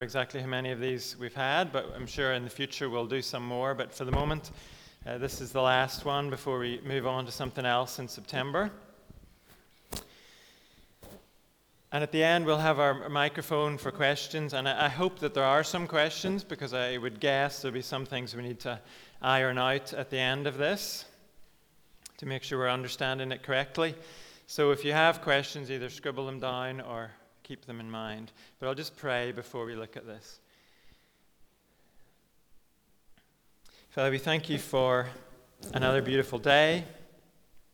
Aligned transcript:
exactly 0.00 0.40
how 0.40 0.46
many 0.46 0.70
of 0.70 0.78
these 0.78 1.16
we've 1.18 1.34
had, 1.34 1.72
but 1.72 1.92
I'm 1.96 2.06
sure 2.06 2.32
in 2.34 2.44
the 2.44 2.50
future 2.50 2.88
we'll 2.88 3.08
do 3.08 3.20
some 3.20 3.44
more. 3.44 3.74
But 3.74 3.92
for 3.92 4.04
the 4.04 4.12
moment, 4.12 4.52
uh, 5.04 5.18
this 5.18 5.40
is 5.40 5.50
the 5.50 5.60
last 5.60 6.04
one 6.04 6.30
before 6.30 6.60
we 6.60 6.80
move 6.84 7.04
on 7.04 7.26
to 7.26 7.32
something 7.32 7.66
else 7.66 7.98
in 7.98 8.06
September. 8.06 8.70
And 11.90 12.04
at 12.04 12.12
the 12.12 12.22
end, 12.22 12.46
we'll 12.46 12.58
have 12.58 12.78
our 12.78 13.08
microphone 13.08 13.76
for 13.76 13.90
questions. 13.90 14.54
And 14.54 14.68
I, 14.68 14.84
I 14.84 14.88
hope 14.88 15.18
that 15.18 15.34
there 15.34 15.42
are 15.42 15.64
some 15.64 15.88
questions 15.88 16.44
because 16.44 16.72
I 16.74 16.96
would 16.96 17.18
guess 17.18 17.60
there'll 17.60 17.74
be 17.74 17.82
some 17.82 18.06
things 18.06 18.36
we 18.36 18.44
need 18.44 18.60
to 18.60 18.78
iron 19.20 19.58
out 19.58 19.92
at 19.94 20.10
the 20.10 20.18
end 20.18 20.46
of 20.46 20.58
this 20.58 21.06
to 22.18 22.26
make 22.26 22.44
sure 22.44 22.60
we're 22.60 22.70
understanding 22.70 23.32
it 23.32 23.42
correctly. 23.42 23.96
So 24.46 24.70
if 24.70 24.84
you 24.84 24.92
have 24.92 25.22
questions, 25.22 25.72
either 25.72 25.90
scribble 25.90 26.24
them 26.24 26.38
down 26.38 26.82
or 26.82 27.10
keep 27.48 27.64
them 27.64 27.80
in 27.80 27.90
mind. 27.90 28.30
But 28.58 28.68
I'll 28.68 28.74
just 28.74 28.94
pray 28.94 29.32
before 29.32 29.64
we 29.64 29.74
look 29.74 29.96
at 29.96 30.06
this. 30.06 30.40
Father, 33.88 34.10
we 34.10 34.18
thank 34.18 34.50
you 34.50 34.58
for 34.58 35.08
another 35.72 36.02
beautiful 36.02 36.38
day. 36.38 36.84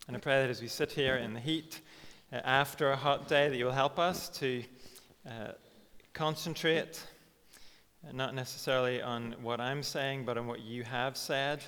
And 0.07 0.15
I 0.15 0.19
pray 0.21 0.39
that 0.39 0.49
as 0.49 0.61
we 0.61 0.69
sit 0.69 0.93
here 0.93 1.17
in 1.17 1.33
the 1.33 1.41
heat 1.41 1.81
uh, 2.31 2.37
after 2.45 2.91
a 2.91 2.95
hot 2.95 3.27
day, 3.27 3.49
that 3.49 3.57
you 3.57 3.65
will 3.65 3.73
help 3.73 3.99
us 3.99 4.29
to 4.39 4.63
uh, 5.27 5.51
concentrate, 6.13 7.05
uh, 8.07 8.13
not 8.13 8.33
necessarily 8.33 9.01
on 9.01 9.35
what 9.41 9.59
I'm 9.59 9.83
saying, 9.83 10.23
but 10.23 10.37
on 10.37 10.47
what 10.47 10.61
you 10.61 10.85
have 10.85 11.17
said, 11.17 11.61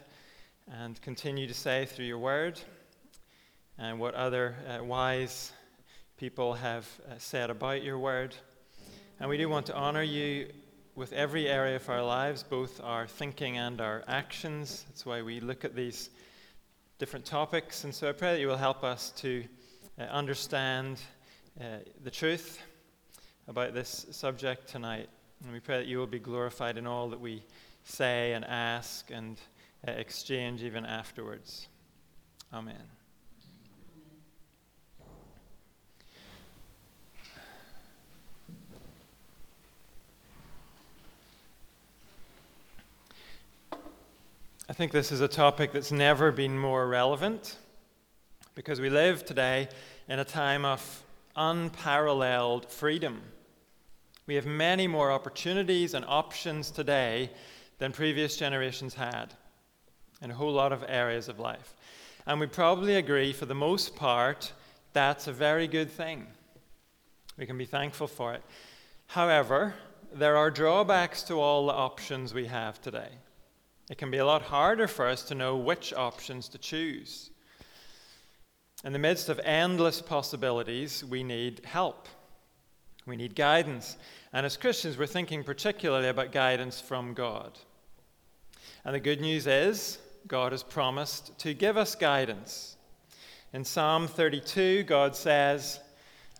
and 0.71 1.01
continue 1.01 1.45
to 1.45 1.53
say 1.53 1.85
through 1.85 2.05
your 2.05 2.19
word 2.19 2.57
and 3.77 3.99
what 3.99 4.15
other 4.15 4.55
uh, 4.65 4.81
wise 4.81 5.51
people 6.17 6.55
have 6.55 6.87
uh, 7.07 7.13
said 7.19 7.51
about 7.51 7.83
your 7.83 7.99
word. 7.99 8.35
And 9.19 9.29
we 9.29 9.37
do 9.37 9.47
want 9.47 9.67
to 9.67 9.75
honor 9.75 10.01
you 10.01 10.49
with 10.95 11.13
every 11.13 11.47
area 11.47 11.75
of 11.75 11.87
our 11.89 12.03
lives, 12.03 12.41
both 12.41 12.81
our 12.83 13.05
thinking 13.05 13.57
and 13.57 13.79
our 13.79 14.03
actions. 14.07 14.83
That's 14.87 15.05
why 15.05 15.21
we 15.21 15.39
look 15.39 15.63
at 15.63 15.75
these 15.75 16.09
different 16.97 17.23
topics. 17.23 17.83
And 17.83 17.93
so 17.93 18.09
I 18.09 18.13
pray 18.13 18.33
that 18.33 18.39
you 18.39 18.47
will 18.47 18.57
help 18.57 18.83
us 18.83 19.11
to 19.17 19.43
uh, 19.99 20.03
understand 20.03 20.99
uh, 21.61 21.65
the 22.03 22.11
truth 22.11 22.63
about 23.47 23.75
this 23.75 24.07
subject 24.09 24.67
tonight. 24.67 25.09
And 25.43 25.53
we 25.53 25.59
pray 25.59 25.77
that 25.77 25.87
you 25.87 25.99
will 25.99 26.07
be 26.07 26.19
glorified 26.19 26.77
in 26.77 26.87
all 26.87 27.09
that 27.09 27.19
we 27.19 27.43
say 27.83 28.33
and 28.33 28.43
ask 28.43 29.11
and 29.11 29.37
uh, 29.87 29.91
exchange 29.91 30.63
even 30.63 30.83
afterwards. 30.83 31.67
Amen. 32.51 32.96
Think 44.77 44.91
this 44.91 45.11
is 45.11 45.21
a 45.21 45.27
topic 45.27 45.71
that's 45.71 45.91
never 45.91 46.31
been 46.31 46.55
more 46.55 46.87
relevant 46.87 47.55
because 48.53 48.79
we 48.79 48.91
live 48.91 49.25
today 49.25 49.67
in 50.07 50.19
a 50.19 50.23
time 50.23 50.65
of 50.65 51.03
unparalleled 51.35 52.69
freedom. 52.69 53.19
We 54.27 54.35
have 54.35 54.45
many 54.45 54.85
more 54.85 55.11
opportunities 55.11 55.95
and 55.95 56.05
options 56.07 56.69
today 56.69 57.31
than 57.79 57.91
previous 57.91 58.37
generations 58.37 58.93
had 58.93 59.33
in 60.21 60.29
a 60.29 60.35
whole 60.35 60.53
lot 60.53 60.71
of 60.71 60.85
areas 60.87 61.27
of 61.27 61.39
life. 61.39 61.73
And 62.27 62.39
we 62.39 62.45
probably 62.45 62.97
agree, 62.97 63.33
for 63.33 63.47
the 63.47 63.55
most 63.55 63.95
part, 63.95 64.53
that's 64.93 65.25
a 65.25 65.33
very 65.33 65.67
good 65.67 65.89
thing. 65.89 66.27
We 67.35 67.47
can 67.47 67.57
be 67.57 67.65
thankful 67.65 68.05
for 68.05 68.35
it. 68.35 68.43
However, 69.07 69.73
there 70.13 70.37
are 70.37 70.51
drawbacks 70.51 71.23
to 71.23 71.39
all 71.39 71.65
the 71.65 71.73
options 71.73 72.31
we 72.31 72.45
have 72.45 72.79
today. 72.79 73.09
It 73.89 73.97
can 73.97 74.11
be 74.11 74.17
a 74.17 74.25
lot 74.25 74.41
harder 74.41 74.87
for 74.87 75.07
us 75.07 75.23
to 75.23 75.35
know 75.35 75.55
which 75.55 75.93
options 75.93 76.49
to 76.49 76.57
choose. 76.57 77.29
In 78.83 78.93
the 78.93 78.99
midst 78.99 79.29
of 79.29 79.39
endless 79.43 80.01
possibilities, 80.01 81.03
we 81.03 81.23
need 81.23 81.61
help. 81.65 82.07
We 83.05 83.15
need 83.15 83.35
guidance. 83.35 83.97
And 84.33 84.45
as 84.45 84.57
Christians, 84.57 84.97
we're 84.97 85.07
thinking 85.07 85.43
particularly 85.43 86.09
about 86.09 86.31
guidance 86.31 86.81
from 86.81 87.13
God. 87.13 87.57
And 88.83 88.93
the 88.93 88.99
good 88.99 89.21
news 89.21 89.47
is, 89.47 89.99
God 90.27 90.51
has 90.51 90.63
promised 90.63 91.37
to 91.39 91.53
give 91.53 91.77
us 91.77 91.95
guidance. 91.95 92.75
In 93.53 93.63
Psalm 93.63 94.07
32, 94.07 94.83
God 94.83 95.15
says, 95.15 95.79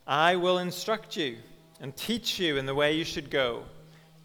I 0.06 0.36
will 0.36 0.58
instruct 0.58 1.16
you 1.16 1.38
and 1.80 1.96
teach 1.96 2.40
you 2.40 2.58
in 2.58 2.66
the 2.66 2.76
way 2.76 2.96
you 2.96 3.06
should 3.06 3.30
go. 3.30 3.64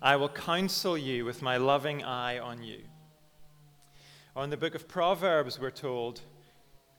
I 0.00 0.16
will 0.16 0.28
counsel 0.28 0.98
you 0.98 1.24
with 1.24 1.42
my 1.42 1.56
loving 1.56 2.02
eye 2.02 2.40
on 2.40 2.62
you. 2.62 2.80
Or 4.34 4.44
in 4.44 4.50
the 4.50 4.56
book 4.56 4.74
of 4.74 4.88
Proverbs, 4.88 5.60
we're 5.60 5.70
told, 5.70 6.20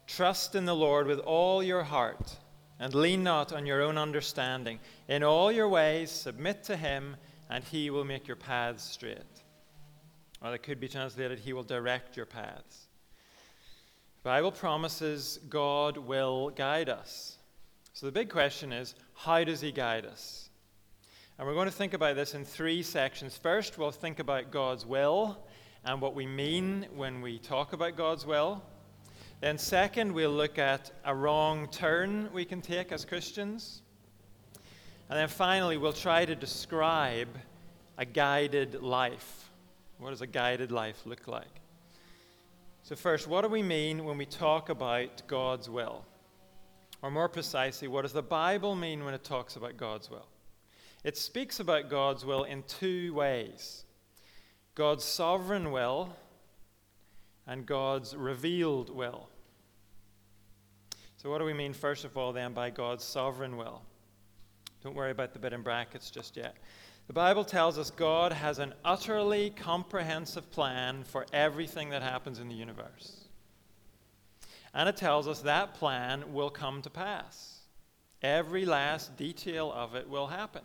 Trust 0.06 0.56
in 0.56 0.66
the 0.66 0.76
Lord 0.76 1.08
with 1.08 1.20
all 1.20 1.64
your 1.64 1.84
heart 1.84 2.38
and 2.80 2.94
lean 2.94 3.24
not 3.24 3.54
on 3.54 3.66
your 3.66 3.82
own 3.82 3.98
understanding. 3.98 4.80
In 5.08 5.24
all 5.24 5.52
your 5.52 5.70
ways, 5.70 6.12
submit 6.12 6.64
to 6.66 6.76
him, 6.76 7.16
and 7.50 7.64
he 7.64 7.90
will 7.90 8.04
make 8.04 8.28
your 8.28 8.36
paths 8.36 8.84
straight. 8.84 9.44
Or 10.44 10.54
it 10.54 10.62
could 10.62 10.80
be 10.80 10.90
translated, 10.90 11.40
He 11.40 11.54
will 11.54 11.64
direct 11.64 12.18
your 12.18 12.26
paths. 12.26 12.88
The 14.22 14.30
Bible 14.30 14.52
promises 14.52 15.40
God 15.50 15.98
will 15.98 16.50
guide 16.50 16.90
us. 16.90 17.38
So 17.94 18.06
the 18.06 18.12
big 18.12 18.30
question 18.30 18.74
is, 18.74 18.94
how 19.16 19.44
does 19.46 19.62
He 19.62 19.72
guide 19.72 20.06
us? 20.06 20.50
And 21.38 21.48
we're 21.48 21.54
going 21.54 21.70
to 21.70 21.74
think 21.74 21.94
about 21.94 22.16
this 22.16 22.36
in 22.36 22.44
three 22.44 22.84
sections. 22.84 23.38
First, 23.38 23.78
we'll 23.78 23.92
think 23.92 24.20
about 24.20 24.52
God's 24.52 24.86
will 24.86 25.46
and 25.86 26.00
what 26.00 26.16
we 26.16 26.26
mean 26.26 26.88
when 26.96 27.22
we 27.22 27.40
talk 27.40 27.74
about 27.74 27.98
God's 27.98 28.26
will. 28.26 28.64
Then, 29.42 29.58
second, 29.58 30.14
we'll 30.14 30.32
look 30.32 30.58
at 30.58 30.92
a 31.04 31.14
wrong 31.14 31.68
turn 31.68 32.30
we 32.32 32.46
can 32.46 32.62
take 32.62 32.92
as 32.94 33.04
Christians. 33.04 33.82
And 35.10 35.20
then 35.20 35.28
finally, 35.28 35.78
we'll 35.78 35.92
try 35.92 36.24
to 36.24 36.36
describe 36.36 37.28
a 37.98 38.06
guided 38.06 38.82
life. 38.82 39.50
What 40.00 40.12
does 40.12 40.22
a 40.22 40.28
guided 40.28 40.72
life 40.72 41.02
look 41.06 41.28
like? 41.28 41.62
So, 42.84 42.96
first, 42.96 43.28
what 43.28 43.42
do 43.42 43.50
we 43.50 43.62
mean 43.62 44.06
when 44.06 44.18
we 44.18 44.26
talk 44.26 44.70
about 44.70 45.28
God's 45.28 45.70
will? 45.70 46.06
Or 47.02 47.12
more 47.12 47.28
precisely, 47.28 47.90
what 47.90 48.04
does 48.04 48.14
the 48.14 48.24
Bible 48.24 48.76
mean 48.76 49.04
when 49.04 49.14
it 49.14 49.26
talks 49.26 49.58
about 49.58 49.76
God's 49.76 50.10
will? 50.10 50.28
It 51.04 51.18
speaks 51.18 51.60
about 51.60 51.90
God's 51.90 52.24
will 52.24 52.46
in 52.46 52.64
two 52.64 53.14
ways. 53.14 53.83
God's 54.76 55.04
sovereign 55.04 55.72
will 55.72 56.16
and 57.46 57.66
God's 57.66 58.16
revealed 58.16 58.90
will. 58.90 59.30
So, 61.18 61.30
what 61.30 61.38
do 61.38 61.46
we 61.46 61.54
mean, 61.54 61.74
first 61.74 62.06
of 62.06 62.18
all, 62.18 62.34
then, 62.34 62.54
by 62.54 62.70
God's 62.70 63.04
sovereign 63.04 63.56
will? 63.56 63.82
Don't 64.84 64.96
worry 64.96 65.12
about 65.12 65.32
the 65.34 65.40
bit 65.40 65.54
in 65.54 65.62
brackets 65.62 66.12
just 66.12 66.36
yet. 66.36 66.56
The 67.08 67.14
Bible 67.14 67.46
tells 67.46 67.78
us 67.78 67.92
God 67.92 68.34
has 68.34 68.60
an 68.60 68.74
utterly 68.84 69.52
comprehensive 69.52 70.50
plan 70.52 71.04
for 71.04 71.26
everything 71.32 71.90
that 71.90 72.02
happens 72.02 72.40
in 72.40 72.48
the 72.48 72.56
universe. 72.56 73.26
And 74.74 74.90
it 74.90 74.98
tells 74.98 75.28
us 75.28 75.42
that 75.42 75.76
plan 75.76 76.34
will 76.34 76.50
come 76.50 76.82
to 76.82 76.90
pass. 76.90 77.60
Every 78.22 78.66
last 78.66 79.16
detail 79.18 79.72
of 79.72 79.96
it 79.96 80.10
will 80.10 80.28
happen. 80.28 80.64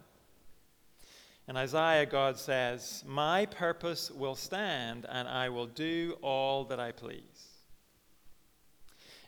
In 1.48 1.56
Isaiah, 1.56 2.04
God 2.04 2.36
says, 2.36 3.02
My 3.06 3.46
purpose 3.46 4.10
will 4.10 4.34
stand, 4.34 5.06
and 5.08 5.26
I 5.26 5.48
will 5.48 5.66
do 5.66 6.18
all 6.20 6.64
that 6.66 6.78
I 6.78 6.92
please. 6.92 7.48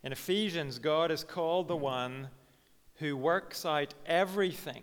In 0.05 0.13
Ephesians, 0.13 0.79
God 0.79 1.11
is 1.11 1.25
called 1.25 1.67
the 1.67 1.77
one 1.77 2.29
who 2.97 3.17
works 3.17 3.65
out 3.65 3.95
everything 4.05 4.83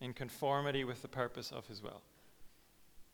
in 0.00 0.14
conformity 0.14 0.84
with 0.84 1.02
the 1.02 1.08
purpose 1.08 1.52
of 1.52 1.66
his 1.66 1.82
will. 1.82 2.00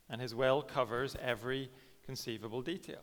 And 0.08 0.20
his 0.20 0.34
will 0.34 0.62
covers 0.62 1.16
every 1.20 1.70
conceivable 2.04 2.62
detail. 2.62 3.02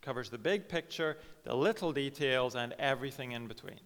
Covers 0.00 0.30
the 0.30 0.38
big 0.38 0.68
picture, 0.68 1.18
the 1.44 1.54
little 1.54 1.92
details, 1.92 2.56
and 2.56 2.72
everything 2.78 3.32
in 3.32 3.46
between. 3.46 3.80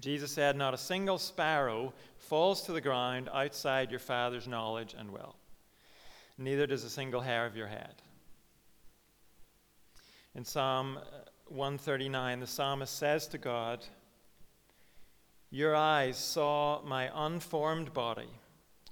Jesus 0.00 0.32
said, 0.32 0.56
Not 0.56 0.74
a 0.74 0.78
single 0.78 1.18
sparrow 1.18 1.92
falls 2.18 2.62
to 2.62 2.72
the 2.72 2.80
ground 2.80 3.28
outside 3.32 3.90
your 3.90 4.00
Father's 4.00 4.48
knowledge 4.48 4.94
and 4.98 5.10
will. 5.10 5.36
Neither 6.36 6.66
does 6.66 6.84
a 6.84 6.90
single 6.90 7.20
hair 7.20 7.46
of 7.46 7.56
your 7.56 7.68
head. 7.68 7.94
In 10.34 10.44
Psalm 10.44 10.98
uh, 10.98 11.00
139, 11.48 12.40
the 12.40 12.46
psalmist 12.46 12.96
says 12.96 13.28
to 13.28 13.38
God, 13.38 13.84
Your 15.50 15.76
eyes 15.76 16.16
saw 16.16 16.82
my 16.82 17.10
unformed 17.14 17.92
body. 17.92 18.30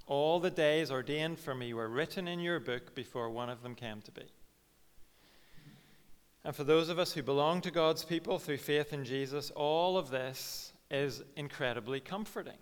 All 0.05 0.39
the 0.39 0.51
days 0.51 0.91
ordained 0.91 1.39
for 1.39 1.55
me 1.55 1.73
were 1.73 1.89
written 1.89 2.27
in 2.27 2.39
your 2.39 2.59
book 2.59 2.95
before 2.95 3.29
one 3.29 3.49
of 3.49 3.61
them 3.61 3.75
came 3.75 4.01
to 4.01 4.11
be. 4.11 4.25
And 6.45 6.55
for 6.55 6.65
those 6.65 6.89
of 6.89 6.99
us 6.99 7.13
who 7.13 7.23
belong 7.23 7.61
to 7.61 7.71
God's 7.71 8.03
people 8.03 8.37
through 8.37 8.57
faith 8.57 8.91
in 8.91 9.05
Jesus, 9.05 9.49
all 9.51 9.97
of 9.97 10.09
this 10.09 10.72
is 10.93 11.23
incredibly 11.35 11.99
comforting. 11.99 12.57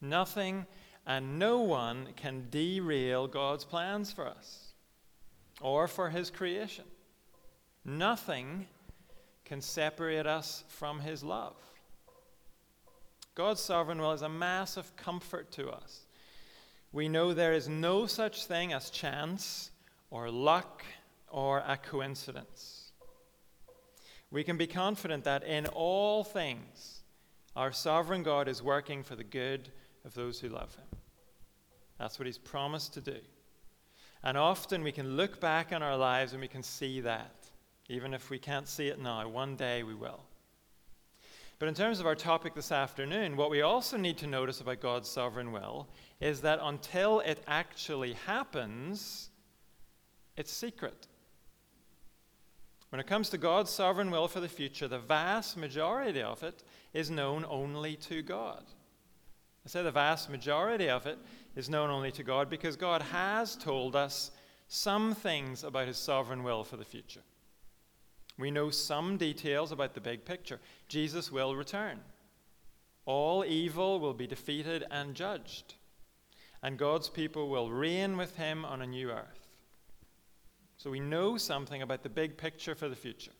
Nothing 0.00 0.66
and 1.06 1.38
no 1.38 1.60
one 1.60 2.08
can 2.14 2.46
derail 2.50 3.26
God's 3.26 3.64
plans 3.64 4.12
for 4.12 4.28
us 4.28 4.74
or 5.60 5.88
for 5.88 6.10
His 6.10 6.30
creation. 6.30 6.84
Nothing 7.84 8.66
can 9.46 9.62
separate 9.62 10.26
us 10.26 10.62
from 10.68 11.00
His 11.00 11.24
love. 11.24 11.56
God's 13.34 13.60
sovereign 13.60 14.00
will 14.00 14.12
is 14.12 14.22
a 14.22 14.28
massive 14.28 14.94
comfort 14.96 15.50
to 15.52 15.70
us. 15.70 16.06
We 16.92 17.08
know 17.08 17.32
there 17.32 17.54
is 17.54 17.68
no 17.68 18.06
such 18.06 18.44
thing 18.44 18.72
as 18.72 18.90
chance 18.90 19.70
or 20.10 20.30
luck 20.30 20.84
or 21.30 21.62
a 21.66 21.76
coincidence. 21.76 22.77
We 24.30 24.44
can 24.44 24.56
be 24.56 24.66
confident 24.66 25.24
that 25.24 25.44
in 25.44 25.66
all 25.66 26.22
things, 26.22 27.02
our 27.56 27.72
sovereign 27.72 28.22
God 28.22 28.46
is 28.46 28.62
working 28.62 29.02
for 29.02 29.16
the 29.16 29.24
good 29.24 29.70
of 30.04 30.14
those 30.14 30.38
who 30.38 30.48
love 30.48 30.74
him. 30.74 31.00
That's 31.98 32.18
what 32.18 32.26
he's 32.26 32.38
promised 32.38 32.94
to 32.94 33.00
do. 33.00 33.18
And 34.22 34.36
often 34.36 34.82
we 34.82 34.92
can 34.92 35.16
look 35.16 35.40
back 35.40 35.72
on 35.72 35.82
our 35.82 35.96
lives 35.96 36.32
and 36.32 36.40
we 36.40 36.48
can 36.48 36.62
see 36.62 37.00
that. 37.00 37.34
Even 37.88 38.12
if 38.12 38.30
we 38.30 38.38
can't 38.38 38.68
see 38.68 38.88
it 38.88 39.00
now, 39.00 39.26
one 39.28 39.56
day 39.56 39.82
we 39.82 39.94
will. 39.94 40.20
But 41.58 41.68
in 41.68 41.74
terms 41.74 41.98
of 41.98 42.06
our 42.06 42.14
topic 42.14 42.54
this 42.54 42.70
afternoon, 42.70 43.36
what 43.36 43.50
we 43.50 43.62
also 43.62 43.96
need 43.96 44.18
to 44.18 44.26
notice 44.26 44.60
about 44.60 44.80
God's 44.80 45.08
sovereign 45.08 45.50
will 45.50 45.88
is 46.20 46.40
that 46.42 46.60
until 46.62 47.20
it 47.20 47.42
actually 47.48 48.12
happens, 48.12 49.30
it's 50.36 50.52
secret. 50.52 51.08
When 52.90 53.00
it 53.00 53.06
comes 53.06 53.28
to 53.30 53.38
God's 53.38 53.70
sovereign 53.70 54.10
will 54.10 54.28
for 54.28 54.40
the 54.40 54.48
future, 54.48 54.88
the 54.88 54.98
vast 54.98 55.56
majority 55.56 56.22
of 56.22 56.42
it 56.42 56.62
is 56.94 57.10
known 57.10 57.44
only 57.48 57.96
to 57.96 58.22
God. 58.22 58.64
I 59.66 59.68
say 59.68 59.82
the 59.82 59.90
vast 59.90 60.30
majority 60.30 60.88
of 60.88 61.06
it 61.06 61.18
is 61.54 61.68
known 61.68 61.90
only 61.90 62.10
to 62.12 62.22
God 62.22 62.48
because 62.48 62.76
God 62.76 63.02
has 63.02 63.56
told 63.56 63.94
us 63.94 64.30
some 64.68 65.14
things 65.14 65.64
about 65.64 65.88
his 65.88 65.98
sovereign 65.98 66.42
will 66.42 66.64
for 66.64 66.78
the 66.78 66.84
future. 66.84 67.22
We 68.38 68.50
know 68.50 68.70
some 68.70 69.16
details 69.16 69.72
about 69.72 69.94
the 69.94 70.00
big 70.00 70.24
picture. 70.24 70.60
Jesus 70.88 71.30
will 71.30 71.56
return. 71.56 72.00
All 73.04 73.44
evil 73.44 74.00
will 74.00 74.14
be 74.14 74.26
defeated 74.26 74.84
and 74.90 75.14
judged, 75.14 75.74
and 76.62 76.78
God's 76.78 77.08
people 77.08 77.48
will 77.48 77.70
reign 77.70 78.16
with 78.16 78.36
him 78.36 78.64
on 78.64 78.80
a 78.80 78.86
new 78.86 79.10
earth. 79.10 79.47
So 80.78 80.90
we 80.90 81.00
know 81.00 81.36
something 81.36 81.82
about 81.82 82.04
the 82.04 82.08
big 82.08 82.36
picture 82.36 82.76
for 82.76 82.88
the 82.88 82.96
future. 82.96 83.32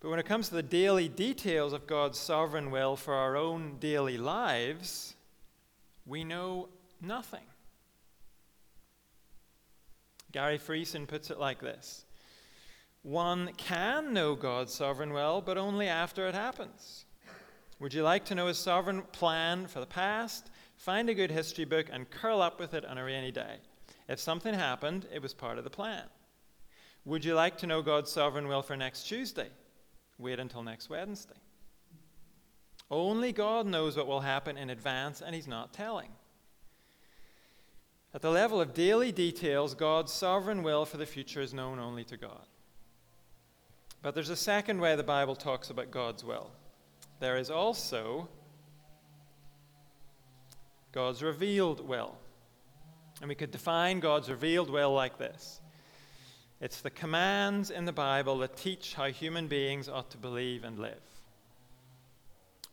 But 0.00 0.10
when 0.10 0.18
it 0.18 0.26
comes 0.26 0.48
to 0.48 0.54
the 0.54 0.62
daily 0.62 1.08
details 1.08 1.72
of 1.72 1.86
God's 1.86 2.18
sovereign 2.18 2.70
will 2.70 2.96
for 2.96 3.14
our 3.14 3.34
own 3.34 3.78
daily 3.80 4.18
lives, 4.18 5.14
we 6.06 6.24
know 6.24 6.68
nothing. 7.00 7.44
Gary 10.30 10.58
Friesen 10.58 11.08
puts 11.08 11.30
it 11.30 11.40
like 11.40 11.60
this 11.60 12.04
One 13.02 13.50
can 13.56 14.12
know 14.12 14.34
God's 14.34 14.74
sovereign 14.74 15.14
will, 15.14 15.40
but 15.40 15.56
only 15.56 15.88
after 15.88 16.28
it 16.28 16.34
happens. 16.34 17.06
Would 17.80 17.94
you 17.94 18.02
like 18.02 18.26
to 18.26 18.34
know 18.34 18.48
his 18.48 18.58
sovereign 18.58 19.02
plan 19.12 19.66
for 19.66 19.80
the 19.80 19.86
past? 19.86 20.50
Find 20.76 21.08
a 21.08 21.14
good 21.14 21.30
history 21.30 21.64
book 21.64 21.86
and 21.90 22.10
curl 22.10 22.42
up 22.42 22.60
with 22.60 22.74
it 22.74 22.84
on 22.84 22.98
a 22.98 23.04
rainy 23.04 23.30
day. 23.30 23.56
If 24.08 24.20
something 24.20 24.52
happened, 24.52 25.06
it 25.12 25.22
was 25.22 25.32
part 25.32 25.58
of 25.58 25.64
the 25.64 25.70
plan. 25.70 26.04
Would 27.08 27.24
you 27.24 27.34
like 27.34 27.56
to 27.58 27.66
know 27.66 27.80
God's 27.80 28.12
sovereign 28.12 28.48
will 28.48 28.60
for 28.60 28.76
next 28.76 29.04
Tuesday? 29.04 29.48
Wait 30.18 30.38
until 30.38 30.62
next 30.62 30.90
Wednesday. 30.90 31.40
Only 32.90 33.32
God 33.32 33.66
knows 33.66 33.96
what 33.96 34.06
will 34.06 34.20
happen 34.20 34.58
in 34.58 34.68
advance, 34.68 35.22
and 35.22 35.34
He's 35.34 35.48
not 35.48 35.72
telling. 35.72 36.10
At 38.12 38.20
the 38.20 38.30
level 38.30 38.60
of 38.60 38.74
daily 38.74 39.10
details, 39.10 39.74
God's 39.74 40.12
sovereign 40.12 40.62
will 40.62 40.84
for 40.84 40.98
the 40.98 41.06
future 41.06 41.40
is 41.40 41.54
known 41.54 41.78
only 41.78 42.04
to 42.04 42.18
God. 42.18 42.46
But 44.02 44.14
there's 44.14 44.28
a 44.28 44.36
second 44.36 44.78
way 44.78 44.94
the 44.94 45.02
Bible 45.02 45.34
talks 45.34 45.70
about 45.70 45.90
God's 45.90 46.24
will. 46.24 46.50
There 47.20 47.38
is 47.38 47.48
also 47.48 48.28
God's 50.92 51.22
revealed 51.22 51.88
will. 51.88 52.18
And 53.22 53.30
we 53.30 53.34
could 53.34 53.50
define 53.50 53.98
God's 53.98 54.28
revealed 54.28 54.68
will 54.68 54.92
like 54.92 55.16
this 55.16 55.62
it's 56.60 56.80
the 56.80 56.90
commands 56.90 57.70
in 57.70 57.84
the 57.84 57.92
Bible 57.92 58.38
that 58.38 58.56
teach 58.56 58.94
how 58.94 59.06
human 59.06 59.46
beings 59.46 59.88
ought 59.88 60.10
to 60.10 60.18
believe 60.18 60.64
and 60.64 60.78
live. 60.78 61.00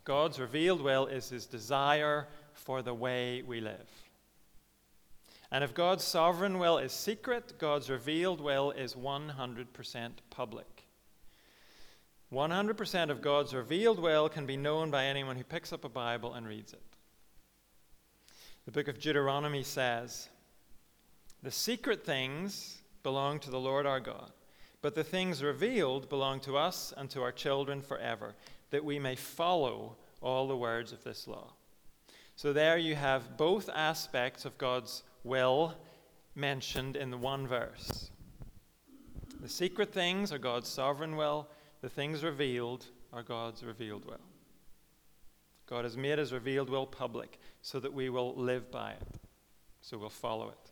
God's 0.03 0.39
revealed 0.39 0.81
will 0.81 1.05
is 1.07 1.29
his 1.29 1.45
desire 1.45 2.27
for 2.53 2.81
the 2.81 2.93
way 2.93 3.41
we 3.41 3.59
live. 3.59 3.89
And 5.51 5.63
if 5.63 5.73
God's 5.73 6.03
sovereign 6.03 6.57
will 6.57 6.77
is 6.77 6.91
secret, 6.91 7.53
God's 7.59 7.89
revealed 7.89 8.41
will 8.41 8.71
is 8.71 8.95
100% 8.95 10.11
public. 10.29 10.87
100% 12.33 13.09
of 13.09 13.21
God's 13.21 13.53
revealed 13.53 13.99
will 13.99 14.29
can 14.29 14.45
be 14.45 14.57
known 14.57 14.89
by 14.89 15.05
anyone 15.05 15.37
who 15.37 15.43
picks 15.43 15.71
up 15.71 15.85
a 15.85 15.89
Bible 15.89 16.33
and 16.33 16.47
reads 16.47 16.73
it. 16.73 16.81
The 18.65 18.71
book 18.71 18.87
of 18.87 18.99
Deuteronomy 18.99 19.61
says, 19.61 20.27
The 21.43 21.51
secret 21.51 22.03
things 22.03 22.81
belong 23.05 23.37
to 23.37 23.51
the 23.51 23.59
Lord 23.59 23.85
our 23.85 23.99
God, 23.99 24.31
but 24.81 24.95
the 24.95 25.03
things 25.03 25.43
revealed 25.43 26.09
belong 26.09 26.39
to 26.39 26.57
us 26.57 26.91
and 26.97 27.07
to 27.11 27.21
our 27.21 27.31
children 27.31 27.79
forever, 27.79 28.33
that 28.71 28.83
we 28.83 28.97
may 28.97 29.15
follow 29.15 29.95
all 30.21 30.47
the 30.47 30.57
words 30.57 30.91
of 30.91 31.03
this 31.03 31.27
law. 31.27 31.53
So 32.35 32.51
there 32.51 32.79
you 32.79 32.95
have 32.95 33.37
both 33.37 33.69
aspects 33.69 34.43
of 34.43 34.57
God's 34.57 35.03
will 35.23 35.75
mentioned 36.33 36.95
in 36.95 37.11
the 37.11 37.17
one 37.17 37.45
verse. 37.45 38.09
The 39.39 39.49
secret 39.49 39.93
things 39.93 40.33
are 40.33 40.39
God's 40.39 40.67
sovereign 40.67 41.15
will, 41.15 41.47
the 41.81 41.89
things 41.89 42.23
revealed 42.23 42.87
are 43.13 43.21
God's 43.21 43.63
revealed 43.63 44.05
will. 44.05 44.25
God 45.67 45.83
has 45.83 45.95
made 45.95 46.17
his 46.17 46.33
revealed 46.33 46.71
will 46.71 46.87
public 46.87 47.39
so 47.61 47.79
that 47.81 47.93
we 47.93 48.09
will 48.09 48.33
live 48.33 48.71
by 48.71 48.93
it, 48.93 49.19
so 49.81 49.95
we'll 49.95 50.09
follow 50.09 50.49
it. 50.49 50.71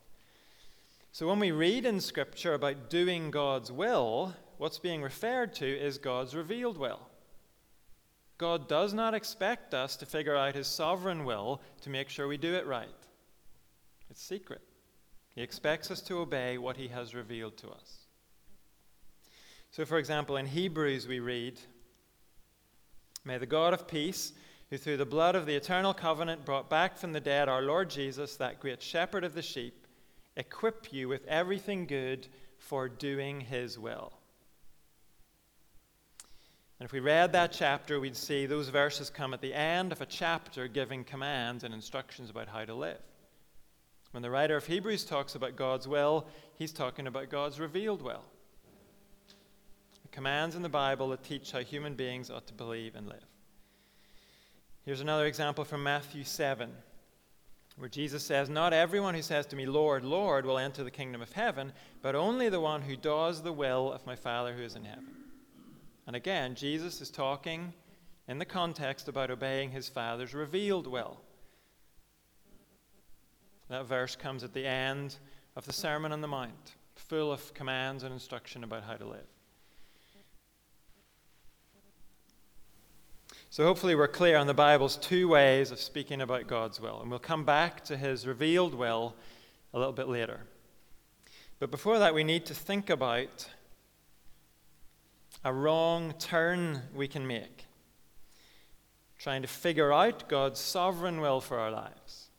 So 1.13 1.27
when 1.27 1.37
we 1.37 1.51
read 1.51 1.85
in 1.85 2.01
Scripture 2.01 2.55
about 2.55 2.89
doing 2.89 3.29
God's 3.29 3.71
will, 3.71 4.33
what's 4.57 4.79
being 4.79 5.03
referred 5.03 5.53
to 5.55 5.65
is 5.67 5.99
God's 5.99 6.35
revealed 6.35 6.75
will. 6.75 7.01
God 8.39 8.67
does 8.67 8.95
not 8.95 9.13
expect 9.13 9.75
us 9.75 9.95
to 9.97 10.07
figure 10.07 10.35
out 10.35 10.55
his 10.55 10.65
sovereign 10.65 11.23
will 11.23 11.61
to 11.81 11.91
make 11.91 12.09
sure 12.09 12.27
we 12.27 12.37
do 12.37 12.55
it 12.55 12.65
right. 12.65 12.87
It's 14.09 14.23
secret. 14.23 14.63
He 15.35 15.43
expects 15.43 15.91
us 15.91 16.01
to 16.01 16.17
obey 16.17 16.57
what 16.57 16.77
he 16.77 16.87
has 16.87 17.13
revealed 17.13 17.57
to 17.57 17.69
us. 17.69 18.07
So, 19.69 19.85
for 19.85 19.99
example, 19.99 20.37
in 20.37 20.47
Hebrews 20.47 21.07
we 21.07 21.19
read, 21.19 21.59
May 23.23 23.37
the 23.37 23.45
God 23.45 23.75
of 23.75 23.87
peace, 23.87 24.33
who 24.71 24.79
through 24.79 24.97
the 24.97 25.05
blood 25.05 25.35
of 25.35 25.45
the 25.45 25.55
eternal 25.55 25.93
covenant 25.93 26.43
brought 26.43 26.71
back 26.71 26.97
from 26.97 27.13
the 27.13 27.21
dead 27.21 27.49
our 27.49 27.61
Lord 27.61 27.91
Jesus, 27.91 28.35
that 28.37 28.59
great 28.59 28.81
shepherd 28.81 29.23
of 29.23 29.35
the 29.35 29.43
sheep, 29.43 29.82
equip 30.35 30.91
you 30.91 31.07
with 31.07 31.25
everything 31.27 31.85
good 31.85 32.27
for 32.57 32.89
doing 32.89 33.41
his 33.41 33.77
will. 33.77 34.13
And 36.79 36.85
if 36.85 36.91
we 36.91 36.99
read 36.99 37.31
that 37.33 37.51
chapter, 37.51 37.99
we'd 37.99 38.15
see 38.15 38.45
those 38.45 38.69
verses 38.69 39.09
come 39.09 39.33
at 39.33 39.41
the 39.41 39.53
end 39.53 39.91
of 39.91 40.01
a 40.01 40.05
chapter 40.05 40.67
giving 40.67 41.03
commands 41.03 41.63
and 41.63 41.73
instructions 41.73 42.29
about 42.29 42.47
how 42.47 42.65
to 42.65 42.73
live. 42.73 42.99
When 44.11 44.21
the 44.21 44.29
writer 44.29 44.57
of 44.57 44.67
Hebrews 44.67 45.05
talks 45.05 45.35
about 45.35 45.55
God's 45.55 45.87
will, 45.87 46.27
he's 46.55 46.71
talking 46.71 47.07
about 47.07 47.29
God's 47.29 47.59
revealed 47.59 48.01
will. 48.01 48.23
The 50.01 50.09
commands 50.09 50.55
in 50.55 50.61
the 50.61 50.69
Bible 50.69 51.09
that 51.09 51.23
teach 51.23 51.51
how 51.51 51.59
human 51.59 51.95
beings 51.95 52.29
ought 52.29 52.47
to 52.47 52.53
believe 52.53 52.95
and 52.95 53.07
live. 53.07 53.25
Here's 54.83 55.01
another 55.01 55.25
example 55.25 55.63
from 55.63 55.83
Matthew 55.83 56.23
7 56.23 56.69
where 57.77 57.89
Jesus 57.89 58.23
says, 58.23 58.49
Not 58.49 58.73
everyone 58.73 59.15
who 59.15 59.21
says 59.21 59.45
to 59.47 59.55
me, 59.55 59.65
Lord, 59.65 60.05
Lord, 60.05 60.45
will 60.45 60.57
enter 60.57 60.83
the 60.83 60.91
kingdom 60.91 61.21
of 61.21 61.31
heaven, 61.31 61.73
but 62.01 62.15
only 62.15 62.49
the 62.49 62.59
one 62.59 62.81
who 62.81 62.95
does 62.95 63.41
the 63.41 63.53
will 63.53 63.91
of 63.91 64.05
my 64.05 64.15
Father 64.15 64.53
who 64.53 64.63
is 64.63 64.75
in 64.75 64.85
heaven. 64.85 65.07
And 66.05 66.15
again, 66.15 66.55
Jesus 66.55 67.01
is 67.01 67.09
talking 67.09 67.73
in 68.27 68.37
the 68.37 68.45
context 68.45 69.07
about 69.07 69.31
obeying 69.31 69.71
his 69.71 69.89
Father's 69.89 70.33
revealed 70.33 70.87
will. 70.87 71.19
That 73.69 73.85
verse 73.85 74.15
comes 74.15 74.43
at 74.43 74.53
the 74.53 74.65
end 74.65 75.17
of 75.55 75.65
the 75.65 75.73
Sermon 75.73 76.11
on 76.11 76.21
the 76.21 76.27
Mount, 76.27 76.75
full 76.95 77.31
of 77.31 77.53
commands 77.53 78.03
and 78.03 78.13
instruction 78.13 78.63
about 78.63 78.83
how 78.83 78.95
to 78.95 79.05
live. 79.05 79.32
So, 83.53 83.63
hopefully, 83.65 83.93
we're 83.93 84.07
clear 84.07 84.37
on 84.37 84.47
the 84.47 84.55
Bible's 84.55 84.97
two 84.97 85.27
ways 85.27 85.69
of 85.69 85.79
speaking 85.79 86.21
about 86.21 86.47
God's 86.47 86.81
will. 86.81 86.99
And 87.01 87.11
we'll 87.11 87.19
come 87.19 87.45
back 87.45 87.83
to 87.83 87.95
his 87.95 88.25
revealed 88.25 88.73
will 88.73 89.13
a 89.75 89.77
little 89.77 89.93
bit 89.93 90.07
later. 90.07 90.39
But 91.59 91.69
before 91.69 91.99
that, 91.99 92.15
we 92.15 92.23
need 92.23 92.47
to 92.47 92.55
think 92.55 92.89
about 92.89 93.47
a 95.45 95.53
wrong 95.53 96.15
turn 96.17 96.81
we 96.95 97.07
can 97.07 97.27
make, 97.27 97.67
trying 99.19 99.43
to 99.43 99.47
figure 99.47 99.93
out 99.93 100.27
God's 100.27 100.59
sovereign 100.59 101.21
will 101.21 101.39
for 101.39 101.59
our 101.59 101.69
lives. 101.69 102.29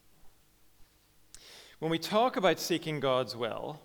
When 1.78 1.92
we 1.92 1.98
talk 2.00 2.36
about 2.36 2.58
seeking 2.58 2.98
God's 2.98 3.36
will, 3.36 3.80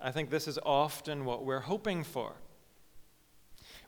I 0.00 0.12
think 0.12 0.30
this 0.30 0.46
is 0.46 0.60
often 0.64 1.24
what 1.24 1.44
we're 1.44 1.58
hoping 1.58 2.04
for. 2.04 2.34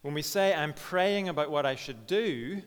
When 0.04 0.12
we 0.12 0.20
say, 0.20 0.52
I'm 0.52 0.75
praying 0.75 1.30
about 1.30 1.50
what 1.50 1.64
I 1.64 1.76
should 1.76 2.06
do, 2.06 2.61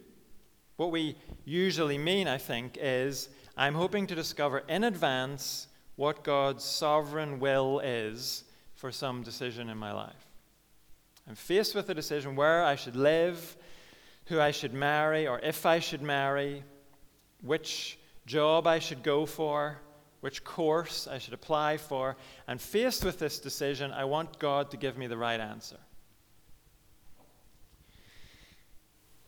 what 0.75 0.89
we 0.89 1.15
usually 1.45 1.99
mean, 1.99 2.27
I 2.27 2.39
think, 2.39 2.79
is 2.81 3.29
I'm 3.55 3.75
hoping 3.75 4.07
to 4.07 4.15
discover 4.15 4.63
in 4.67 4.85
advance 4.85 5.67
what 5.97 6.23
God's 6.23 6.63
sovereign 6.63 7.39
will 7.39 7.79
is 7.79 8.43
for 8.73 8.91
some 8.91 9.21
decision 9.21 9.69
in 9.69 9.77
my 9.77 9.91
life. 9.91 10.25
I'm 11.29 11.35
faced 11.35 11.75
with 11.75 11.87
a 11.89 11.93
decision 11.93 12.35
where 12.35 12.63
I 12.63 12.73
should 12.73 12.95
live, 12.95 13.55
who 14.25 14.41
I 14.41 14.49
should 14.49 14.73
marry, 14.73 15.27
or 15.27 15.39
if 15.43 15.67
I 15.67 15.77
should 15.77 16.01
marry, 16.01 16.63
which 17.43 17.99
job 18.25 18.65
I 18.65 18.79
should 18.79 19.03
go 19.03 19.27
for, 19.27 19.77
which 20.21 20.43
course 20.43 21.07
I 21.07 21.19
should 21.19 21.35
apply 21.35 21.77
for. 21.77 22.17
And 22.47 22.59
faced 22.59 23.05
with 23.05 23.19
this 23.19 23.37
decision, 23.37 23.91
I 23.91 24.05
want 24.05 24.39
God 24.39 24.71
to 24.71 24.77
give 24.77 24.97
me 24.97 25.05
the 25.05 25.17
right 25.17 25.39
answer. 25.39 25.77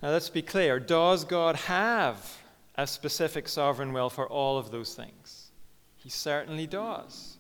Now, 0.02 0.12
let's 0.12 0.30
be 0.30 0.42
clear. 0.42 0.80
Does 0.80 1.26
God 1.26 1.56
have 1.56 2.38
a 2.76 2.88
specific 2.88 3.50
sovereign 3.50 3.92
will 3.92 4.10
for 4.10 4.28
all 4.28 4.58
of 4.58 4.72
those 4.72 4.94
things? 4.94 5.52
He 5.98 6.10
certainly 6.10 6.68
does. 6.68 7.38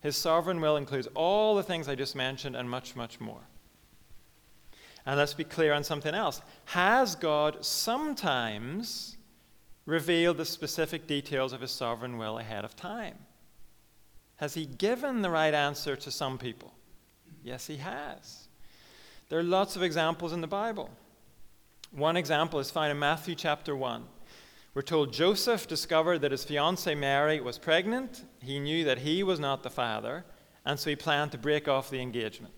His 0.00 0.16
sovereign 0.16 0.60
will 0.60 0.76
includes 0.76 1.08
all 1.14 1.54
the 1.54 1.62
things 1.62 1.88
I 1.88 1.94
just 1.94 2.16
mentioned 2.16 2.56
and 2.56 2.68
much, 2.68 2.96
much 2.96 3.20
more. 3.20 3.40
And 5.06 5.18
let's 5.18 5.34
be 5.34 5.44
clear 5.44 5.74
on 5.74 5.84
something 5.84 6.14
else. 6.14 6.40
Has 6.66 7.14
God 7.14 7.64
sometimes 7.64 9.16
revealed 9.84 10.38
the 10.38 10.46
specific 10.46 11.06
details 11.06 11.52
of 11.52 11.60
his 11.60 11.70
sovereign 11.70 12.16
will 12.16 12.38
ahead 12.38 12.64
of 12.64 12.74
time? 12.74 13.16
Has 14.36 14.54
he 14.54 14.64
given 14.64 15.22
the 15.22 15.30
right 15.30 15.52
answer 15.52 15.94
to 15.96 16.10
some 16.10 16.38
people? 16.38 16.72
Yes, 17.42 17.66
he 17.66 17.76
has. 17.76 18.48
There 19.28 19.38
are 19.38 19.42
lots 19.42 19.76
of 19.76 19.82
examples 19.82 20.32
in 20.32 20.40
the 20.40 20.46
Bible. 20.46 20.90
One 21.94 22.16
example 22.16 22.58
is 22.58 22.72
found 22.72 22.90
in 22.90 22.98
Matthew 22.98 23.36
chapter 23.36 23.76
1. 23.76 24.04
We're 24.74 24.82
told 24.82 25.12
Joseph 25.12 25.68
discovered 25.68 26.18
that 26.22 26.32
his 26.32 26.42
fiancee 26.42 26.96
Mary 26.96 27.40
was 27.40 27.56
pregnant. 27.56 28.24
He 28.42 28.58
knew 28.58 28.82
that 28.82 28.98
he 28.98 29.22
was 29.22 29.38
not 29.38 29.62
the 29.62 29.70
father, 29.70 30.24
and 30.64 30.76
so 30.76 30.90
he 30.90 30.96
planned 30.96 31.30
to 31.32 31.38
break 31.38 31.68
off 31.68 31.90
the 31.90 32.00
engagement. 32.00 32.52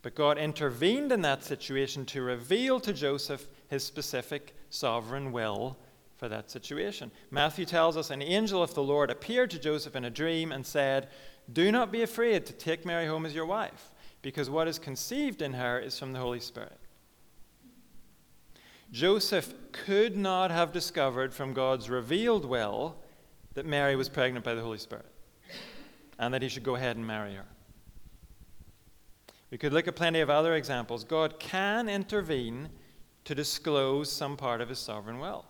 But 0.00 0.14
God 0.14 0.38
intervened 0.38 1.12
in 1.12 1.20
that 1.20 1.44
situation 1.44 2.06
to 2.06 2.22
reveal 2.22 2.80
to 2.80 2.94
Joseph 2.94 3.48
his 3.68 3.84
specific 3.84 4.56
sovereign 4.70 5.30
will 5.30 5.76
for 6.16 6.30
that 6.30 6.50
situation. 6.50 7.10
Matthew 7.30 7.66
tells 7.66 7.98
us 7.98 8.08
an 8.08 8.22
angel 8.22 8.62
of 8.62 8.72
the 8.72 8.82
Lord 8.82 9.10
appeared 9.10 9.50
to 9.50 9.58
Joseph 9.58 9.94
in 9.94 10.06
a 10.06 10.10
dream 10.10 10.50
and 10.50 10.64
said, 10.64 11.10
Do 11.52 11.70
not 11.70 11.92
be 11.92 12.00
afraid 12.00 12.46
to 12.46 12.54
take 12.54 12.86
Mary 12.86 13.06
home 13.06 13.26
as 13.26 13.34
your 13.34 13.44
wife, 13.46 13.91
because 14.22 14.48
what 14.48 14.68
is 14.68 14.78
conceived 14.78 15.42
in 15.42 15.52
her 15.54 15.78
is 15.78 15.98
from 15.98 16.12
the 16.12 16.18
Holy 16.18 16.40
Spirit. 16.40 16.78
Joseph 18.92 19.52
could 19.72 20.16
not 20.16 20.50
have 20.50 20.72
discovered 20.72 21.34
from 21.34 21.52
God's 21.52 21.90
revealed 21.90 22.44
will 22.44 22.96
that 23.54 23.66
Mary 23.66 23.96
was 23.96 24.08
pregnant 24.08 24.44
by 24.44 24.54
the 24.54 24.62
Holy 24.62 24.78
Spirit 24.78 25.06
and 26.18 26.32
that 26.32 26.42
he 26.42 26.48
should 26.48 26.62
go 26.62 26.76
ahead 26.76 26.96
and 26.96 27.06
marry 27.06 27.34
her. 27.34 27.46
We 29.50 29.58
could 29.58 29.72
look 29.72 29.88
at 29.88 29.96
plenty 29.96 30.20
of 30.20 30.30
other 30.30 30.54
examples. 30.54 31.04
God 31.04 31.38
can 31.38 31.88
intervene 31.88 32.68
to 33.24 33.34
disclose 33.34 34.10
some 34.10 34.36
part 34.36 34.60
of 34.60 34.68
his 34.68 34.78
sovereign 34.78 35.18
will. 35.18 35.46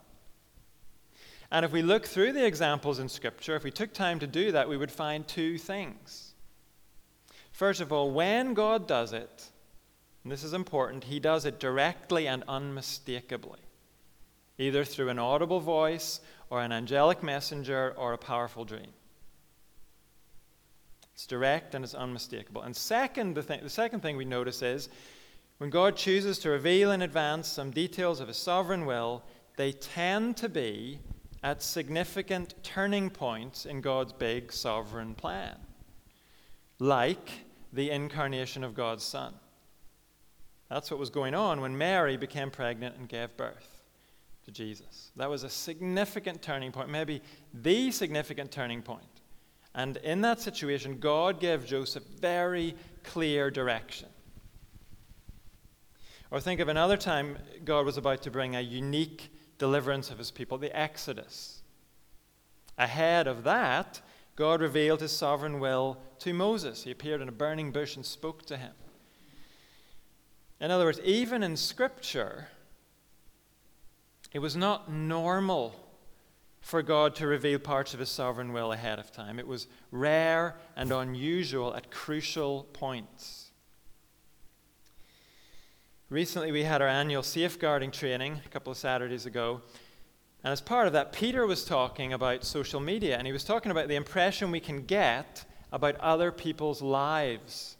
And 1.50 1.64
if 1.64 1.73
we 1.73 1.83
look 1.83 2.07
through 2.07 2.33
the 2.33 2.45
examples 2.47 2.99
in 2.99 3.09
Scripture, 3.09 3.55
if 3.55 3.64
we 3.64 3.71
took 3.71 3.93
time 3.93 4.19
to 4.21 4.26
do 4.26 4.52
that, 4.52 4.69
we 4.69 4.76
would 4.76 4.91
find 4.91 5.26
two 5.29 5.59
things. 5.59 6.32
First 7.62 7.81
of 7.81 7.92
all, 7.92 8.11
when 8.11 8.54
God 8.54 8.88
does 8.88 9.12
it, 9.12 9.45
and 10.25 10.33
this 10.33 10.42
is 10.42 10.52
important, 10.52 11.04
he 11.04 11.21
does 11.21 11.45
it 11.45 11.61
directly 11.61 12.26
and 12.26 12.42
unmistakably, 12.49 13.61
either 14.59 14.85
through 14.85 15.11
an 15.11 15.21
audible 15.21 15.61
voice 15.61 16.21
or 16.50 16.61
an 16.61 16.73
angelic 16.73 17.23
messenger 17.23 17.95
or 17.97 18.14
a 18.14 18.19
powerful 18.19 18.64
dream. 18.64 18.92
It's 21.14 21.25
direct 21.25 21.76
and 21.76 21.85
it's 21.85 21.95
unmistakable. 21.95 22.62
And 22.62 22.75
second, 22.75 23.37
the, 23.37 23.45
thing, 23.45 23.61
the 23.62 23.71
second 23.71 24.00
thing 24.00 24.16
we 24.16 24.25
notice 24.25 24.61
is 24.61 24.88
when 25.59 25.71
God 25.71 25.97
chooses 25.97 26.40
to 26.40 26.50
reveal 26.50 26.90
in 26.90 27.02
advance 27.02 27.47
some 27.47 27.71
details 27.71 28.19
of 28.19 28.26
his 28.26 28.38
sovereign 28.38 28.87
will, 28.87 29.23
they 29.57 29.71
tend 29.71 30.37
to 30.38 30.49
be 30.49 30.99
at 31.45 31.62
significant 31.62 32.54
turning 32.64 33.09
points 33.09 33.66
in 33.66 33.81
God's 33.81 34.12
big 34.12 34.52
sovereign 34.52 35.14
plan, 35.14 35.54
like 36.81 37.31
the 37.73 37.91
incarnation 37.91 38.64
of 38.64 38.75
God's 38.75 39.05
Son. 39.05 39.35
That's 40.69 40.91
what 40.91 41.00
was 41.00 41.11
going 41.11 41.35
on 41.35 41.61
when 41.61 41.76
Mary 41.76 42.17
became 42.17 42.50
pregnant 42.50 42.97
and 42.97 43.09
gave 43.09 43.37
birth 43.37 43.83
to 44.45 44.50
Jesus. 44.50 45.11
That 45.17 45.31
was 45.31 45.43
a 45.43 45.50
significant 45.50 46.43
turning 46.43 46.73
point, 46.73 46.88
maybe 46.88 47.23
the 47.52 47.91
significant 47.91 48.50
turning 48.50 48.83
point. 48.83 49.05
And 49.75 49.97
in 49.99 50.21
that 50.23 50.41
situation, 50.41 50.99
God 50.99 51.41
gave 51.41 51.64
Joseph 51.64 52.05
very 52.21 52.75
clear 53.05 53.50
direction. 53.50 54.09
Or 56.31 56.41
think 56.41 56.61
of 56.61 56.69
another 56.69 56.97
time 56.97 57.37
God 57.64 57.85
was 57.85 57.97
about 57.97 58.23
to 58.23 58.31
bring 58.31 58.57
a 58.57 58.61
unique 58.61 59.31
deliverance 59.59 60.11
of 60.11 60.19
his 60.19 60.31
people, 60.31 60.59
the 60.59 60.75
Exodus. 60.76 61.62
Ahead 62.79 63.26
of 63.26 63.45
that, 63.45 64.00
God 64.37 64.61
revealed 64.61 65.01
his 65.01 65.12
sovereign 65.12 65.61
will 65.61 65.99
to 66.21 66.33
Moses. 66.33 66.85
He 66.85 66.91
appeared 66.91 67.21
in 67.21 67.29
a 67.29 67.33
burning 67.33 67.71
bush 67.71 67.97
and 67.97 68.05
spoke 68.05 68.45
to 68.47 68.57
him. 68.57 68.73
In 70.61 70.71
other 70.71 70.85
words, 70.85 71.01
even 71.05 71.43
in 71.43 71.57
Scripture, 71.57 72.49
it 74.33 74.39
was 74.39 74.57
not 74.57 74.91
normal 74.91 75.75
for 76.61 76.83
God 76.83 77.17
to 77.17 77.27
reveal 77.27 77.59
parts 77.59 77.93
of 77.93 78.01
his 78.01 78.09
sovereign 78.09 78.53
will 78.53 78.73
ahead 78.73 78.99
of 78.99 79.11
time. 79.11 79.39
It 79.39 79.47
was 79.47 79.67
rare 79.91 80.57
and 80.77 80.93
unusual 80.93 81.75
at 81.75 81.91
crucial 81.91 82.69
points. 82.73 83.51
Recently, 86.09 86.53
we 86.53 86.62
had 86.62 86.81
our 86.81 86.89
annual 86.89 87.23
safeguarding 87.23 87.91
training 87.91 88.41
a 88.47 88.49
couple 88.49 88.71
of 88.71 88.79
Saturdays 88.79 89.27
ago. 89.27 89.62
And 90.45 90.53
as 90.53 90.61
part 90.61 90.87
of 90.87 90.93
that, 90.95 91.13
Peter 91.13 91.47
was 91.47 91.65
talking 91.65 92.13
about 92.13 92.45
social 92.45 92.81
media, 92.81 93.17
and 93.17 93.27
he 93.27 93.33
was 93.33 93.45
talking 93.45 93.71
about 93.71 93.89
the 93.89 93.95
impression 93.95 94.51
we 94.51 94.61
can 94.61 94.85
get 94.85 95.45
about 95.71 95.97
other 95.97 96.33
people's 96.33 96.83
lives 96.83 97.77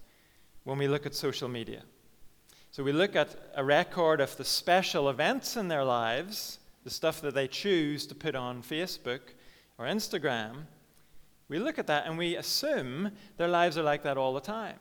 when 0.65 0.79
we 0.79 0.89
look 0.89 1.07
at 1.07 1.15
social 1.15 1.49
media. 1.49 1.83
So 2.71 2.83
we 2.83 2.93
look 2.93 3.17
at 3.17 3.37
a 3.55 3.65
record 3.65 4.21
of 4.21 4.37
the 4.37 4.45
special 4.45 5.11
events 5.11 5.57
in 5.57 5.69
their 5.69 5.85
lives 5.85 6.59
the 6.85 6.91
stuff 6.91 7.21
that 7.21 7.35
they 7.35 7.49
choose 7.49 8.07
to 8.07 8.15
put 8.15 8.35
on 8.35 8.63
Facebook 8.63 9.21
or 9.79 9.87
Instagram, 9.87 10.65
we 11.49 11.59
look 11.59 11.79
at 11.79 11.87
that 11.87 12.07
and 12.07 12.19
we 12.19 12.37
assume 12.37 13.11
their 13.37 13.49
lives 13.49 13.79
are 13.79 13.83
like 13.83 14.03
that 14.03 14.17
all 14.17 14.35
the 14.35 14.41
time. 14.41 14.77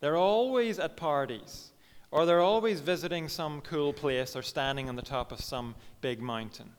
They're 0.00 0.16
always 0.16 0.78
at 0.78 0.96
parties, 0.96 1.70
or 2.14 2.24
they're 2.24 2.40
always 2.40 2.78
visiting 2.78 3.28
some 3.28 3.60
cool 3.62 3.92
place 3.92 4.36
or 4.36 4.42
standing 4.42 4.88
on 4.88 4.94
the 4.94 5.02
top 5.02 5.32
of 5.32 5.40
some 5.40 5.74
big 6.00 6.22
mountain. 6.22 6.70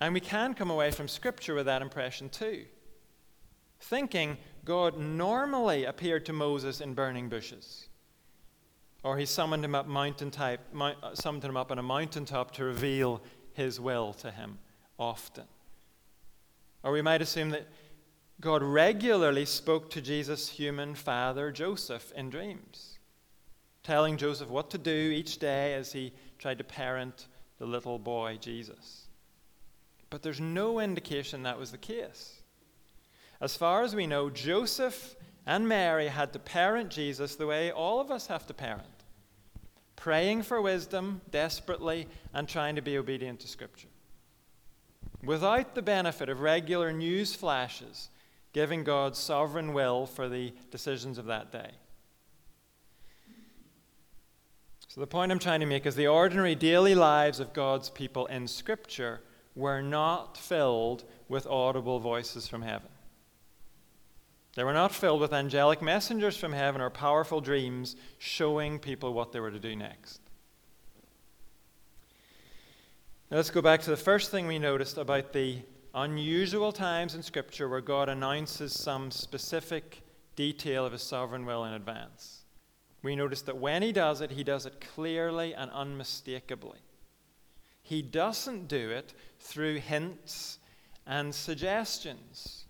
And 0.00 0.14
we 0.14 0.20
can 0.20 0.54
come 0.54 0.70
away 0.70 0.92
from 0.92 1.08
Scripture 1.08 1.56
with 1.56 1.66
that 1.66 1.82
impression 1.82 2.28
too. 2.28 2.66
Thinking 3.80 4.36
God 4.64 4.96
normally 4.96 5.86
appeared 5.86 6.24
to 6.26 6.32
Moses 6.32 6.80
in 6.80 6.94
burning 6.94 7.28
bushes. 7.28 7.88
Or 9.02 9.18
he 9.18 9.26
summoned 9.26 9.64
him 9.64 9.74
up 9.74 9.88
mountain 9.88 10.30
type, 10.30 10.60
uh, 10.80 10.92
summoned 11.14 11.42
him 11.42 11.56
up 11.56 11.72
on 11.72 11.80
a 11.80 11.82
mountaintop 11.82 12.52
to 12.52 12.64
reveal 12.64 13.20
his 13.54 13.80
will 13.80 14.12
to 14.14 14.30
him 14.30 14.58
often. 15.00 15.46
Or 16.84 16.92
we 16.92 17.02
might 17.02 17.22
assume 17.22 17.50
that 17.50 17.66
God 18.40 18.62
regularly 18.62 19.46
spoke 19.46 19.90
to 19.90 20.00
Jesus' 20.00 20.48
human 20.48 20.94
father, 20.94 21.50
Joseph, 21.50 22.12
in 22.12 22.30
dreams, 22.30 22.97
telling 23.88 24.18
Joseph 24.18 24.50
what 24.50 24.68
to 24.68 24.76
do 24.76 24.92
each 24.92 25.38
day 25.38 25.72
as 25.72 25.92
he 25.92 26.12
tried 26.38 26.58
to 26.58 26.64
parent 26.64 27.26
the 27.58 27.64
little 27.64 27.98
boy, 27.98 28.36
Jesus. 28.38 29.08
But 30.10 30.22
there's 30.22 30.42
no 30.42 30.78
indication 30.78 31.44
that 31.44 31.58
was 31.58 31.70
the 31.70 31.78
case. 31.78 32.34
As 33.40 33.56
far 33.56 33.82
as 33.82 33.96
we 33.96 34.06
know, 34.06 34.28
Joseph 34.28 35.16
and 35.46 35.66
Mary 35.66 36.08
had 36.08 36.34
to 36.34 36.38
parent 36.38 36.90
Jesus 36.90 37.34
the 37.34 37.46
way 37.46 37.70
all 37.70 37.98
of 37.98 38.10
us 38.10 38.26
have 38.26 38.46
to 38.48 38.52
parent 38.52 38.84
praying 39.96 40.42
for 40.42 40.60
wisdom 40.60 41.22
desperately 41.30 42.06
and 42.34 42.46
trying 42.46 42.76
to 42.76 42.82
be 42.82 42.98
obedient 42.98 43.40
to 43.40 43.48
Scripture. 43.48 43.88
Without 45.24 45.74
the 45.74 45.82
benefit 45.82 46.28
of 46.28 46.42
regular 46.42 46.92
news 46.92 47.34
flashes 47.34 48.10
giving 48.52 48.84
God's 48.84 49.18
sovereign 49.18 49.72
will 49.72 50.04
for 50.04 50.28
the 50.28 50.52
decisions 50.70 51.16
of 51.16 51.24
that 51.24 51.50
day. 51.50 51.70
So, 54.98 55.02
the 55.02 55.06
point 55.06 55.30
I'm 55.30 55.38
trying 55.38 55.60
to 55.60 55.66
make 55.66 55.86
is 55.86 55.94
the 55.94 56.08
ordinary 56.08 56.56
daily 56.56 56.96
lives 56.96 57.38
of 57.38 57.52
God's 57.52 57.88
people 57.88 58.26
in 58.26 58.48
Scripture 58.48 59.20
were 59.54 59.80
not 59.80 60.36
filled 60.36 61.04
with 61.28 61.46
audible 61.46 62.00
voices 62.00 62.48
from 62.48 62.62
heaven. 62.62 62.88
They 64.56 64.64
were 64.64 64.72
not 64.72 64.92
filled 64.92 65.20
with 65.20 65.32
angelic 65.32 65.80
messengers 65.80 66.36
from 66.36 66.52
heaven 66.52 66.80
or 66.80 66.90
powerful 66.90 67.40
dreams 67.40 67.94
showing 68.18 68.80
people 68.80 69.14
what 69.14 69.30
they 69.30 69.38
were 69.38 69.52
to 69.52 69.60
do 69.60 69.76
next. 69.76 70.20
Now 73.30 73.36
let's 73.36 73.50
go 73.50 73.62
back 73.62 73.82
to 73.82 73.90
the 73.90 73.96
first 73.96 74.32
thing 74.32 74.48
we 74.48 74.58
noticed 74.58 74.98
about 74.98 75.32
the 75.32 75.58
unusual 75.94 76.72
times 76.72 77.14
in 77.14 77.22
Scripture 77.22 77.68
where 77.68 77.80
God 77.80 78.08
announces 78.08 78.72
some 78.72 79.12
specific 79.12 80.02
detail 80.34 80.84
of 80.84 80.90
his 80.90 81.02
sovereign 81.02 81.46
will 81.46 81.64
in 81.66 81.74
advance. 81.74 82.46
We 83.02 83.14
notice 83.16 83.42
that 83.42 83.58
when 83.58 83.82
he 83.82 83.92
does 83.92 84.20
it, 84.20 84.32
he 84.32 84.44
does 84.44 84.66
it 84.66 84.80
clearly 84.94 85.54
and 85.54 85.70
unmistakably. 85.70 86.80
He 87.82 88.02
doesn't 88.02 88.68
do 88.68 88.90
it 88.90 89.14
through 89.38 89.76
hints 89.76 90.58
and 91.06 91.34
suggestions. 91.34 92.64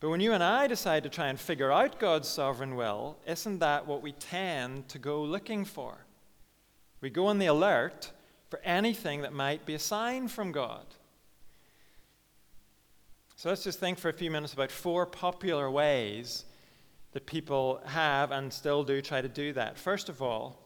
But 0.00 0.10
when 0.10 0.20
you 0.20 0.32
and 0.32 0.42
I 0.42 0.66
decide 0.66 1.02
to 1.04 1.08
try 1.08 1.28
and 1.28 1.40
figure 1.40 1.72
out 1.72 1.98
God's 1.98 2.28
sovereign 2.28 2.76
will, 2.76 3.16
isn't 3.26 3.58
that 3.60 3.86
what 3.86 4.02
we 4.02 4.12
tend 4.12 4.88
to 4.88 4.98
go 4.98 5.22
looking 5.22 5.64
for? 5.64 5.96
We 7.00 7.10
go 7.10 7.26
on 7.26 7.38
the 7.38 7.46
alert 7.46 8.12
for 8.50 8.60
anything 8.64 9.22
that 9.22 9.32
might 9.32 9.64
be 9.64 9.74
a 9.74 9.78
sign 9.78 10.28
from 10.28 10.52
God. 10.52 10.84
So 13.36 13.48
let's 13.48 13.64
just 13.64 13.80
think 13.80 13.98
for 13.98 14.10
a 14.10 14.12
few 14.12 14.30
minutes 14.30 14.52
about 14.52 14.70
four 14.70 15.06
popular 15.06 15.70
ways 15.70 16.44
that 17.14 17.26
people 17.26 17.80
have 17.86 18.32
and 18.32 18.52
still 18.52 18.82
do 18.84 19.00
try 19.00 19.22
to 19.22 19.28
do 19.28 19.52
that. 19.52 19.78
First 19.78 20.08
of 20.08 20.20
all, 20.20 20.58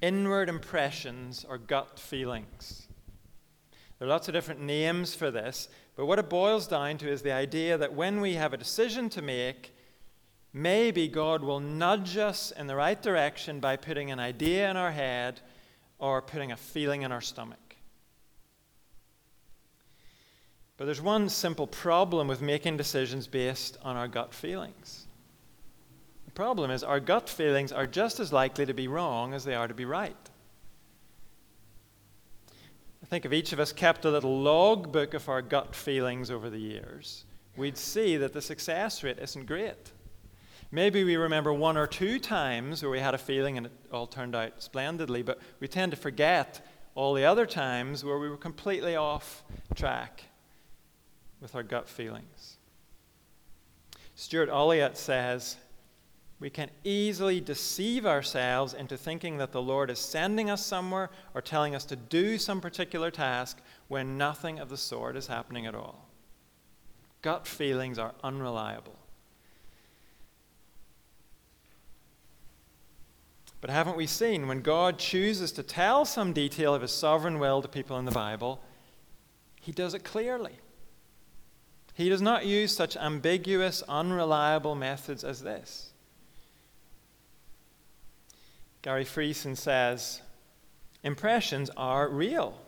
inward 0.00 0.48
impressions 0.48 1.44
or 1.48 1.58
gut 1.58 1.98
feelings. 1.98 2.88
There 3.98 4.08
are 4.08 4.10
lots 4.10 4.28
of 4.28 4.34
different 4.34 4.60
names 4.60 5.14
for 5.14 5.30
this, 5.30 5.68
but 5.94 6.06
what 6.06 6.18
it 6.18 6.28
boils 6.28 6.66
down 6.66 6.98
to 6.98 7.08
is 7.08 7.22
the 7.22 7.32
idea 7.32 7.78
that 7.78 7.94
when 7.94 8.20
we 8.20 8.34
have 8.34 8.54
a 8.54 8.58
decision 8.58 9.08
to 9.10 9.22
make, 9.22 9.74
maybe 10.52 11.06
God 11.06 11.42
will 11.42 11.60
nudge 11.60 12.16
us 12.16 12.50
in 12.50 12.66
the 12.66 12.76
right 12.76 13.00
direction 13.00 13.60
by 13.60 13.76
putting 13.76 14.10
an 14.10 14.18
idea 14.18 14.70
in 14.70 14.76
our 14.76 14.90
head 14.90 15.40
or 15.98 16.22
putting 16.22 16.52
a 16.52 16.56
feeling 16.56 17.02
in 17.02 17.12
our 17.12 17.20
stomach. 17.20 17.65
But 20.76 20.84
there's 20.84 21.00
one 21.00 21.28
simple 21.28 21.66
problem 21.66 22.28
with 22.28 22.42
making 22.42 22.76
decisions 22.76 23.26
based 23.26 23.78
on 23.82 23.96
our 23.96 24.08
gut 24.08 24.34
feelings. 24.34 25.06
The 26.26 26.32
problem 26.32 26.70
is 26.70 26.84
our 26.84 27.00
gut 27.00 27.30
feelings 27.30 27.72
are 27.72 27.86
just 27.86 28.20
as 28.20 28.32
likely 28.32 28.66
to 28.66 28.74
be 28.74 28.88
wrong 28.88 29.32
as 29.32 29.44
they 29.44 29.54
are 29.54 29.68
to 29.68 29.74
be 29.74 29.86
right. 29.86 30.16
I 33.02 33.06
think 33.06 33.24
if 33.24 33.32
each 33.32 33.52
of 33.52 33.60
us 33.60 33.72
kept 33.72 34.04
a 34.04 34.10
little 34.10 34.40
logbook 34.40 35.14
of 35.14 35.28
our 35.28 35.40
gut 35.40 35.74
feelings 35.74 36.30
over 36.30 36.50
the 36.50 36.58
years, 36.58 37.24
we'd 37.56 37.78
see 37.78 38.16
that 38.18 38.34
the 38.34 38.42
success 38.42 39.02
rate 39.02 39.18
isn't 39.18 39.46
great. 39.46 39.92
Maybe 40.72 41.04
we 41.04 41.16
remember 41.16 41.52
one 41.52 41.76
or 41.76 41.86
two 41.86 42.18
times 42.18 42.82
where 42.82 42.90
we 42.90 42.98
had 42.98 43.14
a 43.14 43.18
feeling 43.18 43.56
and 43.56 43.66
it 43.66 43.72
all 43.92 44.06
turned 44.06 44.34
out 44.34 44.60
splendidly, 44.60 45.22
but 45.22 45.38
we 45.60 45.68
tend 45.68 45.92
to 45.92 45.96
forget 45.96 46.66
all 46.94 47.14
the 47.14 47.24
other 47.24 47.46
times 47.46 48.04
where 48.04 48.18
we 48.18 48.28
were 48.28 48.36
completely 48.36 48.96
off 48.96 49.44
track 49.74 50.24
with 51.40 51.54
our 51.54 51.62
gut 51.62 51.88
feelings. 51.88 52.56
Stuart 54.14 54.48
Olyott 54.48 54.96
says, 54.96 55.56
we 56.38 56.50
can 56.50 56.70
easily 56.84 57.40
deceive 57.40 58.04
ourselves 58.04 58.74
into 58.74 58.96
thinking 58.96 59.38
that 59.38 59.52
the 59.52 59.62
Lord 59.62 59.90
is 59.90 59.98
sending 59.98 60.50
us 60.50 60.64
somewhere 60.64 61.10
or 61.34 61.40
telling 61.40 61.74
us 61.74 61.86
to 61.86 61.96
do 61.96 62.36
some 62.36 62.60
particular 62.60 63.10
task 63.10 63.58
when 63.88 64.18
nothing 64.18 64.58
of 64.58 64.68
the 64.68 64.76
sort 64.76 65.16
is 65.16 65.28
happening 65.28 65.64
at 65.64 65.74
all. 65.74 66.08
Gut 67.22 67.46
feelings 67.46 67.98
are 67.98 68.12
unreliable. 68.22 68.96
But 73.62 73.70
haven't 73.70 73.96
we 73.96 74.06
seen 74.06 74.46
when 74.46 74.60
God 74.60 74.98
chooses 74.98 75.50
to 75.52 75.62
tell 75.62 76.04
some 76.04 76.34
detail 76.34 76.74
of 76.74 76.82
his 76.82 76.92
sovereign 76.92 77.38
will 77.38 77.62
to 77.62 77.68
people 77.68 77.98
in 77.98 78.04
the 78.04 78.10
Bible, 78.10 78.60
he 79.60 79.72
does 79.72 79.94
it 79.94 80.04
clearly. 80.04 80.52
He 81.96 82.10
does 82.10 82.20
not 82.20 82.44
use 82.44 82.76
such 82.76 82.94
ambiguous, 82.94 83.82
unreliable 83.88 84.74
methods 84.74 85.24
as 85.24 85.40
this. 85.40 85.92
Gary 88.82 89.06
Friesen 89.06 89.56
says 89.56 90.20
impressions 91.02 91.70
are 91.74 92.10
real. 92.10 92.60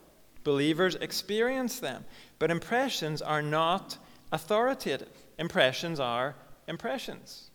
Believers 0.45 0.95
experience 0.95 1.79
them. 1.79 2.07
But 2.39 2.51
impressions 2.51 3.21
are 3.21 3.43
not 3.43 3.99
authoritative. 4.33 5.11
Impressions 5.39 6.01
are 6.01 6.35
impressions. 6.67 7.51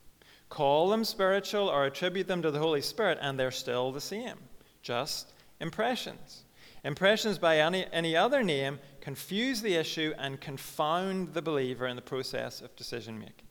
Call 0.50 0.90
them 0.90 1.04
spiritual 1.04 1.70
or 1.70 1.86
attribute 1.86 2.28
them 2.28 2.44
to 2.44 2.52
the 2.52 2.60
Holy 2.60 2.84
Spirit, 2.84 3.18
and 3.20 3.40
they're 3.40 3.50
still 3.50 3.92
the 3.92 4.00
same. 4.00 4.38
Just 4.84 5.34
impressions. 5.60 6.44
Impressions 6.84 7.40
by 7.40 7.58
any, 7.58 7.88
any 7.92 8.16
other 8.16 8.44
name 8.44 8.78
confuse 9.04 9.62
the 9.62 9.76
issue 9.76 10.14
and 10.18 10.40
confound 10.40 11.34
the 11.34 11.42
believer 11.42 11.86
in 11.88 11.98
the 11.98 12.02
process 12.02 12.62
of 12.62 12.74
decision 12.78 13.20
making. 13.20 13.50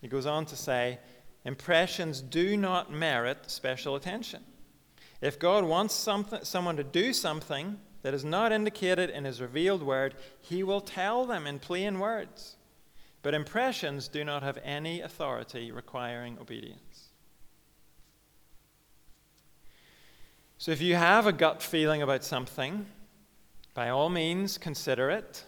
He 0.00 0.06
goes 0.06 0.24
on 0.24 0.46
to 0.46 0.56
say, 0.56 1.00
impressions 1.44 2.20
do 2.20 2.56
not 2.56 2.92
merit 2.92 3.50
special 3.50 3.96
attention. 3.96 4.44
If 5.20 5.40
God 5.40 5.64
wants 5.64 5.94
something, 5.94 6.44
someone 6.44 6.76
to 6.76 6.84
do 6.84 7.12
something 7.12 7.80
that 8.02 8.14
is 8.14 8.24
not 8.24 8.52
indicated 8.52 9.10
in 9.10 9.24
His 9.24 9.40
revealed 9.40 9.82
word, 9.82 10.14
He 10.40 10.62
will 10.62 10.80
tell 10.80 11.26
them 11.26 11.44
in 11.44 11.58
plain 11.58 11.98
words. 11.98 12.54
But 13.20 13.34
impressions 13.34 14.06
do 14.06 14.22
not 14.24 14.44
have 14.44 14.58
any 14.62 15.00
authority 15.00 15.72
requiring 15.72 16.38
obedience. 16.40 17.08
So 20.56 20.70
if 20.70 20.80
you 20.80 20.94
have 20.94 21.26
a 21.26 21.32
gut 21.32 21.64
feeling 21.64 22.00
about 22.00 22.22
something, 22.22 22.86
by 23.80 23.88
all 23.88 24.10
means 24.10 24.58
consider 24.58 25.08
it. 25.08 25.42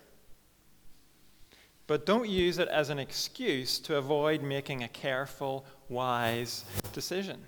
But 1.87 2.07
don't 2.07 2.31
use 2.31 2.57
it 2.57 2.69
as 2.69 2.89
an 2.89 2.99
excuse 2.99 3.79
to 3.81 3.97
avoid 3.97 4.43
making 4.43 4.83
a 4.83 4.89
careful, 4.89 5.67
wise 5.91 6.65
decision. 6.95 7.39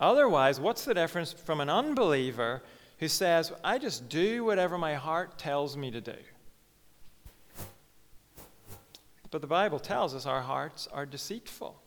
Otherwise, 0.00 0.58
what's 0.58 0.86
the 0.86 0.94
difference 0.94 1.34
from 1.34 1.60
an 1.60 1.68
unbeliever 1.68 2.62
who 2.98 3.08
says, 3.08 3.52
I 3.62 3.76
just 3.76 4.08
do 4.08 4.42
whatever 4.42 4.78
my 4.78 4.94
heart 4.94 5.36
tells 5.36 5.76
me 5.76 5.90
to 5.90 6.00
do? 6.00 6.16
But 9.30 9.42
the 9.42 9.46
Bible 9.46 9.80
tells 9.80 10.14
us 10.14 10.24
our 10.24 10.40
hearts 10.40 10.88
are 10.94 11.04
deceitful. 11.04 11.78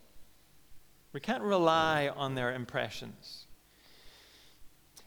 We 1.14 1.20
can't 1.20 1.42
rely 1.42 2.10
on 2.16 2.36
their 2.36 2.54
impressions. 2.54 3.41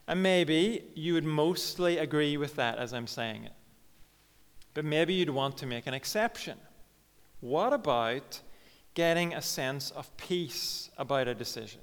And 0.06 0.22
maybe 0.22 0.84
you 0.94 1.14
would 1.14 1.24
mostly 1.24 1.98
agree 1.98 2.36
with 2.36 2.56
that 2.56 2.78
as 2.78 2.92
I'm 2.92 3.06
saying 3.06 3.44
it. 3.44 3.52
But 4.74 4.84
maybe 4.84 5.14
you'd 5.14 5.30
want 5.30 5.56
to 5.58 5.66
make 5.66 5.86
an 5.86 5.94
exception. 5.94 6.58
What 7.40 7.72
about 7.72 8.40
getting 8.94 9.34
a 9.34 9.42
sense 9.42 9.90
of 9.90 10.14
peace 10.16 10.90
about 10.98 11.28
a 11.28 11.34
decision? 11.34 11.80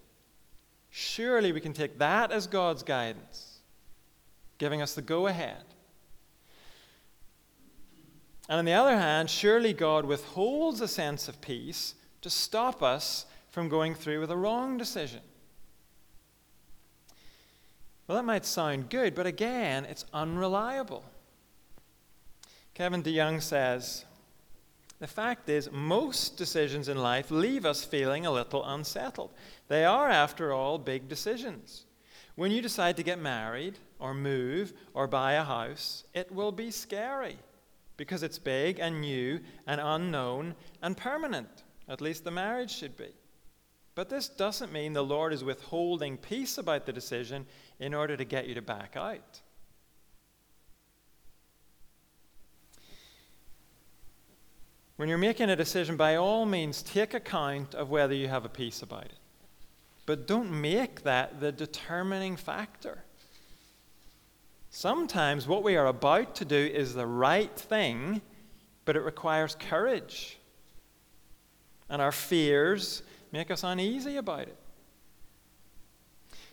Surely 0.90 1.52
we 1.52 1.62
can 1.62 1.74
take 1.74 1.98
that 2.00 2.32
as 2.32 2.48
God's 2.48 2.84
guidance, 2.84 3.60
giving 4.58 4.82
us 4.82 4.94
the 4.94 5.02
go 5.02 5.28
ahead. 5.28 5.64
And 8.50 8.60
on 8.60 8.66
the 8.66 8.74
other 8.74 8.98
hand, 8.98 9.30
surely 9.30 9.72
God 9.72 10.06
withholds 10.06 10.82
a 10.82 10.88
sense 10.88 11.30
of 11.30 11.40
peace 11.40 11.96
to 12.22 12.30
stop 12.30 12.84
us 12.84 13.26
from 13.50 13.70
going 13.70 13.96
through 13.96 14.20
with 14.20 14.32
a 14.32 14.38
wrong 14.38 14.78
decision. 14.78 15.22
Well, 18.12 18.20
that 18.20 18.26
might 18.26 18.44
sound 18.44 18.90
good, 18.90 19.16
but 19.16 19.26
again, 19.26 19.86
it's 19.86 20.04
unreliable. 20.14 21.06
Kevin 22.74 23.02
DeYoung 23.02 23.42
says 23.42 24.04
The 25.00 25.08
fact 25.08 25.48
is, 25.48 25.72
most 25.72 26.36
decisions 26.36 26.90
in 26.90 26.98
life 26.98 27.32
leave 27.32 27.66
us 27.66 27.86
feeling 27.86 28.26
a 28.26 28.32
little 28.32 28.66
unsettled. 28.66 29.32
They 29.70 29.86
are, 29.86 30.10
after 30.10 30.52
all, 30.52 30.78
big 30.78 31.08
decisions. 31.08 31.86
When 32.36 32.52
you 32.52 32.62
decide 32.62 32.98
to 32.98 33.04
get 33.04 33.18
married, 33.18 33.80
or 33.98 34.14
move, 34.14 34.74
or 34.94 35.08
buy 35.08 35.36
a 35.36 35.46
house, 35.46 36.04
it 36.14 36.30
will 36.34 36.52
be 36.52 36.70
scary 36.70 37.38
because 37.96 38.24
it's 38.24 38.40
big 38.40 38.80
and 38.80 39.00
new 39.00 39.40
and 39.66 39.80
unknown 39.80 40.56
and 40.82 40.98
permanent. 40.98 41.64
At 41.88 42.02
least 42.02 42.26
the 42.26 42.32
marriage 42.32 42.76
should 42.76 42.98
be. 42.98 43.14
But 43.94 44.10
this 44.10 44.30
doesn't 44.30 44.72
mean 44.72 44.94
the 44.94 45.04
Lord 45.04 45.34
is 45.34 45.44
withholding 45.44 46.18
peace 46.18 46.58
about 46.58 46.86
the 46.86 46.94
decision 46.94 47.46
in 47.80 47.94
order 47.94 48.16
to 48.16 48.24
get 48.24 48.48
you 48.48 48.56
to 48.56 48.62
back 48.62 48.96
out. 48.96 49.42
When 54.96 55.10
you're 55.10 55.18
making 55.18 55.50
a 55.50 55.56
decision, 55.56 55.98
by 55.98 56.16
all 56.16 56.46
means, 56.46 56.84
take 56.84 57.14
account 57.14 57.74
of 57.74 57.90
whether 57.90 58.14
you 58.14 58.28
have 58.28 58.46
a 58.46 58.50
peace 58.50 58.82
about 58.82 59.06
it. 59.06 59.18
but 60.06 60.28
don't 60.28 60.52
make 60.52 61.04
that 61.04 61.40
the 61.40 61.52
determining 61.52 62.36
factor. 62.36 63.04
Sometimes 64.70 65.48
what 65.48 65.64
we 65.64 65.76
are 65.76 65.88
about 65.88 66.36
to 66.36 66.46
do 66.46 66.58
is 66.58 66.94
the 66.94 67.06
right 67.06 67.56
thing, 67.56 68.22
but 68.86 68.96
it 68.96 69.02
requires 69.02 69.56
courage. 69.56 70.38
And 71.90 72.02
our 72.02 72.12
fears 72.12 73.04
make 73.32 73.52
us 73.52 73.64
uneasy 73.64 74.18
about 74.18 74.42
it. 74.42 74.58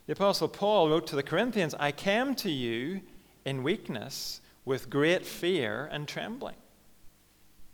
The 0.07 0.12
Apostle 0.12 0.49
Paul 0.49 0.88
wrote 0.88 1.07
to 1.09 1.17
the 1.17 1.23
Corinthians 1.23 1.75
I 1.79 1.93
came 1.93 2.35
to 2.37 2.51
you 2.51 3.03
in 3.45 3.62
weakness 3.62 4.41
with 4.64 4.91
great 4.91 5.27
fear 5.27 5.88
and 5.93 6.09
trembling. 6.09 6.57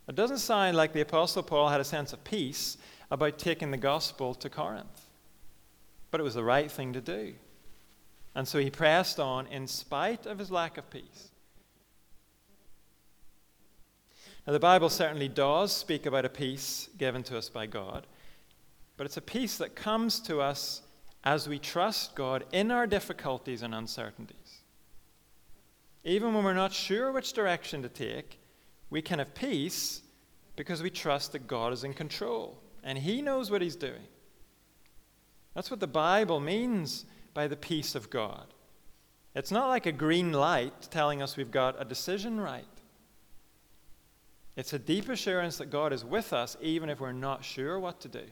It 0.09 0.15
doesn't 0.15 0.39
sound 0.39 0.77
like 0.77 0.93
the 0.93 1.01
Apostle 1.01 1.43
Paul 1.43 1.69
had 1.69 1.81
a 1.81 1.85
sense 1.85 2.13
of 2.13 2.25
peace 2.25 2.77
about 3.11 3.39
taking 3.39 3.71
the 3.71 3.77
gospel 3.77 4.35
to 4.35 4.51
Corinth, 4.51 5.09
but 6.11 6.21
it 6.21 6.25
was 6.25 6.35
the 6.35 6.45
right 6.45 6.71
thing 6.71 6.93
to 6.93 7.01
do. 7.01 7.35
And 8.35 8.47
so 8.47 8.59
he 8.59 8.71
pressed 8.71 9.21
on 9.21 9.47
in 9.47 9.67
spite 9.67 10.27
of 10.27 10.39
his 10.39 10.51
lack 10.51 10.77
of 10.77 10.91
peace. 10.91 11.31
Now, 14.47 14.53
the 14.53 14.61
Bible 14.61 14.91
certainly 14.91 15.29
does 15.29 15.73
speak 15.73 16.05
about 16.05 16.27
a 16.27 16.29
peace 16.29 16.91
given 16.99 17.23
to 17.25 17.39
us 17.39 17.49
by 17.49 17.67
God, 17.67 18.07
but 18.97 19.07
it's 19.07 19.17
a 19.17 19.23
peace 19.23 19.59
that 19.59 19.75
comes 19.75 20.21
to 20.21 20.41
us 20.41 20.83
as 21.25 21.49
we 21.49 21.59
trust 21.59 22.15
God 22.15 22.45
in 22.53 22.71
our 22.71 22.87
difficulties 22.87 23.63
and 23.63 23.75
uncertainties. 23.75 24.63
Even 26.05 26.35
when 26.35 26.45
we're 26.45 26.53
not 26.53 26.73
sure 26.73 27.11
which 27.11 27.33
direction 27.33 27.83
to 27.83 27.89
take, 27.89 28.39
we 28.91 29.01
can 29.01 29.19
have 29.19 29.35
peace 29.35 30.03
because 30.55 30.83
we 30.83 30.91
trust 30.91 31.33
that 31.33 31.47
God 31.47 31.73
is 31.73 31.83
in 31.83 31.95
control 31.95 32.63
and 32.83 32.99
He 32.99 33.23
knows 33.23 33.51
what 33.51 33.63
He's 33.63 33.77
doing. 33.77 34.07
That's 35.55 35.71
what 35.71 35.81
the 35.81 35.87
Bible 35.87 36.41
means 36.41 37.07
by 37.33 37.49
the 37.49 37.57
peace 37.57 37.95
of 37.95 38.11
God. 38.11 38.47
It's 39.35 39.51
not 39.51 39.69
like 39.69 39.87
a 39.87 39.93
green 39.93 40.33
light 40.33 40.89
telling 40.91 41.23
us 41.23 41.37
we've 41.37 41.51
got 41.51 41.81
a 41.81 41.85
decision 41.85 42.41
right. 42.41 42.65
It's 44.57 44.73
a 44.73 44.79
deep 44.79 45.09
assurance 45.09 45.59
that 45.59 45.71
God 45.71 45.93
is 45.93 46.05
with 46.05 46.33
us 46.33 46.57
even 46.61 46.89
if 46.89 47.01
we're 47.01 47.13
not 47.13 47.45
sure 47.45 47.81
what 47.81 48.01
to 48.01 48.09
do. 48.09 48.25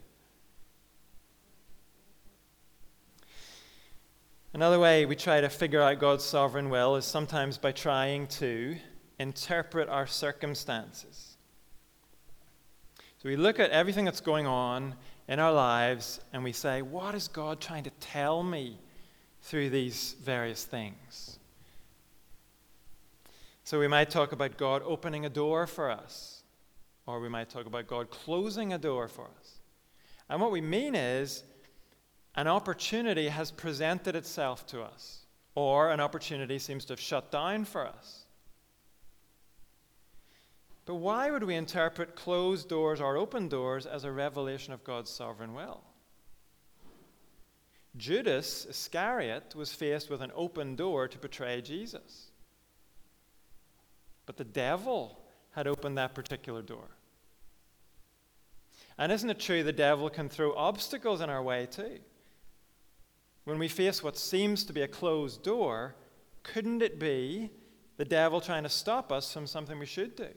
Another 4.54 4.78
way 4.78 5.06
we 5.06 5.16
try 5.16 5.40
to 5.40 5.48
figure 5.48 5.80
out 5.80 5.98
God's 5.98 6.24
sovereign 6.24 6.68
will 6.68 6.96
is 6.96 7.06
sometimes 7.06 7.56
by 7.56 7.72
trying 7.72 8.26
to 8.26 8.76
interpret 9.18 9.88
our 9.88 10.06
circumstances. 10.06 11.38
So 13.16 13.30
we 13.30 13.36
look 13.36 13.58
at 13.58 13.70
everything 13.70 14.04
that's 14.04 14.20
going 14.20 14.46
on 14.46 14.94
in 15.26 15.38
our 15.38 15.52
lives 15.52 16.20
and 16.34 16.44
we 16.44 16.52
say, 16.52 16.82
What 16.82 17.14
is 17.14 17.28
God 17.28 17.62
trying 17.62 17.84
to 17.84 17.90
tell 17.98 18.42
me 18.42 18.78
through 19.40 19.70
these 19.70 20.16
various 20.22 20.66
things? 20.66 21.38
So 23.64 23.78
we 23.78 23.88
might 23.88 24.10
talk 24.10 24.32
about 24.32 24.58
God 24.58 24.82
opening 24.84 25.24
a 25.24 25.30
door 25.30 25.66
for 25.66 25.90
us, 25.90 26.42
or 27.06 27.20
we 27.20 27.30
might 27.30 27.48
talk 27.48 27.64
about 27.64 27.86
God 27.86 28.10
closing 28.10 28.74
a 28.74 28.78
door 28.78 29.08
for 29.08 29.30
us. 29.40 29.60
And 30.28 30.42
what 30.42 30.50
we 30.50 30.60
mean 30.60 30.94
is, 30.94 31.42
an 32.34 32.48
opportunity 32.48 33.28
has 33.28 33.50
presented 33.50 34.16
itself 34.16 34.66
to 34.68 34.82
us, 34.82 35.26
or 35.54 35.90
an 35.90 36.00
opportunity 36.00 36.58
seems 36.58 36.84
to 36.86 36.94
have 36.94 37.00
shut 37.00 37.30
down 37.30 37.64
for 37.64 37.86
us. 37.86 38.24
But 40.84 40.96
why 40.96 41.30
would 41.30 41.44
we 41.44 41.54
interpret 41.54 42.16
closed 42.16 42.68
doors 42.68 43.00
or 43.00 43.16
open 43.16 43.48
doors 43.48 43.86
as 43.86 44.04
a 44.04 44.10
revelation 44.10 44.72
of 44.72 44.82
God's 44.82 45.10
sovereign 45.10 45.54
will? 45.54 45.82
Judas 47.96 48.64
Iscariot 48.64 49.54
was 49.54 49.72
faced 49.72 50.08
with 50.08 50.22
an 50.22 50.32
open 50.34 50.74
door 50.74 51.08
to 51.08 51.18
betray 51.18 51.60
Jesus. 51.60 52.30
But 54.24 54.38
the 54.38 54.44
devil 54.44 55.20
had 55.50 55.66
opened 55.66 55.98
that 55.98 56.14
particular 56.14 56.62
door. 56.62 56.88
And 58.96 59.12
isn't 59.12 59.28
it 59.28 59.38
true 59.38 59.62
the 59.62 59.72
devil 59.72 60.08
can 60.08 60.28
throw 60.28 60.54
obstacles 60.54 61.20
in 61.20 61.28
our 61.28 61.42
way 61.42 61.66
too? 61.66 61.98
When 63.44 63.58
we 63.58 63.68
face 63.68 64.02
what 64.02 64.16
seems 64.16 64.64
to 64.64 64.72
be 64.72 64.82
a 64.82 64.88
closed 64.88 65.42
door, 65.42 65.94
couldn't 66.42 66.82
it 66.82 66.98
be 66.98 67.50
the 67.96 68.04
devil 68.04 68.40
trying 68.40 68.62
to 68.62 68.68
stop 68.68 69.10
us 69.10 69.32
from 69.32 69.46
something 69.46 69.78
we 69.78 69.86
should 69.86 70.16
do? 70.16 70.28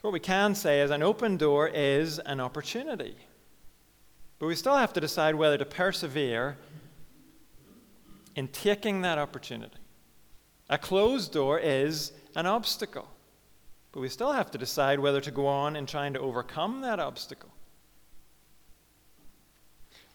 What 0.00 0.12
we 0.12 0.20
can 0.20 0.54
say 0.54 0.80
is 0.80 0.90
an 0.90 1.02
open 1.02 1.36
door 1.36 1.68
is 1.68 2.20
an 2.20 2.40
opportunity. 2.40 3.16
But 4.38 4.46
we 4.46 4.54
still 4.54 4.76
have 4.76 4.92
to 4.92 5.00
decide 5.00 5.34
whether 5.34 5.58
to 5.58 5.64
persevere 5.64 6.56
in 8.36 8.46
taking 8.48 9.02
that 9.02 9.18
opportunity. 9.18 9.76
A 10.70 10.78
closed 10.78 11.32
door 11.32 11.58
is 11.58 12.12
an 12.36 12.46
obstacle. 12.46 13.08
But 13.90 14.00
we 14.00 14.08
still 14.08 14.32
have 14.32 14.50
to 14.52 14.58
decide 14.58 15.00
whether 15.00 15.20
to 15.20 15.30
go 15.32 15.48
on 15.48 15.74
in 15.74 15.86
trying 15.86 16.12
to 16.12 16.20
overcome 16.20 16.82
that 16.82 17.00
obstacle. 17.00 17.50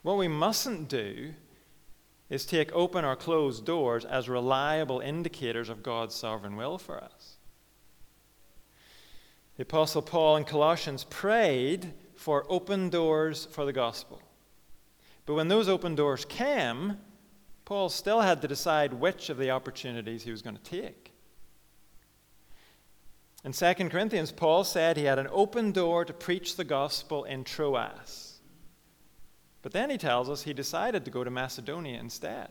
What 0.04 0.18
we 0.18 0.28
mustn't 0.28 0.90
do 0.90 1.34
is 2.30 2.46
take 2.46 2.72
open 2.74 3.06
or 3.06 3.16
closed 3.16 3.66
doors 3.66 4.06
as 4.06 4.30
reliable 4.30 5.00
indicators 5.00 5.70
of 5.70 5.82
God's 5.82 6.14
sovereign 6.14 6.56
will 6.56 6.78
for 6.78 7.02
us. 7.02 7.38
The 9.56 9.64
Apostle 9.64 10.02
Paul 10.02 10.38
in 10.38 10.44
Colossians 10.44 11.06
prayed 11.06 11.94
for 12.16 12.46
open 12.50 12.90
doors 12.90 13.46
for 13.46 13.66
the 13.66 13.74
gospel. 13.74 14.22
But 15.26 15.36
when 15.36 15.48
those 15.48 15.70
open 15.70 15.96
doors 15.96 16.26
came, 16.26 16.98
Paul 17.66 17.90
still 17.90 18.22
had 18.22 18.42
to 18.42 18.48
decide 18.48 18.94
which 18.94 19.30
of 19.30 19.38
the 19.38 19.52
opportunities 19.52 20.24
he 20.24 20.32
was 20.32 20.42
going 20.42 20.58
to 20.58 20.64
take. 20.64 21.14
In 23.46 23.52
2 23.52 23.74
Corinthians, 23.90 24.32
Paul 24.32 24.64
said 24.64 24.98
he 24.98 25.04
had 25.04 25.20
an 25.20 25.28
open 25.32 25.72
door 25.72 26.04
to 26.04 26.14
preach 26.14 26.56
the 26.56 26.64
gospel 26.64 27.24
in 27.26 27.44
Troas. 27.44 28.33
But 29.64 29.72
then 29.72 29.90
he 29.90 29.98
tells 29.98 30.30
us 30.30 30.44
he 30.44 30.54
decided 30.54 31.06
to 31.06 31.12
go 31.12 31.24
to 31.24 31.32
Macedonia 31.32 32.00
instead. 32.00 32.50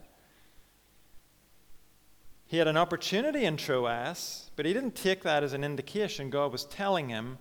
He 2.46 2.56
had 2.56 2.66
an 2.66 2.76
opportunity 2.76 3.44
in 3.44 3.56
Troas, 3.56 4.50
but 4.56 4.66
he 4.66 4.72
didn't 4.72 4.94
take 4.94 5.22
that 5.22 5.44
as 5.44 5.52
an 5.52 5.62
indication 5.62 6.30
God 6.30 6.50
was 6.50 6.64
telling 6.64 7.08
him 7.08 7.38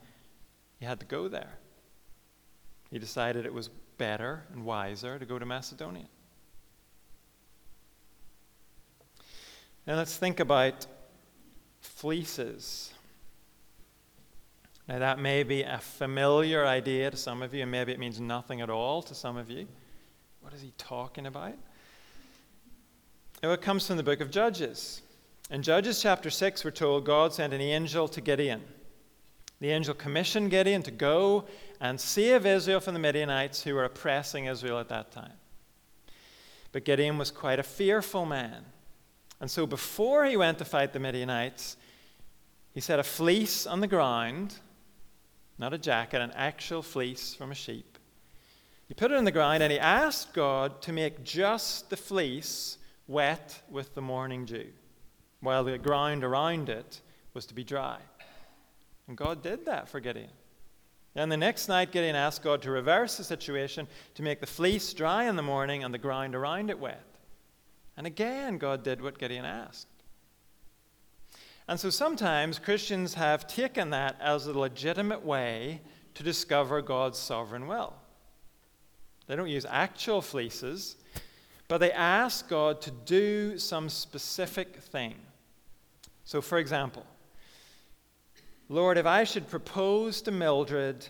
he 0.79 0.86
had 0.86 0.99
to 0.99 1.05
go 1.05 1.27
there. 1.27 1.57
He 2.91 2.99
decided 2.99 3.45
it 3.45 3.53
was 3.53 3.69
better 3.97 4.43
and 4.53 4.65
wiser 4.65 5.17
to 5.17 5.25
go 5.25 5.39
to 5.39 5.45
Macedonia. 5.45 6.07
Now 9.88 9.95
let's 9.95 10.15
think 10.17 10.39
about 10.39 10.86
fleeces. 11.79 12.90
Now, 14.91 14.99
that 14.99 15.19
may 15.19 15.43
be 15.43 15.62
a 15.62 15.77
familiar 15.77 16.65
idea 16.65 17.10
to 17.12 17.15
some 17.15 17.41
of 17.41 17.54
you, 17.54 17.62
and 17.62 17.71
maybe 17.71 17.93
it 17.93 17.97
means 17.97 18.19
nothing 18.19 18.60
at 18.60 18.69
all 18.69 19.01
to 19.04 19.15
some 19.15 19.38
of 19.38 19.49
you. 19.49 19.65
What 20.41 20.54
is 20.54 20.62
he 20.62 20.73
talking 20.77 21.27
about? 21.27 21.54
Well, 23.41 23.54
it 23.54 23.62
comes 23.62 23.88
from 23.88 23.95
the 23.95 24.04
book 24.04 24.19
of 24.19 24.30
Judges. 24.30 25.01
In 25.49 25.62
Judges 25.62 26.01
chapter 26.01 26.30
6, 26.30 26.65
we're 26.65 26.71
told 26.71 27.06
God 27.06 27.32
sent 27.32 27.54
an 27.54 27.62
angel 27.62 28.10
to 28.10 28.19
Gideon. 28.19 28.63
The 29.62 29.69
angel 29.69 29.93
commissioned 29.93 30.51
Gideon 30.51 30.84
to 30.84 30.91
go 30.91 31.45
and 31.80 31.97
save 31.97 32.45
Israel 32.45 32.82
from 32.82 32.93
the 32.93 32.99
Midianites 32.99 33.63
who 33.63 33.75
were 33.75 33.86
oppressing 33.86 34.47
Israel 34.47 34.77
at 34.77 34.89
that 34.89 35.10
time. 35.13 35.38
But 36.73 36.84
Gideon 36.84 37.17
was 37.17 37.32
quite 37.32 37.60
a 37.60 37.63
fearful 37.63 38.25
man. 38.25 38.65
And 39.39 39.49
so 39.49 39.65
before 39.65 40.25
he 40.25 40.36
went 40.36 40.58
to 40.58 40.65
fight 40.65 40.91
the 40.91 40.99
Midianites, 40.99 41.77
he 42.73 42.82
set 42.82 42.99
a 42.99 43.04
fleece 43.04 43.65
on 43.65 43.80
the 43.80 43.88
ground 43.88 44.56
not 45.62 45.74
a 45.74 45.78
jacket, 45.78 46.21
an 46.21 46.32
actual 46.32 46.82
fleece 46.82 47.36
from 47.36 47.52
a 47.52 47.56
sheep. 47.56 48.00
He 48.88 48.95
put 48.95 49.12
it 49.12 49.15
in 49.15 49.26
the 49.26 49.32
ground 49.32 49.62
and 49.62 49.71
he 49.71 49.78
asked 49.78 50.34
God 50.34 50.82
to 50.82 50.91
make 50.91 51.24
just 51.24 51.91
the 51.91 51.95
fleece 51.95 52.80
wet 53.08 53.62
with 53.69 53.93
the 53.93 54.02
morning 54.02 54.43
dew, 54.43 54.67
while 55.39 55.63
the 55.63 55.78
ground 55.78 56.24
around 56.24 56.67
it 56.67 57.00
was 57.36 57.45
to 57.45 57.54
be 57.54 57.63
dry. 57.63 58.00
And 59.08 59.15
God 59.15 59.43
did 59.43 59.65
that 59.67 59.88
for 59.88 60.00
Gideon. 60.00 60.32
And 61.15 61.32
the 61.32 61.38
next 61.38 61.67
night, 61.67 61.91
Gideon 61.91 62.15
asked 62.15 62.41
God 62.41 62.63
to 62.63 62.71
reverse 62.71 63.17
the 63.17 63.24
situation 63.24 63.88
to 64.15 64.24
make 64.24 64.39
the 64.39 64.47
fleece 64.47 64.91
dry 64.93 65.26
in 65.26 65.36
the 65.36 65.43
morning 65.43 65.84
and 65.84 65.93
the 65.93 66.00
ground 66.00 66.34
around 66.34 66.71
it 66.71 66.80
wet. 66.80 67.06
And 67.95 68.08
again, 68.08 68.58
God 68.58 68.84
did 68.84 69.00
what 69.00 69.19
Gideon 69.19 69.45
asked. 69.45 69.88
And 71.71 71.79
so 71.79 71.89
sometimes 71.89 72.60
Christians 72.60 73.13
have 73.13 73.47
taken 73.47 73.91
that 73.91 74.17
as 74.19 74.45
a 74.45 74.51
legitimate 74.51 75.23
way 75.23 75.79
to 76.15 76.21
discover 76.21 76.81
God's 76.81 77.17
sovereign 77.17 77.65
will. 77.65 77.93
They 79.25 79.38
don't 79.38 79.47
use 79.47 79.65
actual 79.69 80.21
fleeces, 80.21 80.97
but 81.69 81.77
they 81.77 81.93
ask 81.93 82.49
God 82.49 82.81
to 82.81 82.91
do 82.91 83.57
some 83.57 83.88
specific 83.88 84.79
thing. 84.79 85.15
So, 86.25 86.41
for 86.41 86.57
example, 86.57 87.05
Lord, 88.67 88.97
if 88.97 89.05
I 89.05 89.23
should 89.23 89.49
propose 89.49 90.21
to 90.23 90.31
Mildred 90.31 91.07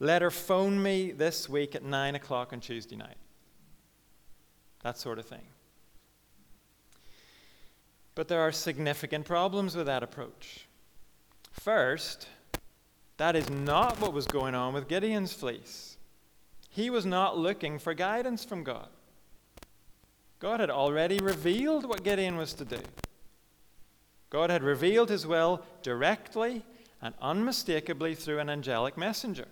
Let 0.00 0.20
her 0.20 0.30
phone 0.30 0.82
me 0.82 1.12
this 1.12 1.48
week 1.48 1.74
at 1.74 1.82
9 1.82 2.14
o'clock 2.16 2.52
on 2.52 2.60
Tuesday 2.60 2.96
night. 2.96 3.16
That 4.82 4.98
sort 4.98 5.18
of 5.18 5.24
thing. 5.24 5.51
But 8.14 8.28
there 8.28 8.40
are 8.40 8.52
significant 8.52 9.24
problems 9.24 9.74
with 9.74 9.86
that 9.86 10.02
approach. 10.02 10.66
First, 11.52 12.28
that 13.16 13.36
is 13.36 13.48
not 13.48 14.00
what 14.00 14.12
was 14.12 14.26
going 14.26 14.54
on 14.54 14.74
with 14.74 14.88
Gideon's 14.88 15.32
fleece. 15.32 15.96
He 16.68 16.90
was 16.90 17.06
not 17.06 17.38
looking 17.38 17.78
for 17.78 17.94
guidance 17.94 18.44
from 18.44 18.64
God. 18.64 18.88
God 20.38 20.60
had 20.60 20.70
already 20.70 21.18
revealed 21.18 21.84
what 21.84 22.02
Gideon 22.02 22.36
was 22.36 22.52
to 22.54 22.64
do. 22.64 22.80
God 24.30 24.50
had 24.50 24.62
revealed 24.62 25.08
his 25.08 25.26
will 25.26 25.62
directly 25.82 26.64
and 27.00 27.14
unmistakably 27.20 28.14
through 28.14 28.38
an 28.38 28.48
angelic 28.48 28.96
messenger. 28.96 29.46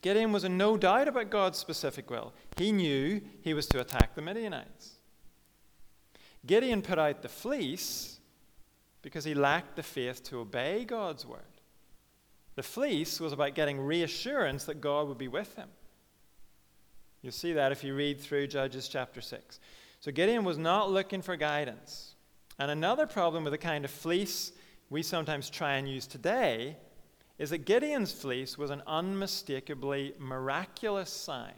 Gideon 0.00 0.32
was 0.32 0.44
in 0.44 0.56
no 0.56 0.76
doubt 0.76 1.08
about 1.08 1.30
God's 1.30 1.58
specific 1.58 2.10
will. 2.10 2.32
He 2.56 2.72
knew 2.72 3.20
he 3.42 3.54
was 3.54 3.66
to 3.68 3.80
attack 3.80 4.14
the 4.14 4.22
Midianites. 4.22 4.95
Gideon 6.46 6.82
put 6.82 6.98
out 6.98 7.22
the 7.22 7.28
fleece 7.28 8.18
because 9.02 9.24
he 9.24 9.34
lacked 9.34 9.76
the 9.76 9.82
faith 9.82 10.22
to 10.24 10.40
obey 10.40 10.84
God's 10.84 11.26
word. 11.26 11.40
The 12.54 12.62
fleece 12.62 13.20
was 13.20 13.32
about 13.32 13.54
getting 13.54 13.78
reassurance 13.78 14.64
that 14.64 14.80
God 14.80 15.08
would 15.08 15.18
be 15.18 15.28
with 15.28 15.54
him. 15.56 15.68
You'll 17.22 17.32
see 17.32 17.52
that 17.52 17.72
if 17.72 17.84
you 17.84 17.94
read 17.94 18.20
through 18.20 18.46
Judges 18.46 18.88
chapter 18.88 19.20
6. 19.20 19.60
So 20.00 20.10
Gideon 20.12 20.44
was 20.44 20.58
not 20.58 20.90
looking 20.90 21.22
for 21.22 21.36
guidance. 21.36 22.14
And 22.58 22.70
another 22.70 23.06
problem 23.06 23.44
with 23.44 23.52
the 23.52 23.58
kind 23.58 23.84
of 23.84 23.90
fleece 23.90 24.52
we 24.88 25.02
sometimes 25.02 25.50
try 25.50 25.74
and 25.74 25.88
use 25.88 26.06
today 26.06 26.76
is 27.38 27.50
that 27.50 27.66
Gideon's 27.66 28.12
fleece 28.12 28.56
was 28.56 28.70
an 28.70 28.82
unmistakably 28.86 30.14
miraculous 30.18 31.10
sign. 31.10 31.54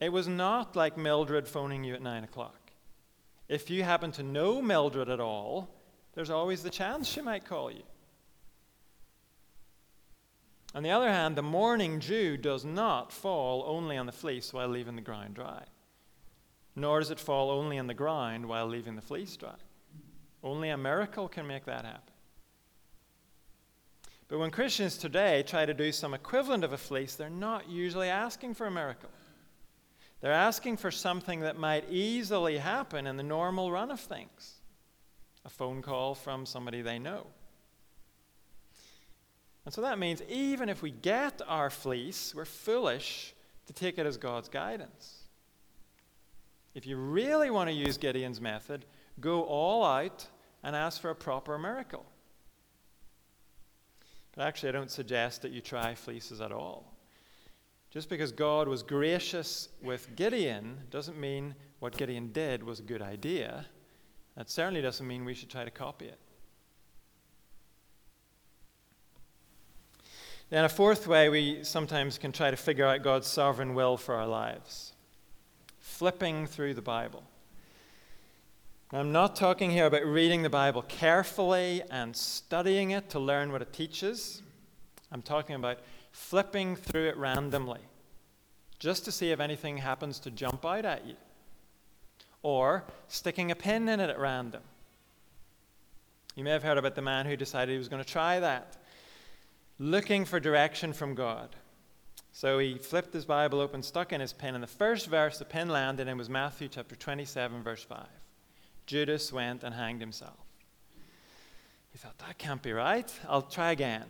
It 0.00 0.12
was 0.12 0.26
not 0.26 0.74
like 0.74 0.96
Mildred 0.96 1.46
phoning 1.46 1.84
you 1.84 1.94
at 1.94 2.02
9 2.02 2.24
o'clock. 2.24 2.57
If 3.48 3.70
you 3.70 3.82
happen 3.82 4.12
to 4.12 4.22
know 4.22 4.60
Mildred 4.60 5.08
at 5.08 5.20
all, 5.20 5.68
there's 6.14 6.30
always 6.30 6.62
the 6.62 6.70
chance 6.70 7.08
she 7.08 7.20
might 7.20 7.46
call 7.46 7.70
you. 7.70 7.82
On 10.74 10.82
the 10.82 10.90
other 10.90 11.08
hand, 11.08 11.34
the 11.34 11.42
morning 11.42 11.98
dew 11.98 12.36
does 12.36 12.64
not 12.64 13.10
fall 13.10 13.64
only 13.66 13.96
on 13.96 14.06
the 14.06 14.12
fleece 14.12 14.52
while 14.52 14.68
leaving 14.68 14.96
the 14.96 15.02
ground 15.02 15.34
dry, 15.34 15.62
nor 16.76 17.00
does 17.00 17.10
it 17.10 17.18
fall 17.18 17.50
only 17.50 17.78
on 17.78 17.86
the 17.86 17.94
ground 17.94 18.46
while 18.46 18.66
leaving 18.66 18.94
the 18.94 19.02
fleece 19.02 19.34
dry. 19.36 19.56
Only 20.44 20.68
a 20.68 20.76
miracle 20.76 21.26
can 21.26 21.46
make 21.46 21.64
that 21.64 21.84
happen. 21.86 22.12
But 24.28 24.38
when 24.38 24.50
Christians 24.50 24.98
today 24.98 25.42
try 25.42 25.64
to 25.64 25.72
do 25.72 25.90
some 25.90 26.12
equivalent 26.12 26.62
of 26.62 26.74
a 26.74 26.78
fleece, 26.78 27.14
they're 27.14 27.30
not 27.30 27.68
usually 27.68 28.10
asking 28.10 28.54
for 28.54 28.66
a 28.66 28.70
miracle. 28.70 29.08
They're 30.20 30.32
asking 30.32 30.78
for 30.78 30.90
something 30.90 31.40
that 31.40 31.56
might 31.56 31.90
easily 31.90 32.58
happen 32.58 33.06
in 33.06 33.16
the 33.16 33.22
normal 33.22 33.70
run 33.70 33.90
of 33.90 34.00
things 34.00 34.54
a 35.44 35.48
phone 35.48 35.80
call 35.80 36.14
from 36.14 36.44
somebody 36.44 36.82
they 36.82 36.98
know. 36.98 37.26
And 39.64 39.72
so 39.72 39.80
that 39.82 39.98
means 39.98 40.20
even 40.28 40.68
if 40.68 40.82
we 40.82 40.90
get 40.90 41.40
our 41.46 41.70
fleece, 41.70 42.34
we're 42.34 42.44
foolish 42.44 43.34
to 43.66 43.72
take 43.72 43.98
it 43.98 44.06
as 44.06 44.16
God's 44.16 44.48
guidance. 44.48 45.24
If 46.74 46.86
you 46.86 46.96
really 46.96 47.50
want 47.50 47.70
to 47.70 47.74
use 47.74 47.96
Gideon's 47.96 48.40
method, 48.40 48.84
go 49.20 49.42
all 49.42 49.84
out 49.84 50.26
and 50.62 50.76
ask 50.76 51.00
for 51.00 51.10
a 51.10 51.14
proper 51.14 51.58
miracle. 51.58 52.04
But 54.34 54.46
actually, 54.46 54.70
I 54.70 54.72
don't 54.72 54.90
suggest 54.90 55.42
that 55.42 55.52
you 55.52 55.60
try 55.60 55.94
fleeces 55.94 56.40
at 56.40 56.52
all. 56.52 56.94
Just 57.90 58.08
because 58.08 58.32
God 58.32 58.68
was 58.68 58.82
gracious 58.82 59.68
with 59.82 60.14
Gideon 60.14 60.78
doesn't 60.90 61.18
mean 61.18 61.54
what 61.78 61.96
Gideon 61.96 62.32
did 62.32 62.62
was 62.62 62.80
a 62.80 62.82
good 62.82 63.00
idea. 63.00 63.66
That 64.36 64.50
certainly 64.50 64.82
doesn't 64.82 65.06
mean 65.06 65.24
we 65.24 65.34
should 65.34 65.50
try 65.50 65.64
to 65.64 65.70
copy 65.70 66.06
it. 66.06 66.18
Then, 70.50 70.64
a 70.64 70.68
fourth 70.68 71.06
way 71.06 71.28
we 71.28 71.62
sometimes 71.62 72.16
can 72.16 72.32
try 72.32 72.50
to 72.50 72.56
figure 72.56 72.86
out 72.86 73.02
God's 73.02 73.26
sovereign 73.26 73.74
will 73.74 73.96
for 73.96 74.14
our 74.14 74.26
lives 74.26 74.92
flipping 75.78 76.46
through 76.46 76.74
the 76.74 76.82
Bible. 76.82 77.24
I'm 78.92 79.10
not 79.10 79.34
talking 79.34 79.70
here 79.70 79.86
about 79.86 80.04
reading 80.04 80.42
the 80.42 80.50
Bible 80.50 80.82
carefully 80.82 81.82
and 81.90 82.14
studying 82.16 82.92
it 82.92 83.10
to 83.10 83.18
learn 83.18 83.50
what 83.50 83.62
it 83.62 83.72
teaches. 83.72 84.42
I'm 85.10 85.22
talking 85.22 85.56
about 85.56 85.78
flipping 86.18 86.76
through 86.76 87.08
it 87.08 87.16
randomly, 87.16 87.80
just 88.78 89.04
to 89.04 89.12
see 89.12 89.30
if 89.30 89.40
anything 89.40 89.78
happens 89.78 90.18
to 90.18 90.30
jump 90.30 90.66
out 90.66 90.84
at 90.84 91.06
you, 91.06 91.14
or 92.42 92.84
sticking 93.06 93.50
a 93.50 93.54
pin 93.54 93.88
in 93.88 94.00
it 94.00 94.10
at 94.10 94.18
random. 94.18 94.60
You 96.34 96.44
may 96.44 96.50
have 96.50 96.64
heard 96.64 96.76
about 96.76 96.96
the 96.96 97.02
man 97.02 97.24
who 97.24 97.36
decided 97.36 97.72
he 97.72 97.78
was 97.78 97.88
going 97.88 98.02
to 98.02 98.12
try 98.12 98.40
that, 98.40 98.76
looking 99.78 100.24
for 100.24 100.38
direction 100.38 100.92
from 100.92 101.14
God. 101.14 101.56
So 102.32 102.58
he 102.58 102.76
flipped 102.76 103.14
his 103.14 103.24
Bible 103.24 103.60
open, 103.60 103.82
stuck 103.82 104.12
in 104.12 104.20
his 104.20 104.32
pin, 104.32 104.54
and 104.54 104.62
the 104.62 104.68
first 104.68 105.06
verse 105.06 105.38
the 105.38 105.44
pin 105.44 105.68
landed 105.68 106.08
in 106.08 106.18
was 106.18 106.28
Matthew 106.28 106.68
chapter 106.68 106.94
27, 106.94 107.62
verse 107.62 107.84
5. 107.84 108.06
Judas 108.86 109.32
went 109.32 109.62
and 109.62 109.74
hanged 109.74 110.00
himself. 110.00 110.36
He 111.90 111.98
thought, 111.98 112.18
that 112.18 112.38
can't 112.38 112.62
be 112.62 112.72
right. 112.72 113.10
I'll 113.28 113.42
try 113.42 113.70
again. 113.70 114.04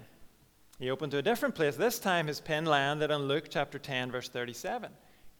He 0.79 0.91
opened 0.91 1.12
to 1.12 1.19
a 1.19 1.23
different 1.23 1.55
place. 1.55 1.77
This 1.77 1.99
time 1.99 2.29
his 2.29 2.41
pen 2.41 2.64
landed 2.64 3.11
on 3.11 3.23
Luke 3.27 3.47
chapter 3.51 3.79
10, 3.79 4.12
verse 4.12 4.29
37. 4.29 4.91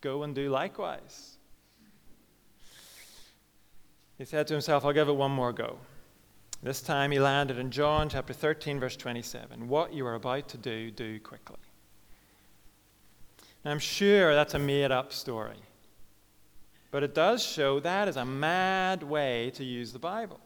Go 0.01 0.25
and 0.25 0.35
do 0.35 0.51
likewise. 0.51 1.37
He 4.17 4.25
said 4.25 4.49
to 4.49 4.55
himself, 4.55 4.85
I'll 4.85 4.93
give 4.93 5.09
it 5.09 5.13
one 5.13 5.31
more 5.31 5.53
go. 5.53 5.79
This 6.61 6.81
time 6.81 7.13
he 7.13 7.21
landed 7.21 7.59
in 7.59 7.71
John 7.71 8.09
chapter 8.09 8.33
13, 8.33 8.81
verse 8.81 8.97
27. 8.97 9.69
What 9.69 9.93
you 9.93 10.05
are 10.07 10.17
about 10.17 10.49
to 10.49 10.57
do, 10.57 10.91
do 10.91 11.21
quickly. 11.21 11.57
Now, 13.65 13.71
I'm 13.71 13.79
sure 13.79 14.35
that's 14.35 14.55
a 14.55 14.59
made 14.59 14.91
up 14.91 15.13
story, 15.13 15.59
but 16.91 17.05
it 17.05 17.15
does 17.15 17.45
show 17.45 17.79
that 17.81 18.09
is 18.09 18.17
a 18.17 18.25
mad 18.25 19.05
way 19.05 19.53
to 19.55 19.65
use 19.65 19.93
the 19.93 19.99
Bible. 20.01 20.41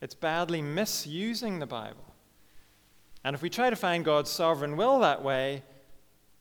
It's 0.00 0.14
badly 0.14 0.62
misusing 0.62 1.58
the 1.58 1.66
Bible. 1.66 2.07
And 3.28 3.34
if 3.34 3.42
we 3.42 3.50
try 3.50 3.68
to 3.68 3.76
find 3.76 4.06
God's 4.06 4.30
sovereign 4.30 4.78
will 4.78 5.00
that 5.00 5.22
way, 5.22 5.62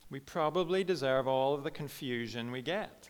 we 0.10 0.21
probably 0.21 0.86
deserve 0.86 1.28
all 1.28 1.54
of 1.54 1.65
the 1.65 1.69
confusion 1.69 2.50
we 2.50 2.62
get. 2.62 3.10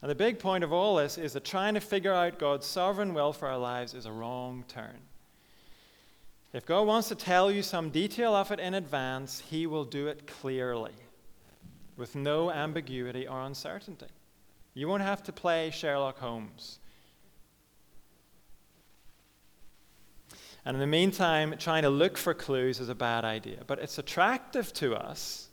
And 0.00 0.10
the 0.10 0.14
big 0.14 0.38
point 0.38 0.64
of 0.64 0.72
all 0.72 0.96
this 0.96 1.18
is 1.18 1.34
that 1.34 1.44
trying 1.44 1.74
to 1.74 1.80
figure 1.80 2.14
out 2.14 2.38
God's 2.38 2.66
sovereign 2.66 3.12
will 3.12 3.34
for 3.34 3.46
our 3.46 3.58
lives 3.58 3.92
is 3.92 4.06
a 4.06 4.10
wrong 4.10 4.64
turn. 4.68 4.96
If 6.54 6.64
God 6.64 6.86
wants 6.86 7.08
to 7.08 7.14
tell 7.14 7.52
you 7.52 7.62
some 7.62 7.90
detail 7.90 8.34
of 8.34 8.50
it 8.50 8.58
in 8.58 8.72
advance, 8.72 9.42
He 9.50 9.66
will 9.66 9.84
do 9.84 10.06
it 10.06 10.26
clearly, 10.26 10.94
with 11.98 12.16
no 12.16 12.50
ambiguity 12.50 13.28
or 13.28 13.42
uncertainty. 13.42 14.06
You 14.72 14.88
won't 14.88 15.02
have 15.02 15.22
to 15.24 15.32
play 15.32 15.70
Sherlock 15.72 16.18
Holmes. 16.18 16.78
And 20.64 20.76
in 20.76 20.80
the 20.80 20.86
meantime, 20.86 21.54
trying 21.58 21.82
to 21.82 21.90
look 21.90 22.18
for 22.18 22.34
clues 22.34 22.80
is 22.80 22.88
a 22.88 22.94
bad 22.94 23.24
idea. 23.24 23.58
But 23.66 23.78
it's 23.78 23.98
attractive 23.98 24.72
to 24.74 24.94
us. 24.94 25.48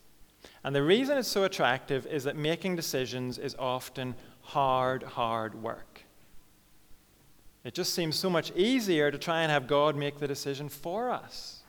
And 0.63 0.75
the 0.75 0.83
reason 0.83 1.17
it's 1.17 1.27
so 1.27 1.43
attractive 1.43 2.05
is 2.07 2.25
that 2.25 2.35
making 2.35 2.75
decisions 2.75 3.37
is 3.37 3.55
often 3.57 4.15
hard, 4.41 5.03
hard 5.03 5.61
work. 5.61 6.03
It 7.63 7.73
just 7.73 7.93
seems 7.93 8.15
so 8.15 8.29
much 8.29 8.51
easier 8.55 9.11
to 9.11 9.17
try 9.17 9.41
and 9.41 9.51
have 9.51 9.67
God 9.67 9.95
make 9.95 10.19
the 10.19 10.27
decision 10.27 10.69
for 10.69 11.09
us. 11.09 11.61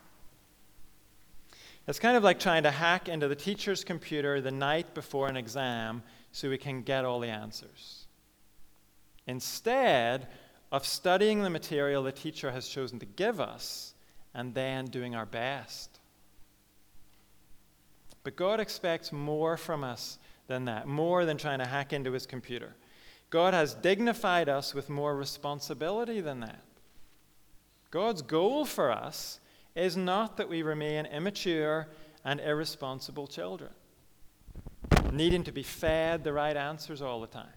It's 1.89 1.99
kind 1.99 2.17
of 2.17 2.23
like 2.23 2.39
trying 2.39 2.65
to 2.65 2.71
hack 2.71 3.09
into 3.09 3.29
the 3.29 3.35
teacher's 3.35 3.83
computer 3.83 4.41
the 4.41 4.51
night 4.51 4.95
before 4.95 5.27
an 5.29 5.37
exam 5.37 6.03
so 6.33 6.51
we 6.51 6.59
can 6.59 6.83
get 6.83 7.05
all 7.05 7.19
the 7.19 7.29
answers. 7.29 8.07
Instead, 9.27 10.29
of 10.71 10.87
studying 10.87 11.43
the 11.43 11.51
material 11.51 12.03
the 12.03 12.13
teacher 12.13 12.51
has 12.51 12.69
chosen 12.69 12.99
to 12.99 13.07
give 13.07 13.41
us 13.41 13.95
and 14.35 14.55
then 14.55 14.87
doing 14.87 15.15
our 15.15 15.27
best. 15.27 15.99
But 18.23 18.37
God 18.37 18.61
expects 18.61 19.13
more 19.13 19.57
from 19.57 19.83
us 19.83 20.19
than 20.47 20.67
that, 20.67 20.87
more 20.87 21.25
than 21.25 21.39
trying 21.39 21.61
to 21.61 21.67
hack 21.67 21.93
into 21.93 22.13
his 22.13 22.27
computer. 22.27 22.75
God 23.31 23.55
has 23.55 23.75
dignified 23.75 24.49
us 24.49 24.75
with 24.75 24.89
more 24.89 25.17
responsibility 25.17 26.21
than 26.21 26.41
that. 26.41 26.63
God's 27.91 28.23
goal 28.23 28.65
for 28.65 28.91
us 28.91 29.41
is 29.75 29.97
not 29.97 30.37
that 30.37 30.49
we 30.49 30.63
remain 30.63 31.07
immature 31.07 31.89
and 32.25 32.41
irresponsible 32.41 33.27
children, 33.27 33.71
needing 35.13 35.45
to 35.45 35.53
be 35.53 35.63
fed 35.63 36.25
the 36.25 36.33
right 36.33 36.57
answers 36.57 37.01
all 37.01 37.21
the 37.21 37.27
time. 37.27 37.49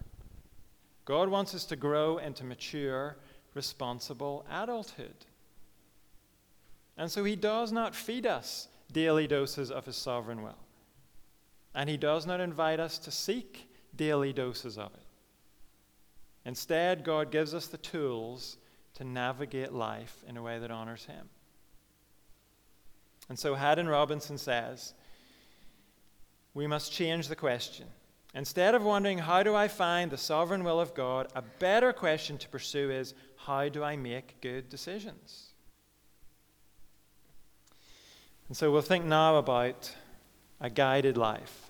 God 1.04 1.28
wants 1.28 1.54
us 1.54 1.64
to 1.66 1.76
grow 1.76 2.18
into 2.18 2.44
mature, 2.44 3.16
responsible 3.54 4.46
adulthood. 4.50 5.26
And 6.96 7.10
so 7.10 7.24
he 7.24 7.36
does 7.36 7.72
not 7.72 7.94
feed 7.94 8.26
us 8.26 8.68
daily 8.92 9.26
doses 9.26 9.70
of 9.70 9.86
his 9.86 9.96
sovereign 9.96 10.42
will. 10.42 10.58
And 11.74 11.88
he 11.88 11.96
does 11.96 12.26
not 12.26 12.40
invite 12.40 12.80
us 12.80 12.98
to 12.98 13.10
seek 13.10 13.68
daily 13.96 14.32
doses 14.32 14.78
of 14.78 14.92
it. 14.94 15.06
Instead, 16.44 17.04
God 17.04 17.30
gives 17.30 17.54
us 17.54 17.66
the 17.66 17.78
tools 17.78 18.58
to 18.94 19.04
navigate 19.04 19.72
life 19.72 20.22
in 20.28 20.36
a 20.36 20.42
way 20.42 20.58
that 20.58 20.70
honors 20.70 21.06
him. 21.06 21.28
And 23.28 23.38
so 23.38 23.54
Haddon 23.54 23.88
Robinson 23.88 24.36
says, 24.36 24.92
we 26.54 26.66
must 26.66 26.92
change 26.92 27.28
the 27.28 27.36
question. 27.36 27.86
Instead 28.34 28.74
of 28.74 28.82
wondering, 28.82 29.18
how 29.18 29.42
do 29.42 29.54
I 29.54 29.68
find 29.68 30.10
the 30.10 30.16
sovereign 30.16 30.64
will 30.64 30.80
of 30.80 30.94
God, 30.94 31.28
a 31.34 31.42
better 31.42 31.92
question 31.92 32.38
to 32.38 32.48
pursue 32.48 32.90
is, 32.90 33.14
how 33.36 33.68
do 33.68 33.84
I 33.84 33.96
make 33.96 34.40
good 34.40 34.68
decisions? 34.70 35.48
And 38.48 38.56
so 38.56 38.70
we'll 38.70 38.82
think 38.82 39.04
now 39.04 39.36
about 39.36 39.94
a 40.60 40.70
guided 40.70 41.16
life. 41.16 41.68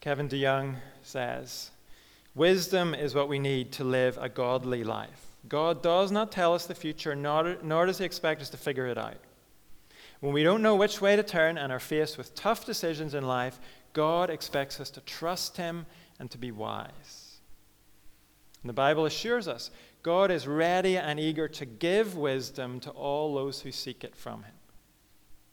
Kevin 0.00 0.28
DeYoung 0.28 0.76
says, 1.02 1.70
Wisdom 2.34 2.94
is 2.94 3.14
what 3.14 3.28
we 3.28 3.38
need 3.38 3.72
to 3.72 3.84
live 3.84 4.18
a 4.20 4.28
godly 4.28 4.84
life. 4.84 5.26
God 5.48 5.82
does 5.82 6.10
not 6.10 6.30
tell 6.30 6.54
us 6.54 6.66
the 6.66 6.74
future, 6.74 7.14
nor, 7.14 7.56
nor 7.62 7.86
does 7.86 7.98
He 7.98 8.04
expect 8.04 8.40
us 8.40 8.50
to 8.50 8.56
figure 8.56 8.86
it 8.86 8.98
out. 8.98 9.18
When 10.20 10.34
we 10.34 10.42
don't 10.42 10.62
know 10.62 10.76
which 10.76 11.00
way 11.00 11.16
to 11.16 11.22
turn 11.22 11.56
and 11.56 11.72
are 11.72 11.80
faced 11.80 12.18
with 12.18 12.34
tough 12.34 12.66
decisions 12.66 13.14
in 13.14 13.26
life, 13.26 13.58
God 13.94 14.30
expects 14.30 14.78
us 14.78 14.90
to 14.90 15.00
trust 15.00 15.56
Him 15.56 15.86
and 16.18 16.30
to 16.30 16.38
be 16.38 16.52
wise. 16.52 17.40
And 18.62 18.68
the 18.68 18.74
Bible 18.74 19.06
assures 19.06 19.48
us 19.48 19.70
God 20.02 20.30
is 20.30 20.46
ready 20.46 20.96
and 20.96 21.18
eager 21.18 21.48
to 21.48 21.66
give 21.66 22.16
wisdom 22.16 22.80
to 22.80 22.90
all 22.90 23.34
those 23.34 23.62
who 23.62 23.72
seek 23.72 24.04
it 24.04 24.14
from 24.14 24.42
Him 24.42 24.54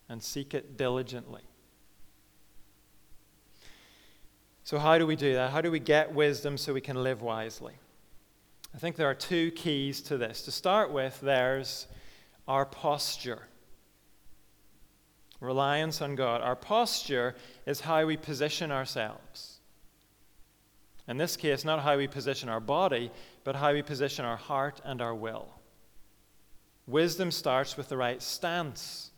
and 0.10 0.22
seek 0.22 0.54
it 0.54 0.78
diligently. 0.78 1.44
So, 4.64 4.78
how 4.78 4.98
do 4.98 5.08
we 5.08 5.16
do 5.16 5.34
that? 5.34 5.52
How 5.52 5.62
do 5.62 5.72
we 5.72 5.80
get 5.80 6.14
wisdom 6.14 6.58
so 6.58 6.74
we 6.74 6.82
can 6.82 7.02
live 7.02 7.22
wisely? 7.22 7.76
I 8.76 8.80
think 8.80 8.98
there 8.98 9.10
are 9.10 9.16
two 9.16 9.52
keys 9.52 10.02
to 10.02 10.18
this. 10.18 10.42
To 10.42 10.52
start 10.52 10.92
with, 10.92 11.22
there's 11.22 11.88
our 12.50 12.66
posture 12.66 13.44
reliance 15.40 16.02
on 16.02 16.16
God. 16.16 16.42
Our 16.42 16.56
posture 16.56 17.36
is 17.66 17.82
how 17.82 18.06
we 18.06 18.18
position 18.18 18.72
ourselves. 18.72 19.60
In 21.08 21.18
this 21.18 21.38
case, 21.38 21.64
not 21.64 21.84
how 21.84 21.98
we 21.98 22.08
position 22.08 22.50
our 22.50 22.60
body, 22.60 23.12
but 23.44 23.56
how 23.56 23.74
we 23.74 23.82
position 23.82 24.26
our 24.26 24.36
heart 24.36 24.82
and 24.84 25.02
our 25.02 25.16
will. 25.16 25.48
Wisdom 26.86 27.32
starts 27.32 27.78
with 27.78 27.90
the 27.90 27.98
right 27.98 28.22
stance, 28.22 29.12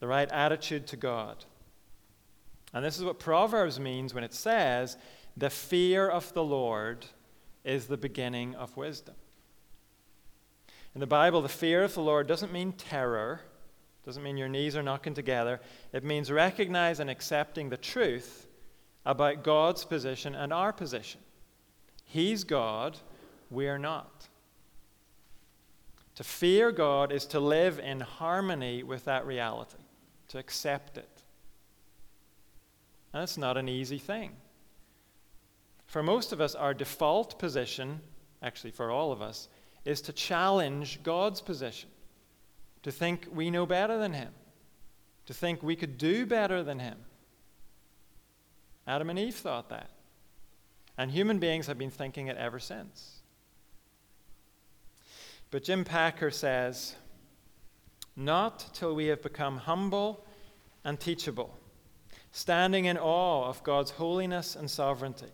the 0.00 0.06
right 0.06 0.30
attitude 0.30 0.86
to 0.88 0.96
God. 0.96 1.44
And 2.72 2.84
this 2.84 2.98
is 2.98 3.04
what 3.04 3.18
Proverbs 3.18 3.80
means 3.80 4.14
when 4.14 4.24
it 4.24 4.34
says, 4.34 4.96
The 5.36 5.50
fear 5.50 6.08
of 6.08 6.32
the 6.34 6.44
Lord 6.44 7.06
is 7.64 7.86
the 7.86 7.96
beginning 7.96 8.54
of 8.54 8.76
wisdom. 8.76 9.14
In 10.94 11.00
the 11.00 11.06
Bible, 11.06 11.42
the 11.42 11.48
fear 11.48 11.84
of 11.84 11.94
the 11.94 12.00
Lord 12.00 12.26
doesn't 12.26 12.52
mean 12.52 12.72
terror, 12.72 13.40
doesn't 14.08 14.22
mean 14.22 14.38
your 14.38 14.48
knees 14.48 14.74
are 14.74 14.82
knocking 14.82 15.12
together. 15.12 15.60
It 15.92 16.02
means 16.02 16.32
recognizing 16.32 17.02
and 17.02 17.10
accepting 17.10 17.68
the 17.68 17.76
truth 17.76 18.46
about 19.04 19.44
God's 19.44 19.84
position 19.84 20.34
and 20.34 20.50
our 20.50 20.72
position. 20.72 21.20
He's 22.04 22.42
God, 22.42 22.96
we 23.50 23.68
are 23.68 23.78
not. 23.78 24.28
To 26.14 26.24
fear 26.24 26.72
God 26.72 27.12
is 27.12 27.26
to 27.26 27.38
live 27.38 27.78
in 27.80 28.00
harmony 28.00 28.82
with 28.82 29.04
that 29.04 29.26
reality, 29.26 29.84
to 30.28 30.38
accept 30.38 30.96
it. 30.96 31.22
And 33.12 33.22
it's 33.22 33.36
not 33.36 33.58
an 33.58 33.68
easy 33.68 33.98
thing. 33.98 34.36
For 35.84 36.02
most 36.02 36.32
of 36.32 36.40
us, 36.40 36.54
our 36.54 36.72
default 36.72 37.38
position, 37.38 38.00
actually 38.42 38.70
for 38.70 38.90
all 38.90 39.12
of 39.12 39.20
us, 39.20 39.50
is 39.84 40.00
to 40.00 40.14
challenge 40.14 41.02
God's 41.02 41.42
position 41.42 41.90
to 42.82 42.92
think 42.92 43.28
we 43.32 43.50
know 43.50 43.66
better 43.66 43.98
than 43.98 44.12
him, 44.12 44.32
to 45.26 45.34
think 45.34 45.62
we 45.62 45.76
could 45.76 45.98
do 45.98 46.26
better 46.26 46.62
than 46.62 46.78
him. 46.78 46.98
Adam 48.86 49.10
and 49.10 49.18
Eve 49.18 49.34
thought 49.34 49.68
that. 49.68 49.90
And 50.96 51.10
human 51.10 51.38
beings 51.38 51.66
have 51.66 51.78
been 51.78 51.90
thinking 51.90 52.26
it 52.26 52.36
ever 52.36 52.58
since. 52.58 53.18
But 55.50 55.62
Jim 55.64 55.84
Packer 55.84 56.30
says, 56.30 56.96
Not 58.16 58.74
till 58.74 58.94
we 58.94 59.06
have 59.06 59.22
become 59.22 59.58
humble 59.58 60.24
and 60.84 60.98
teachable, 60.98 61.56
standing 62.32 62.86
in 62.86 62.98
awe 62.98 63.48
of 63.48 63.62
God's 63.62 63.92
holiness 63.92 64.56
and 64.56 64.70
sovereignty, 64.70 65.32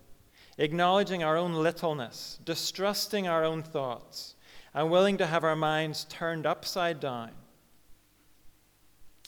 acknowledging 0.58 1.24
our 1.24 1.36
own 1.36 1.54
littleness, 1.54 2.38
distrusting 2.44 3.26
our 3.26 3.44
own 3.44 3.62
thoughts, 3.62 4.34
and 4.74 4.90
willing 4.90 5.16
to 5.18 5.26
have 5.26 5.44
our 5.44 5.56
minds 5.56 6.04
turned 6.08 6.46
upside 6.46 7.00
down. 7.00 7.30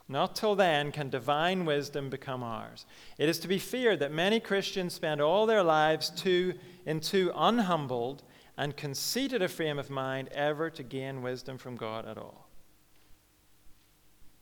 Not 0.09 0.37
till 0.37 0.55
then 0.55 0.93
can 0.93 1.11
divine 1.11 1.65
wisdom 1.65 2.11
become 2.11 2.43
ours. 2.43 2.87
It 3.19 3.29
is 3.29 3.39
to 3.41 3.49
be 3.49 3.59
feared 3.59 3.99
that 4.01 4.13
many 4.13 4.39
Christians 4.39 4.95
spend 4.95 5.21
all 5.21 5.47
their 5.47 5.63
lives 5.63 6.11
too, 6.11 6.55
in 6.85 7.01
too 7.01 7.33
unhumbled 7.35 8.23
and 8.57 8.77
conceited 8.77 9.43
a 9.43 9.49
frame 9.49 9.79
of 9.79 9.91
mind 9.91 10.29
ever 10.29 10.71
to 10.71 10.83
gain 10.83 11.23
wisdom 11.23 11.59
from 11.59 11.77
God 11.77 12.07
at 12.07 12.19
all. 12.19 12.49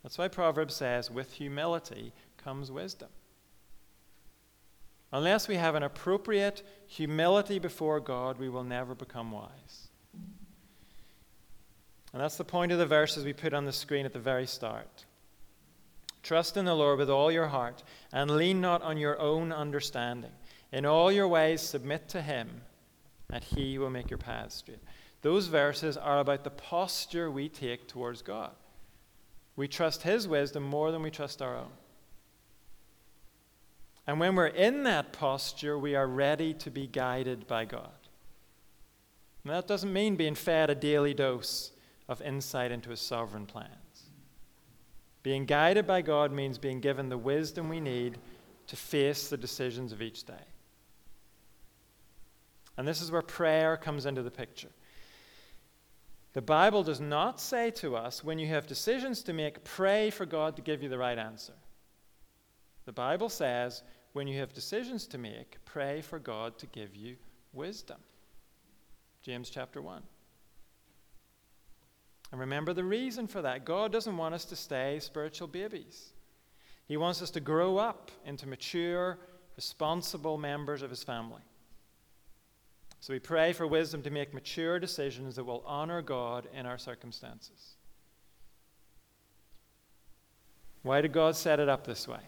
That's 0.03 0.19
why 0.19 0.29
Proverbs 0.29 0.75
says, 0.75 1.11
with 1.11 1.33
humility 1.33 2.13
comes 2.37 2.71
wisdom. 2.71 3.09
Unless 5.13 5.49
we 5.49 5.55
have 5.55 5.75
an 5.75 5.83
appropriate 5.83 6.63
humility 6.87 7.59
before 7.59 8.01
God, 8.01 8.39
we 8.39 8.51
will 8.51 8.65
never 8.65 8.95
become 8.95 9.33
wise. 9.33 9.84
And 12.15 12.23
that's 12.23 12.37
the 12.37 12.45
point 12.45 12.71
of 12.71 12.79
the 12.79 12.87
verses 12.87 13.25
we 13.25 13.33
put 13.33 13.53
on 13.53 13.65
the 13.65 13.73
screen 13.73 14.07
at 14.07 14.13
the 14.13 14.21
very 14.21 14.47
start. 14.47 15.05
Trust 16.23 16.57
in 16.57 16.65
the 16.65 16.77
Lord 16.77 17.01
with 17.01 17.11
all 17.11 17.33
your 17.33 17.49
heart, 17.49 17.83
and 18.13 18.31
lean 18.31 18.61
not 18.61 18.83
on 18.83 18.97
your 18.97 19.21
own 19.21 19.51
understanding. 19.51 20.31
In 20.71 20.87
all 20.87 21.11
your 21.11 21.27
ways, 21.27 21.61
submit 21.61 22.09
to 22.11 22.23
Him, 22.23 22.63
and 23.31 23.43
He 23.43 23.79
will 23.79 23.91
make 23.91 24.11
your 24.11 24.19
paths 24.19 24.55
straight. 24.55 24.79
Those 25.23 25.49
verses 25.49 25.97
are 25.97 26.21
about 26.21 26.45
the 26.45 26.51
posture 26.51 27.33
we 27.33 27.49
take 27.49 27.89
towards 27.89 28.23
God. 28.23 28.53
We 29.57 29.67
trust 29.67 30.03
His 30.05 30.29
wisdom 30.29 30.63
more 30.63 30.93
than 30.93 31.03
we 31.03 31.11
trust 31.11 31.43
our 31.43 31.57
own. 31.57 31.73
And 34.07 34.21
when 34.21 34.37
we're 34.37 34.47
in 34.47 34.85
that 34.85 35.13
posture, 35.13 35.77
we 35.77 35.97
are 35.97 36.07
ready 36.07 36.55
to 36.55 36.71
be 36.71 36.87
guided 36.87 37.49
by 37.49 37.65
God. 37.65 37.91
And 39.43 39.53
that 39.53 39.67
doesn't 39.67 39.93
mean 39.93 40.15
being 40.15 40.37
fed 40.37 40.71
a 40.71 40.77
daily 40.77 41.13
dose 41.13 41.73
of 42.09 42.21
insight 42.23 42.71
into 42.71 42.91
his 42.91 43.01
sovereign 43.01 43.47
plans. 43.47 44.11
Being 45.23 45.47
guided 45.47 45.87
by 45.87 46.03
God 46.03 46.33
means 46.33 46.59
being 46.59 46.81
given 46.81 47.09
the 47.09 47.19
wisdom 47.19 47.69
we 47.69 47.81
need 47.81 48.19
to 48.67 48.77
face 48.77 49.29
the 49.29 49.37
decisions 49.37 49.93
of 49.93 50.03
each 50.03 50.25
day. 50.25 50.35
And 52.77 52.87
this 52.87 53.01
is 53.01 53.11
where 53.11 53.23
prayer 53.23 53.77
comes 53.77 54.05
into 54.05 54.23
the 54.23 54.31
picture. 54.31 54.71
The 56.35 56.43
Bible 56.43 56.83
does 56.83 57.01
not 57.01 57.41
say 57.41 57.71
to 57.73 57.97
us, 57.97 58.25
when 58.25 58.39
you 58.39 58.49
have 58.49 58.67
decisions 58.67 59.23
to 59.23 59.33
make, 59.33 59.63
pray 59.65 60.11
for 60.11 60.27
God 60.27 60.57
to 60.57 60.63
give 60.63 60.83
you 60.83 60.89
the 60.89 60.99
right 60.99 61.19
answer. 61.19 61.55
The 62.85 62.93
Bible 62.93 63.29
says, 63.29 63.83
when 64.13 64.27
you 64.27 64.39
have 64.41 64.53
decisions 64.53 65.07
to 65.09 65.19
make, 65.19 65.57
pray 65.65 66.01
for 66.01 66.19
God 66.19 66.59
to 66.59 66.67
give 66.67 66.95
you 66.97 67.17
wisdom. 67.53 67.99
James 69.23 69.49
chapter 69.49 69.81
1. 69.81 70.03
And 72.35 72.41
remember 72.41 72.73
the 72.73 72.83
reason 72.83 73.29
for 73.29 73.43
that. 73.43 73.65
God 73.65 73.93
doesn't 73.93 74.17
want 74.17 74.35
us 74.35 74.45
to 74.47 74.57
stay 74.57 74.99
spiritual 74.99 75.47
babies. 75.47 76.15
He 76.85 76.97
wants 76.97 77.23
us 77.23 77.31
to 77.31 77.39
grow 77.39 77.77
up 77.77 78.11
into 78.27 78.49
mature, 78.49 79.21
responsible 79.55 80.37
members 80.37 80.83
of 80.83 80.91
His 80.91 81.05
family. 81.05 81.43
So 82.99 83.13
we 83.13 83.21
pray 83.21 83.53
for 83.53 83.69
wisdom 83.69 84.03
to 84.03 84.11
make 84.11 84.35
mature 84.35 84.81
decisions 84.81 85.37
that 85.37 85.45
will 85.45 85.63
honor 85.65 86.03
God 86.03 86.49
in 86.53 86.67
our 86.67 86.77
circumstances. 86.77 87.77
Why 90.83 91.03
did 91.03 91.13
God 91.13 91.37
set 91.37 91.61
it 91.61 91.69
up 91.69 91.87
this 91.87 92.09
way? 92.09 92.25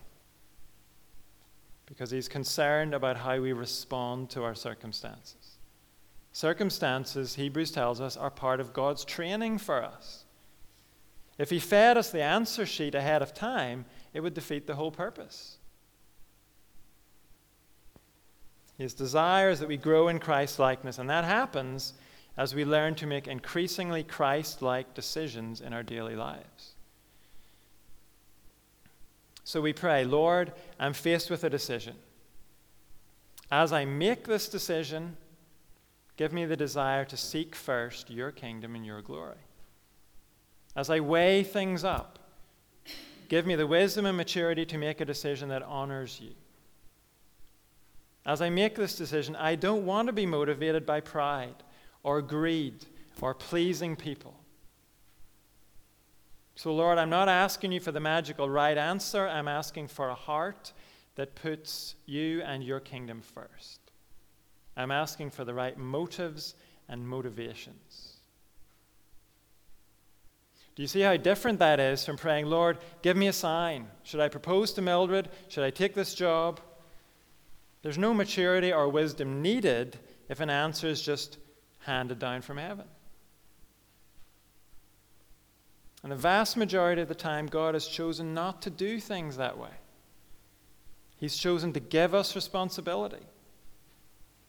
Because 1.86 2.12
He's 2.12 2.28
concerned 2.28 2.94
about 2.94 3.16
how 3.16 3.40
we 3.40 3.52
respond 3.52 4.30
to 4.30 4.44
our 4.44 4.54
circumstances. 4.54 5.45
Circumstances, 6.36 7.36
Hebrews 7.36 7.70
tells 7.70 7.98
us, 7.98 8.14
are 8.14 8.28
part 8.28 8.60
of 8.60 8.74
God's 8.74 9.06
training 9.06 9.56
for 9.56 9.82
us. 9.82 10.26
If 11.38 11.48
He 11.48 11.58
fed 11.58 11.96
us 11.96 12.10
the 12.10 12.20
answer 12.20 12.66
sheet 12.66 12.94
ahead 12.94 13.22
of 13.22 13.32
time, 13.32 13.86
it 14.12 14.20
would 14.20 14.34
defeat 14.34 14.66
the 14.66 14.74
whole 14.74 14.90
purpose. 14.90 15.56
His 18.76 18.92
desire 18.92 19.48
is 19.48 19.60
that 19.60 19.68
we 19.68 19.78
grow 19.78 20.08
in 20.08 20.18
Christ's 20.18 20.58
likeness, 20.58 20.98
and 20.98 21.08
that 21.08 21.24
happens 21.24 21.94
as 22.36 22.54
we 22.54 22.66
learn 22.66 22.96
to 22.96 23.06
make 23.06 23.26
increasingly 23.26 24.02
Christ 24.02 24.60
like 24.60 24.92
decisions 24.92 25.62
in 25.62 25.72
our 25.72 25.82
daily 25.82 26.16
lives. 26.16 26.74
So 29.42 29.62
we 29.62 29.72
pray, 29.72 30.04
Lord, 30.04 30.52
I'm 30.78 30.92
faced 30.92 31.30
with 31.30 31.44
a 31.44 31.48
decision. 31.48 31.94
As 33.50 33.72
I 33.72 33.86
make 33.86 34.26
this 34.26 34.50
decision, 34.50 35.16
give 36.16 36.32
me 36.32 36.44
the 36.44 36.56
desire 36.56 37.04
to 37.04 37.16
seek 37.16 37.54
first 37.54 38.10
your 38.10 38.30
kingdom 38.30 38.74
and 38.74 38.84
your 38.84 39.02
glory. 39.02 39.36
As 40.74 40.90
I 40.90 41.00
weigh 41.00 41.42
things 41.42 41.84
up, 41.84 42.18
give 43.28 43.46
me 43.46 43.54
the 43.54 43.66
wisdom 43.66 44.06
and 44.06 44.16
maturity 44.16 44.66
to 44.66 44.78
make 44.78 45.00
a 45.00 45.04
decision 45.04 45.48
that 45.48 45.62
honors 45.62 46.20
you. 46.20 46.32
As 48.26 48.42
I 48.42 48.50
make 48.50 48.74
this 48.74 48.96
decision, 48.96 49.36
I 49.36 49.54
don't 49.54 49.86
want 49.86 50.06
to 50.06 50.12
be 50.12 50.26
motivated 50.26 50.84
by 50.84 51.00
pride 51.00 51.54
or 52.02 52.20
greed 52.20 52.84
or 53.20 53.34
pleasing 53.34 53.96
people. 53.96 54.34
So, 56.56 56.74
Lord, 56.74 56.98
I'm 56.98 57.10
not 57.10 57.28
asking 57.28 57.72
you 57.72 57.80
for 57.80 57.92
the 57.92 58.00
magical 58.00 58.48
right 58.48 58.76
answer. 58.76 59.28
I'm 59.28 59.46
asking 59.46 59.88
for 59.88 60.08
a 60.08 60.14
heart 60.14 60.72
that 61.14 61.34
puts 61.34 61.94
you 62.06 62.42
and 62.42 62.64
your 62.64 62.80
kingdom 62.80 63.20
first. 63.20 63.85
I'm 64.76 64.90
asking 64.90 65.30
for 65.30 65.44
the 65.44 65.54
right 65.54 65.76
motives 65.76 66.54
and 66.88 67.06
motivations. 67.06 68.12
Do 70.74 70.82
you 70.82 70.88
see 70.88 71.00
how 71.00 71.16
different 71.16 71.58
that 71.60 71.80
is 71.80 72.04
from 72.04 72.18
praying, 72.18 72.46
Lord, 72.46 72.78
give 73.00 73.16
me 73.16 73.28
a 73.28 73.32
sign? 73.32 73.86
Should 74.02 74.20
I 74.20 74.28
propose 74.28 74.74
to 74.74 74.82
Mildred? 74.82 75.30
Should 75.48 75.64
I 75.64 75.70
take 75.70 75.94
this 75.94 76.14
job? 76.14 76.60
There's 77.80 77.96
no 77.96 78.12
maturity 78.12 78.72
or 78.72 78.88
wisdom 78.88 79.40
needed 79.40 79.98
if 80.28 80.40
an 80.40 80.50
answer 80.50 80.86
is 80.86 81.00
just 81.00 81.38
handed 81.78 82.18
down 82.18 82.42
from 82.42 82.58
heaven. 82.58 82.84
And 86.02 86.12
the 86.12 86.16
vast 86.16 86.56
majority 86.56 87.00
of 87.00 87.08
the 87.08 87.14
time, 87.14 87.46
God 87.46 87.74
has 87.74 87.86
chosen 87.86 88.34
not 88.34 88.60
to 88.62 88.70
do 88.70 89.00
things 89.00 89.38
that 89.38 89.56
way. 89.56 89.70
He's 91.16 91.36
chosen 91.36 91.72
to 91.72 91.80
give 91.80 92.14
us 92.14 92.36
responsibility. 92.36 93.24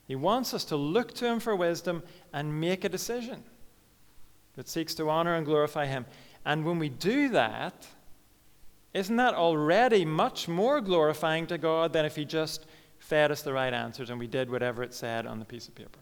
He 0.08 0.16
wants 0.16 0.54
us 0.54 0.64
to 0.66 0.76
look 0.78 1.14
to 1.16 1.26
Him 1.26 1.40
for 1.40 1.56
wisdom 1.56 2.02
and 2.34 2.60
make 2.60 2.84
a 2.84 2.90
decision 2.90 3.44
that 4.56 4.70
seeks 4.70 4.96
to 4.96 5.10
honor 5.10 5.36
and 5.36 5.46
glorify 5.46 5.86
Him. 5.86 6.06
And 6.46 6.66
when 6.66 6.80
we 6.80 6.90
do 6.90 7.30
that, 7.30 7.86
isn't 8.94 9.18
that 9.18 9.34
already 9.34 10.06
much 10.06 10.48
more 10.48 10.80
glorifying 10.80 11.46
to 11.48 11.58
God 11.58 11.92
than 11.92 12.06
if 12.06 12.16
He 12.16 12.24
just 12.24 12.66
fed 13.00 13.32
us 13.32 13.42
the 13.42 13.54
right 13.54 13.74
answers 13.74 14.10
and 14.10 14.18
we 14.18 14.28
did 14.28 14.50
whatever 14.50 14.82
it 14.82 14.94
said 14.94 15.28
on 15.28 15.40
the 15.40 15.46
piece 15.46 15.68
of 15.68 15.76
paper. 15.76 16.00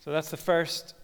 So 0.00 0.12
that's 0.12 0.30
the 0.30 0.36
first 0.36 0.94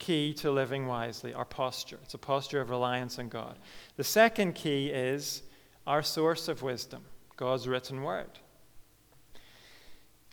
key 0.00 0.34
to 0.34 0.50
living 0.50 0.88
wisely 0.88 1.32
our 1.32 1.44
posture. 1.44 2.00
It's 2.02 2.14
a 2.14 2.18
posture 2.18 2.60
of 2.60 2.68
reliance 2.68 3.18
on 3.20 3.28
God. 3.28 3.58
The 3.96 4.02
second 4.02 4.56
key 4.56 4.88
is 4.88 5.42
our 5.86 6.02
source 6.02 6.48
of 6.48 6.62
wisdom, 6.62 7.04
God's 7.36 7.68
written 7.68 8.02
word. 8.02 8.38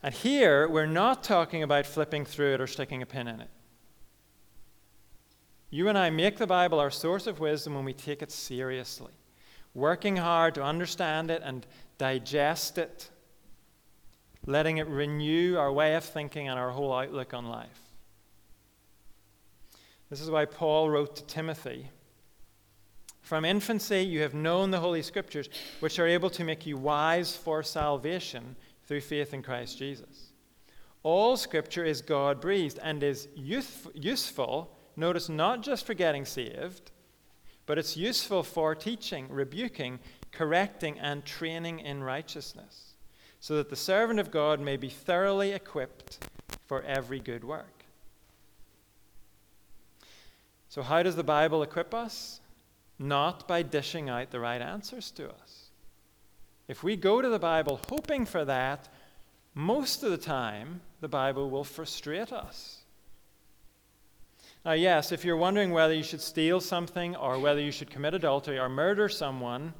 And 0.03 0.13
here, 0.13 0.67
we're 0.67 0.87
not 0.87 1.23
talking 1.23 1.61
about 1.61 1.85
flipping 1.85 2.25
through 2.25 2.55
it 2.55 2.61
or 2.61 2.67
sticking 2.67 3.01
a 3.01 3.05
pin 3.05 3.27
in 3.27 3.39
it. 3.39 3.49
You 5.69 5.87
and 5.87 5.97
I 5.97 6.09
make 6.09 6.37
the 6.37 6.47
Bible 6.47 6.79
our 6.79 6.91
source 6.91 7.27
of 7.27 7.39
wisdom 7.39 7.75
when 7.75 7.85
we 7.85 7.93
take 7.93 8.21
it 8.21 8.31
seriously, 8.31 9.13
working 9.73 10.17
hard 10.17 10.55
to 10.55 10.63
understand 10.63 11.31
it 11.31 11.41
and 11.45 11.65
digest 11.97 12.77
it, 12.77 13.09
letting 14.45 14.77
it 14.77 14.87
renew 14.87 15.55
our 15.57 15.71
way 15.71 15.95
of 15.95 16.03
thinking 16.03 16.49
and 16.49 16.59
our 16.59 16.71
whole 16.71 16.93
outlook 16.93 17.33
on 17.33 17.45
life. 17.45 17.79
This 20.09 20.19
is 20.19 20.29
why 20.29 20.45
Paul 20.45 20.89
wrote 20.89 21.15
to 21.15 21.23
Timothy 21.25 21.89
From 23.21 23.45
infancy 23.45 24.01
you 24.01 24.21
have 24.21 24.33
known 24.33 24.71
the 24.71 24.79
Holy 24.79 25.01
Scriptures, 25.01 25.49
which 25.79 25.99
are 25.99 26.07
able 26.07 26.29
to 26.31 26.43
make 26.43 26.65
you 26.65 26.77
wise 26.77 27.35
for 27.35 27.63
salvation 27.63 28.55
through 28.85 29.01
faith 29.01 29.33
in 29.33 29.41
Christ 29.41 29.77
Jesus. 29.77 30.31
All 31.03 31.37
Scripture 31.37 31.85
is 31.85 32.01
God 32.01 32.41
breathed 32.41 32.79
and 32.81 33.01
is 33.03 33.27
useful 33.35 34.75
Notice, 34.95 35.29
not 35.29 35.61
just 35.61 35.85
for 35.85 35.93
getting 35.93 36.25
saved, 36.25 36.91
but 37.65 37.77
it's 37.77 37.95
useful 37.95 38.43
for 38.43 38.75
teaching, 38.75 39.27
rebuking, 39.29 39.99
correcting, 40.31 40.99
and 40.99 41.25
training 41.25 41.79
in 41.79 42.03
righteousness, 42.03 42.93
so 43.39 43.55
that 43.55 43.69
the 43.69 43.75
servant 43.75 44.19
of 44.19 44.31
God 44.31 44.59
may 44.59 44.77
be 44.77 44.89
thoroughly 44.89 45.51
equipped 45.53 46.27
for 46.65 46.81
every 46.83 47.19
good 47.19 47.43
work. 47.43 47.85
So, 50.67 50.81
how 50.81 51.03
does 51.03 51.15
the 51.15 51.23
Bible 51.23 51.63
equip 51.63 51.93
us? 51.93 52.40
Not 53.01 53.47
by 53.47 53.63
dishing 53.63 54.09
out 54.09 54.29
the 54.29 54.39
right 54.39 54.61
answers 54.61 55.09
to 55.11 55.27
us. 55.27 55.71
If 56.67 56.83
we 56.83 56.95
go 56.95 57.19
to 57.19 57.29
the 57.29 57.39
Bible 57.39 57.79
hoping 57.89 58.27
for 58.27 58.45
that, 58.45 58.89
most 59.55 60.03
of 60.03 60.11
the 60.11 60.19
time 60.19 60.81
the 60.99 61.07
Bible 61.07 61.49
will 61.49 61.63
frustrate 61.63 62.31
us. 62.31 62.83
Now, 64.63 64.73
yes, 64.73 65.11
if 65.11 65.25
you're 65.25 65.35
wondering 65.35 65.71
whether 65.71 65.95
you 65.95 66.03
should 66.03 66.21
steal 66.21 66.61
something 66.61 67.15
or 67.15 67.39
whether 67.39 67.59
you 67.59 67.71
should 67.71 67.89
commit 67.89 68.13
adultery 68.13 68.59
or 68.59 68.69
murder 68.69 69.09
someone, 69.09 69.73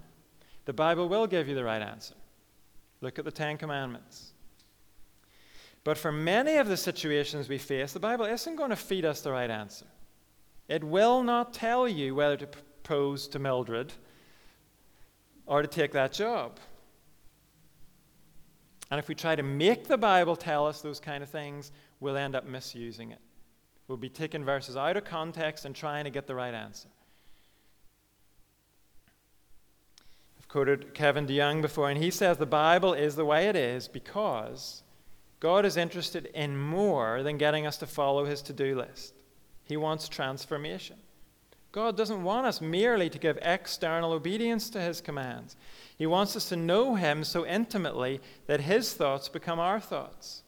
the 0.65 0.73
Bible 0.73 1.07
will 1.07 1.27
give 1.27 1.47
you 1.47 1.53
the 1.53 1.63
right 1.63 1.81
answer. 1.81 2.15
Look 3.01 3.19
at 3.19 3.25
the 3.25 3.31
Ten 3.31 3.55
Commandments. 3.55 4.31
But 5.83 5.99
for 5.99 6.11
many 6.11 6.57
of 6.57 6.67
the 6.67 6.77
situations 6.77 7.47
we 7.47 7.59
face, 7.59 7.93
the 7.93 7.99
Bible 7.99 8.25
isn't 8.25 8.55
going 8.55 8.71
to 8.71 8.75
feed 8.75 9.05
us 9.05 9.21
the 9.21 9.31
right 9.31 9.49
answer. 9.51 9.85
It 10.67 10.83
will 10.83 11.21
not 11.21 11.53
tell 11.53 11.87
you 11.87 12.15
whether 12.15 12.37
to 12.37 12.47
propose 12.83 13.27
to 13.29 13.39
Mildred 13.39 13.93
or 15.45 15.61
to 15.61 15.67
take 15.67 15.91
that 15.93 16.11
job. 16.11 16.59
And 18.89 18.99
if 18.99 19.07
we 19.07 19.15
try 19.15 19.35
to 19.35 19.43
make 19.43 19.87
the 19.87 19.97
Bible 19.97 20.35
tell 20.35 20.67
us 20.67 20.81
those 20.81 20.99
kind 20.99 21.23
of 21.23 21.29
things, 21.29 21.71
we'll 21.99 22.17
end 22.17 22.35
up 22.35 22.45
misusing 22.45 23.11
it. 23.11 23.19
We'll 23.87 23.97
be 23.97 24.09
taking 24.09 24.43
verses 24.43 24.75
out 24.75 24.97
of 24.97 25.05
context 25.05 25.65
and 25.65 25.75
trying 25.75 26.03
to 26.05 26.09
get 26.09 26.27
the 26.27 26.35
right 26.35 26.53
answer. 26.53 26.89
I've 30.37 30.47
quoted 30.47 30.93
Kevin 30.93 31.25
DeYoung 31.25 31.61
before, 31.61 31.89
and 31.89 32.01
he 32.01 32.11
says 32.11 32.37
the 32.37 32.45
Bible 32.45 32.93
is 32.93 33.15
the 33.15 33.25
way 33.25 33.47
it 33.47 33.55
is 33.55 33.87
because 33.87 34.83
God 35.39 35.65
is 35.65 35.77
interested 35.77 36.25
in 36.33 36.57
more 36.57 37.23
than 37.23 37.37
getting 37.37 37.65
us 37.65 37.77
to 37.77 37.87
follow 37.87 38.25
his 38.25 38.41
to 38.43 38.53
do 38.53 38.75
list. 38.75 39.13
He 39.63 39.77
wants 39.77 40.09
transformation. 40.09 40.97
God 41.71 41.95
doesn't 41.95 42.23
want 42.23 42.45
us 42.45 42.59
merely 42.59 43.09
to 43.09 43.17
give 43.17 43.39
external 43.41 44.11
obedience 44.11 44.69
to 44.71 44.81
his 44.81 44.99
commands. 44.99 45.55
He 45.97 46.05
wants 46.05 46.35
us 46.35 46.49
to 46.49 46.55
know 46.55 46.95
him 46.95 47.23
so 47.23 47.45
intimately 47.45 48.19
that 48.47 48.61
his 48.61 48.93
thoughts 48.93 49.29
become 49.29 49.59
our 49.59 49.79
thoughts. 49.79 50.43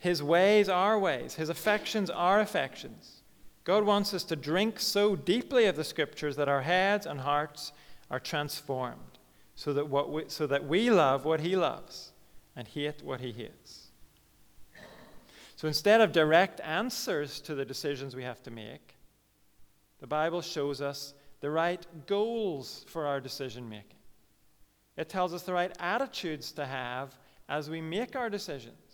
His 0.00 0.22
ways 0.22 0.68
are 0.68 0.98
ways, 0.98 1.34
His 1.34 1.48
affections 1.48 2.10
are 2.10 2.40
affections. 2.40 3.22
God 3.64 3.84
wants 3.84 4.14
us 4.14 4.22
to 4.24 4.36
drink 4.36 4.78
so 4.78 5.16
deeply 5.16 5.64
of 5.64 5.74
the 5.74 5.84
Scriptures 5.84 6.36
that 6.36 6.48
our 6.48 6.62
heads 6.62 7.06
and 7.06 7.20
hearts 7.20 7.72
are 8.10 8.20
transformed 8.20 9.18
so 9.56 9.72
that, 9.72 9.88
what 9.88 10.12
we, 10.12 10.24
so 10.28 10.46
that 10.46 10.66
we 10.66 10.90
love 10.90 11.24
what 11.24 11.40
He 11.40 11.56
loves 11.56 12.12
and 12.54 12.68
hate 12.68 13.02
what 13.02 13.20
He 13.20 13.32
hates. 13.32 13.88
So 15.56 15.66
instead 15.66 16.00
of 16.00 16.12
direct 16.12 16.60
answers 16.60 17.40
to 17.40 17.54
the 17.54 17.64
decisions 17.64 18.14
we 18.14 18.22
have 18.22 18.42
to 18.44 18.50
make, 18.50 18.95
the 20.00 20.06
Bible 20.06 20.42
shows 20.42 20.80
us 20.80 21.14
the 21.40 21.50
right 21.50 21.84
goals 22.06 22.84
for 22.88 23.06
our 23.06 23.20
decision 23.20 23.68
making. 23.68 23.98
It 24.96 25.08
tells 25.08 25.34
us 25.34 25.42
the 25.42 25.52
right 25.52 25.74
attitudes 25.78 26.52
to 26.52 26.66
have 26.66 27.14
as 27.48 27.68
we 27.68 27.80
make 27.80 28.16
our 28.16 28.30
decisions 28.30 28.86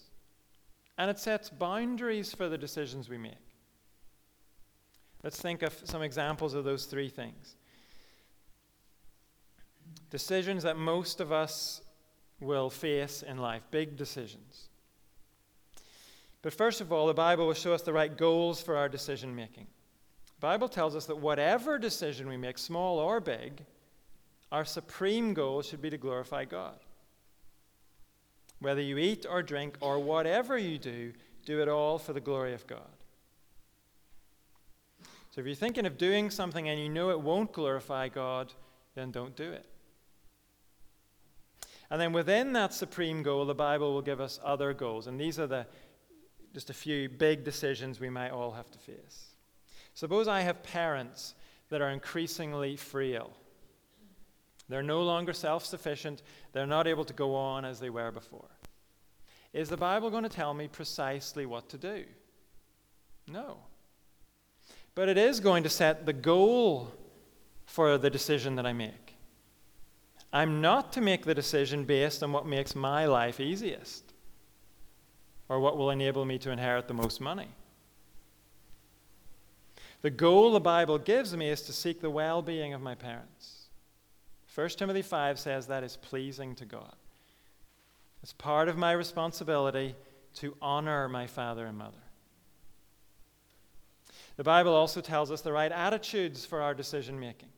and 0.98 1.10
it 1.10 1.18
sets 1.18 1.50
boundaries 1.50 2.34
for 2.34 2.48
the 2.48 2.58
decisions 2.58 3.08
we 3.08 3.18
make. 3.18 3.34
Let's 5.22 5.40
think 5.40 5.62
of 5.62 5.80
some 5.84 6.02
examples 6.02 6.54
of 6.54 6.64
those 6.64 6.86
three 6.86 7.08
things. 7.08 7.56
Decisions 10.10 10.62
that 10.64 10.76
most 10.76 11.20
of 11.20 11.32
us 11.32 11.80
will 12.40 12.68
face 12.68 13.22
in 13.22 13.38
life, 13.38 13.62
big 13.70 13.96
decisions. 13.96 14.68
But 16.42 16.52
first 16.52 16.80
of 16.80 16.92
all, 16.92 17.06
the 17.06 17.14
Bible 17.14 17.46
will 17.46 17.54
show 17.54 17.72
us 17.72 17.82
the 17.82 17.92
right 17.92 18.16
goals 18.16 18.60
for 18.60 18.76
our 18.76 18.88
decision 18.88 19.34
making. 19.34 19.68
Bible 20.42 20.68
tells 20.68 20.96
us 20.96 21.06
that 21.06 21.18
whatever 21.18 21.78
decision 21.78 22.28
we 22.28 22.36
make, 22.36 22.58
small 22.58 22.98
or 22.98 23.20
big, 23.20 23.64
our 24.50 24.64
supreme 24.64 25.34
goal 25.34 25.62
should 25.62 25.80
be 25.80 25.88
to 25.88 25.96
glorify 25.96 26.44
God. 26.44 26.74
Whether 28.58 28.80
you 28.80 28.98
eat 28.98 29.24
or 29.24 29.44
drink 29.44 29.76
or 29.80 30.00
whatever 30.00 30.58
you 30.58 30.78
do, 30.78 31.12
do 31.46 31.62
it 31.62 31.68
all 31.68 31.96
for 31.96 32.12
the 32.12 32.20
glory 32.20 32.54
of 32.54 32.66
God. 32.66 32.80
So 35.30 35.40
if 35.40 35.46
you're 35.46 35.54
thinking 35.54 35.86
of 35.86 35.96
doing 35.96 36.28
something 36.28 36.68
and 36.68 36.80
you 36.80 36.88
know 36.88 37.10
it 37.10 37.20
won't 37.20 37.52
glorify 37.52 38.08
God, 38.08 38.52
then 38.96 39.12
don't 39.12 39.36
do 39.36 39.52
it. 39.52 39.66
And 41.88 42.00
then 42.00 42.12
within 42.12 42.52
that 42.54 42.74
supreme 42.74 43.22
goal, 43.22 43.44
the 43.44 43.54
Bible 43.54 43.92
will 43.92 44.02
give 44.02 44.20
us 44.20 44.40
other 44.42 44.74
goals. 44.74 45.06
And 45.06 45.20
these 45.20 45.38
are 45.38 45.46
the 45.46 45.68
just 46.52 46.68
a 46.68 46.74
few 46.74 47.08
big 47.08 47.44
decisions 47.44 48.00
we 48.00 48.10
might 48.10 48.30
all 48.30 48.50
have 48.50 48.70
to 48.72 48.78
face. 48.80 49.31
Suppose 49.94 50.28
I 50.28 50.40
have 50.40 50.62
parents 50.62 51.34
that 51.68 51.80
are 51.80 51.90
increasingly 51.90 52.76
frail. 52.76 53.30
They're 54.68 54.82
no 54.82 55.02
longer 55.02 55.32
self 55.32 55.64
sufficient. 55.64 56.22
They're 56.52 56.66
not 56.66 56.86
able 56.86 57.04
to 57.04 57.12
go 57.12 57.34
on 57.34 57.64
as 57.64 57.80
they 57.80 57.90
were 57.90 58.10
before. 58.10 58.48
Is 59.52 59.68
the 59.68 59.76
Bible 59.76 60.10
going 60.10 60.22
to 60.22 60.28
tell 60.28 60.54
me 60.54 60.68
precisely 60.68 61.44
what 61.44 61.68
to 61.70 61.78
do? 61.78 62.04
No. 63.28 63.58
But 64.94 65.08
it 65.08 65.18
is 65.18 65.40
going 65.40 65.62
to 65.62 65.68
set 65.68 66.06
the 66.06 66.12
goal 66.12 66.92
for 67.66 67.98
the 67.98 68.10
decision 68.10 68.56
that 68.56 68.66
I 68.66 68.72
make. 68.72 69.16
I'm 70.32 70.60
not 70.62 70.92
to 70.94 71.00
make 71.00 71.24
the 71.24 71.34
decision 71.34 71.84
based 71.84 72.22
on 72.22 72.32
what 72.32 72.46
makes 72.46 72.74
my 72.74 73.04
life 73.04 73.40
easiest 73.40 74.12
or 75.48 75.60
what 75.60 75.76
will 75.76 75.90
enable 75.90 76.24
me 76.24 76.38
to 76.38 76.50
inherit 76.50 76.88
the 76.88 76.94
most 76.94 77.20
money. 77.20 77.48
The 80.02 80.10
goal 80.10 80.52
the 80.52 80.60
Bible 80.60 80.98
gives 80.98 81.34
me 81.36 81.48
is 81.48 81.62
to 81.62 81.72
seek 81.72 82.00
the 82.00 82.10
well 82.10 82.42
being 82.42 82.74
of 82.74 82.82
my 82.82 82.94
parents. 82.94 83.68
1 84.54 84.68
Timothy 84.70 85.02
5 85.02 85.38
says 85.38 85.68
that 85.68 85.84
is 85.84 85.96
pleasing 85.96 86.54
to 86.56 86.64
God. 86.64 86.94
It's 88.22 88.32
part 88.32 88.68
of 88.68 88.76
my 88.76 88.92
responsibility 88.92 89.94
to 90.34 90.56
honor 90.60 91.08
my 91.08 91.26
father 91.26 91.66
and 91.66 91.78
mother. 91.78 91.96
The 94.36 94.44
Bible 94.44 94.74
also 94.74 95.00
tells 95.00 95.30
us 95.30 95.40
the 95.40 95.52
right 95.52 95.72
attitudes 95.72 96.44
for 96.44 96.60
our 96.60 96.74
decision 96.74 97.18
making. 97.18 97.48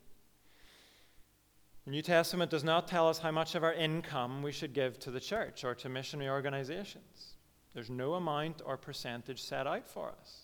The 1.84 1.90
New 1.90 2.02
Testament 2.02 2.50
does 2.50 2.64
not 2.64 2.88
tell 2.88 3.08
us 3.08 3.18
how 3.18 3.30
much 3.30 3.54
of 3.54 3.64
our 3.64 3.74
income 3.74 4.42
we 4.42 4.52
should 4.52 4.72
give 4.72 4.98
to 5.00 5.10
the 5.10 5.20
church 5.20 5.64
or 5.64 5.74
to 5.76 5.88
missionary 5.88 6.30
organizations. 6.30 7.34
There's 7.74 7.90
no 7.90 8.14
amount 8.14 8.62
or 8.64 8.76
percentage 8.76 9.42
set 9.42 9.66
out 9.66 9.88
for 9.88 10.12
us. 10.20 10.43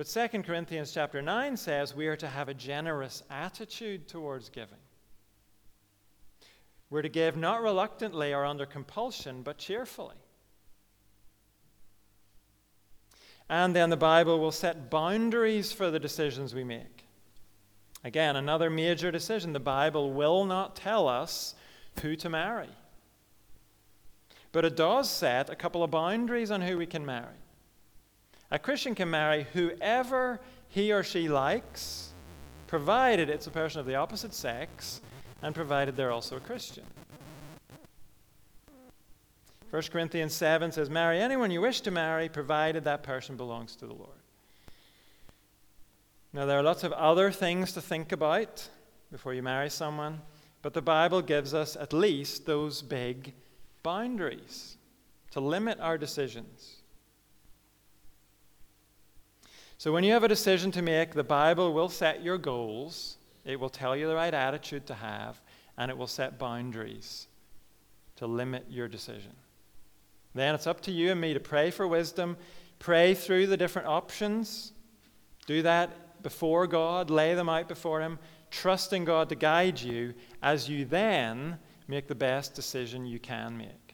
But 0.00 0.06
2 0.06 0.44
Corinthians 0.44 0.92
chapter 0.92 1.20
9 1.20 1.58
says 1.58 1.94
we 1.94 2.06
are 2.06 2.16
to 2.16 2.26
have 2.26 2.48
a 2.48 2.54
generous 2.54 3.22
attitude 3.28 4.08
towards 4.08 4.48
giving. 4.48 4.78
We're 6.88 7.02
to 7.02 7.10
give 7.10 7.36
not 7.36 7.60
reluctantly 7.60 8.32
or 8.32 8.46
under 8.46 8.64
compulsion, 8.64 9.42
but 9.42 9.58
cheerfully. 9.58 10.14
And 13.50 13.76
then 13.76 13.90
the 13.90 13.98
Bible 13.98 14.40
will 14.40 14.52
set 14.52 14.88
boundaries 14.88 15.70
for 15.70 15.90
the 15.90 16.00
decisions 16.00 16.54
we 16.54 16.64
make. 16.64 17.04
Again, 18.02 18.36
another 18.36 18.70
major 18.70 19.10
decision. 19.10 19.52
The 19.52 19.60
Bible 19.60 20.14
will 20.14 20.46
not 20.46 20.76
tell 20.76 21.08
us 21.08 21.54
who 22.00 22.16
to 22.16 22.30
marry. 22.30 22.70
But 24.50 24.64
it 24.64 24.78
does 24.78 25.10
set 25.10 25.50
a 25.50 25.54
couple 25.54 25.82
of 25.82 25.90
boundaries 25.90 26.50
on 26.50 26.62
who 26.62 26.78
we 26.78 26.86
can 26.86 27.04
marry. 27.04 27.39
A 28.50 28.58
Christian 28.58 28.94
can 28.94 29.10
marry 29.10 29.46
whoever 29.52 30.40
he 30.68 30.92
or 30.92 31.02
she 31.02 31.28
likes, 31.28 32.12
provided 32.66 33.28
it's 33.28 33.46
a 33.46 33.50
person 33.50 33.80
of 33.80 33.86
the 33.86 33.96
opposite 33.96 34.34
sex 34.34 35.00
and 35.42 35.54
provided 35.54 35.96
they're 35.96 36.12
also 36.12 36.36
a 36.36 36.40
Christian. 36.40 36.84
1 39.70 39.82
Corinthians 39.92 40.34
7 40.34 40.72
says, 40.72 40.90
Marry 40.90 41.20
anyone 41.20 41.50
you 41.50 41.60
wish 41.60 41.80
to 41.82 41.90
marry, 41.90 42.28
provided 42.28 42.84
that 42.84 43.04
person 43.04 43.36
belongs 43.36 43.76
to 43.76 43.86
the 43.86 43.94
Lord. 43.94 44.10
Now, 46.32 46.46
there 46.46 46.58
are 46.58 46.62
lots 46.62 46.84
of 46.84 46.92
other 46.92 47.30
things 47.30 47.72
to 47.72 47.80
think 47.80 48.12
about 48.12 48.68
before 49.12 49.34
you 49.34 49.42
marry 49.42 49.70
someone, 49.70 50.20
but 50.62 50.74
the 50.74 50.82
Bible 50.82 51.22
gives 51.22 51.54
us 51.54 51.76
at 51.76 51.92
least 51.92 52.46
those 52.46 52.82
big 52.82 53.32
boundaries 53.82 54.76
to 55.30 55.40
limit 55.40 55.78
our 55.80 55.98
decisions. 55.98 56.79
So, 59.80 59.92
when 59.92 60.04
you 60.04 60.12
have 60.12 60.24
a 60.24 60.28
decision 60.28 60.70
to 60.72 60.82
make, 60.82 61.14
the 61.14 61.24
Bible 61.24 61.72
will 61.72 61.88
set 61.88 62.22
your 62.22 62.36
goals, 62.36 63.16
it 63.46 63.58
will 63.58 63.70
tell 63.70 63.96
you 63.96 64.06
the 64.06 64.14
right 64.14 64.34
attitude 64.34 64.84
to 64.88 64.94
have, 64.94 65.40
and 65.78 65.90
it 65.90 65.96
will 65.96 66.06
set 66.06 66.38
boundaries 66.38 67.28
to 68.16 68.26
limit 68.26 68.66
your 68.68 68.88
decision. 68.88 69.32
Then 70.34 70.54
it's 70.54 70.66
up 70.66 70.82
to 70.82 70.92
you 70.92 71.12
and 71.12 71.18
me 71.18 71.32
to 71.32 71.40
pray 71.40 71.70
for 71.70 71.88
wisdom, 71.88 72.36
pray 72.78 73.14
through 73.14 73.46
the 73.46 73.56
different 73.56 73.88
options. 73.88 74.72
Do 75.46 75.62
that 75.62 76.22
before 76.22 76.66
God, 76.66 77.08
lay 77.08 77.32
them 77.32 77.48
out 77.48 77.66
before 77.66 78.02
Him, 78.02 78.18
trusting 78.50 79.06
God 79.06 79.30
to 79.30 79.34
guide 79.34 79.80
you 79.80 80.12
as 80.42 80.68
you 80.68 80.84
then 80.84 81.58
make 81.88 82.06
the 82.06 82.14
best 82.14 82.52
decision 82.52 83.06
you 83.06 83.18
can 83.18 83.56
make. 83.56 83.89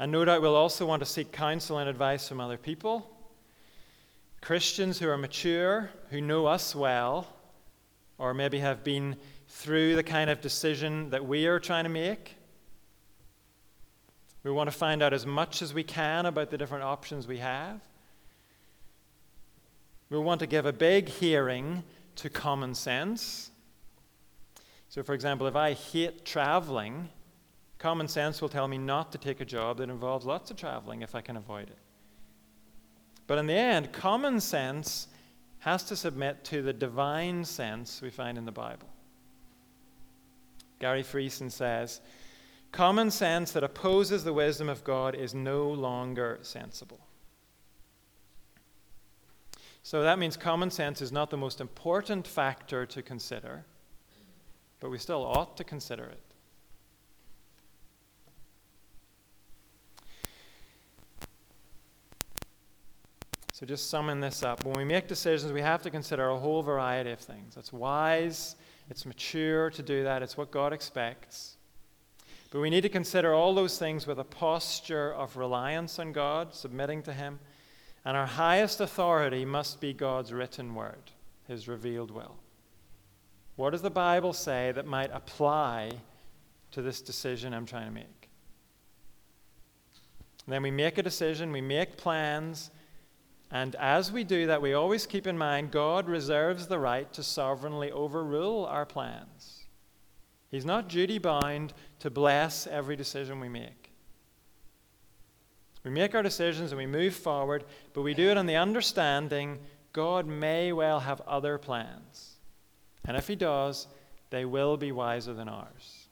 And 0.00 0.10
no 0.10 0.24
doubt 0.24 0.40
we'll 0.40 0.56
also 0.56 0.86
want 0.86 1.00
to 1.00 1.06
seek 1.06 1.30
counsel 1.30 1.76
and 1.76 1.86
advice 1.86 2.26
from 2.26 2.40
other 2.40 2.56
people. 2.56 3.14
Christians 4.40 4.98
who 4.98 5.06
are 5.10 5.18
mature, 5.18 5.90
who 6.08 6.22
know 6.22 6.46
us 6.46 6.74
well, 6.74 7.28
or 8.16 8.32
maybe 8.32 8.60
have 8.60 8.82
been 8.82 9.14
through 9.46 9.96
the 9.96 10.02
kind 10.02 10.30
of 10.30 10.40
decision 10.40 11.10
that 11.10 11.26
we 11.26 11.46
are 11.46 11.60
trying 11.60 11.84
to 11.84 11.90
make. 11.90 12.36
We 14.42 14.50
want 14.50 14.70
to 14.70 14.76
find 14.76 15.02
out 15.02 15.12
as 15.12 15.26
much 15.26 15.60
as 15.60 15.74
we 15.74 15.84
can 15.84 16.24
about 16.24 16.50
the 16.50 16.56
different 16.56 16.84
options 16.84 17.26
we 17.26 17.36
have. 17.36 17.82
We 20.08 20.16
want 20.16 20.40
to 20.40 20.46
give 20.46 20.64
a 20.64 20.72
big 20.72 21.10
hearing 21.10 21.82
to 22.16 22.30
common 22.30 22.74
sense. 22.74 23.50
So, 24.88 25.02
for 25.02 25.12
example, 25.12 25.46
if 25.46 25.56
I 25.56 25.74
hate 25.74 26.24
traveling, 26.24 27.10
common 27.80 28.06
sense 28.06 28.40
will 28.40 28.48
tell 28.48 28.68
me 28.68 28.78
not 28.78 29.10
to 29.10 29.18
take 29.18 29.40
a 29.40 29.44
job 29.44 29.78
that 29.78 29.88
involves 29.88 30.26
lots 30.26 30.50
of 30.50 30.56
traveling 30.56 31.00
if 31.00 31.14
I 31.14 31.22
can 31.22 31.36
avoid 31.36 31.68
it. 31.68 31.78
But 33.26 33.38
in 33.38 33.46
the 33.46 33.54
end, 33.54 33.90
common 33.90 34.38
sense 34.40 35.08
has 35.60 35.82
to 35.84 35.96
submit 35.96 36.44
to 36.44 36.62
the 36.62 36.74
divine 36.74 37.44
sense 37.44 38.02
we 38.02 38.10
find 38.10 38.36
in 38.36 38.44
the 38.44 38.52
Bible. 38.52 38.88
Gary 40.78 41.02
Friesen 41.02 41.50
says, 41.50 42.00
Common 42.70 43.10
sense 43.10 43.50
that 43.52 43.64
opposes 43.64 44.24
the 44.24 44.32
wisdom 44.32 44.68
of 44.68 44.84
God 44.84 45.14
is 45.14 45.34
no 45.34 45.68
longer 45.70 46.38
sensible. 46.42 47.00
So 49.82 50.02
that 50.02 50.18
means 50.18 50.36
common 50.36 50.70
sense 50.70 51.00
is 51.00 51.10
not 51.10 51.30
the 51.30 51.36
most 51.36 51.60
important 51.60 52.26
factor 52.26 52.84
to 52.86 53.02
consider, 53.02 53.64
but 54.78 54.90
we 54.90 54.98
still 54.98 55.24
ought 55.24 55.56
to 55.56 55.64
consider 55.64 56.04
it. 56.04 56.29
So, 63.60 63.66
just 63.66 63.90
summing 63.90 64.20
this 64.20 64.42
up, 64.42 64.64
when 64.64 64.74
we 64.74 64.84
make 64.86 65.06
decisions, 65.06 65.52
we 65.52 65.60
have 65.60 65.82
to 65.82 65.90
consider 65.90 66.30
a 66.30 66.38
whole 66.38 66.62
variety 66.62 67.10
of 67.10 67.18
things. 67.18 67.58
It's 67.58 67.74
wise, 67.74 68.56
it's 68.88 69.04
mature 69.04 69.68
to 69.68 69.82
do 69.82 70.02
that, 70.02 70.22
it's 70.22 70.34
what 70.34 70.50
God 70.50 70.72
expects. 70.72 71.58
But 72.50 72.60
we 72.60 72.70
need 72.70 72.80
to 72.80 72.88
consider 72.88 73.34
all 73.34 73.54
those 73.54 73.78
things 73.78 74.06
with 74.06 74.18
a 74.18 74.24
posture 74.24 75.12
of 75.12 75.36
reliance 75.36 75.98
on 75.98 76.12
God, 76.12 76.54
submitting 76.54 77.02
to 77.02 77.12
Him. 77.12 77.38
And 78.06 78.16
our 78.16 78.24
highest 78.24 78.80
authority 78.80 79.44
must 79.44 79.78
be 79.78 79.92
God's 79.92 80.32
written 80.32 80.74
word, 80.74 81.10
His 81.46 81.68
revealed 81.68 82.10
will. 82.10 82.36
What 83.56 83.72
does 83.72 83.82
the 83.82 83.90
Bible 83.90 84.32
say 84.32 84.72
that 84.72 84.86
might 84.86 85.10
apply 85.12 85.90
to 86.70 86.80
this 86.80 87.02
decision 87.02 87.52
I'm 87.52 87.66
trying 87.66 87.88
to 87.88 87.92
make? 87.92 88.30
And 90.46 90.54
then 90.54 90.62
we 90.62 90.70
make 90.70 90.96
a 90.96 91.02
decision, 91.02 91.52
we 91.52 91.60
make 91.60 91.98
plans, 91.98 92.70
and 93.50 93.74
as 93.76 94.12
we 94.12 94.22
do 94.22 94.46
that, 94.46 94.62
we 94.62 94.74
always 94.74 95.06
keep 95.06 95.26
in 95.26 95.36
mind 95.36 95.72
God 95.72 96.08
reserves 96.08 96.66
the 96.66 96.78
right 96.78 97.12
to 97.12 97.22
sovereignly 97.22 97.90
overrule 97.90 98.64
our 98.66 98.86
plans. 98.86 99.64
He's 100.50 100.64
not 100.64 100.88
duty 100.88 101.18
bound 101.18 101.72
to 102.00 102.10
bless 102.10 102.66
every 102.66 102.96
decision 102.96 103.40
we 103.40 103.48
make. 103.48 103.92
We 105.84 105.90
make 105.90 106.14
our 106.14 106.22
decisions 106.22 106.72
and 106.72 106.78
we 106.78 106.86
move 106.86 107.14
forward, 107.14 107.64
but 107.92 108.02
we 108.02 108.14
do 108.14 108.30
it 108.30 108.36
on 108.36 108.46
the 108.46 108.56
understanding 108.56 109.58
God 109.92 110.26
may 110.26 110.72
well 110.72 111.00
have 111.00 111.20
other 111.22 111.58
plans. 111.58 112.36
And 113.04 113.16
if 113.16 113.26
He 113.26 113.36
does, 113.36 113.86
they 114.30 114.44
will 114.44 114.76
be 114.76 114.92
wiser 114.92 115.34
than 115.34 115.48
ours. 115.48 116.08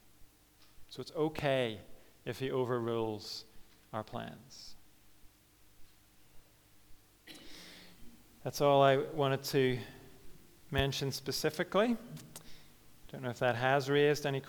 So 0.89 1.01
it's 1.01 1.13
okay 1.15 1.81
if 2.25 2.39
He 2.39 2.51
overrules 2.51 3.45
our 3.93 4.03
plans. 4.03 4.68
That's 8.49 8.63
all 8.63 8.83
I 8.83 8.97
wanted 8.97 9.43
to 9.45 9.79
mention 10.71 11.13
specifically. 11.13 11.99
Don't 13.13 13.23
know 13.23 13.29
if 13.29 13.39
that 13.41 13.55
has 13.57 13.91
raised 13.91 14.25
any 14.25 14.41
questions. 14.41 14.47